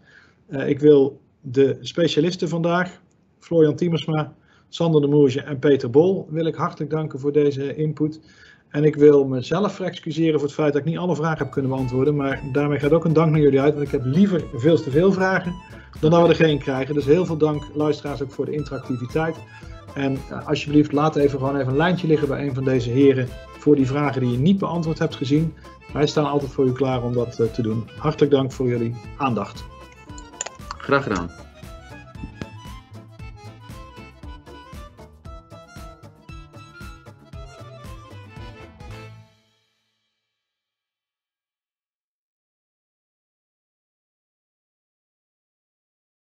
Eh, 0.47 0.69
ik 0.69 0.81
wil 0.81 1.21
de 1.41 1.77
specialisten 1.81 2.49
vandaag, 2.49 3.01
Florian 3.39 3.77
Tiemersma, 3.77 4.35
Sander 4.69 5.01
de 5.01 5.07
Moerje 5.07 5.43
en 5.43 5.59
Peter 5.59 5.91
Bol, 5.91 6.27
wil 6.31 6.47
ik 6.47 6.55
hartelijk 6.55 6.91
danken 6.91 7.21
voor 7.21 7.33
deze 7.33 7.75
input. 7.75 8.21
En 8.69 8.85
ik 8.85 8.97
wil 8.97 9.25
mezelf 9.25 9.75
verexcuseren 9.75 10.35
voor 10.35 10.49
het 10.49 10.57
feit 10.57 10.73
dat 10.73 10.83
ik 10.83 10.89
niet 10.89 10.99
alle 10.99 11.17
vragen 11.17 11.39
heb 11.39 11.51
kunnen 11.51 11.71
beantwoorden. 11.71 12.17
Maar 12.17 12.43
daarmee 12.53 12.79
gaat 12.79 12.93
ook 12.93 13.05
een 13.05 13.13
dank 13.13 13.31
naar 13.31 13.41
jullie 13.41 13.61
uit. 13.61 13.75
Want 13.75 13.87
ik 13.87 13.93
heb 13.93 14.05
liever 14.05 14.45
veel 14.55 14.77
te 14.77 14.91
veel 14.91 15.13
vragen 15.13 15.55
dan 16.01 16.11
dat 16.11 16.23
we 16.23 16.29
er 16.29 16.35
geen 16.35 16.59
krijgen. 16.59 16.95
Dus 16.95 17.05
heel 17.05 17.27
veel 17.27 17.37
dank 17.37 17.63
luisteraars 17.75 18.23
ook 18.23 18.31
voor 18.31 18.45
de 18.45 18.53
interactiviteit. 18.53 19.37
En 19.95 20.13
uh, 20.13 20.49
alsjeblieft 20.49 20.93
laat 20.93 21.17
even 21.17 21.39
gewoon 21.39 21.57
even 21.57 21.69
een 21.69 21.77
lijntje 21.77 22.07
liggen 22.07 22.29
bij 22.29 22.47
een 22.47 22.55
van 22.55 22.65
deze 22.65 22.91
heren 22.91 23.29
voor 23.61 23.77
die 23.77 23.87
vragen 23.87 24.21
die 24.21 24.31
je 24.31 24.39
niet 24.39 24.59
beantwoord 24.59 24.99
hebt 24.99 25.15
gezien. 25.15 25.55
Wij 25.93 26.07
staan 26.07 26.27
altijd 26.27 26.53
voor 26.53 26.67
u 26.67 26.73
klaar 26.73 27.03
om 27.03 27.13
dat 27.13 27.39
uh, 27.41 27.47
te 27.47 27.63
doen. 27.63 27.89
Hartelijk 27.97 28.33
dank 28.33 28.53
voor 28.53 28.69
jullie 28.69 28.95
aandacht. 29.17 29.65
Graag 30.79 31.03
gedaan. 31.03 31.31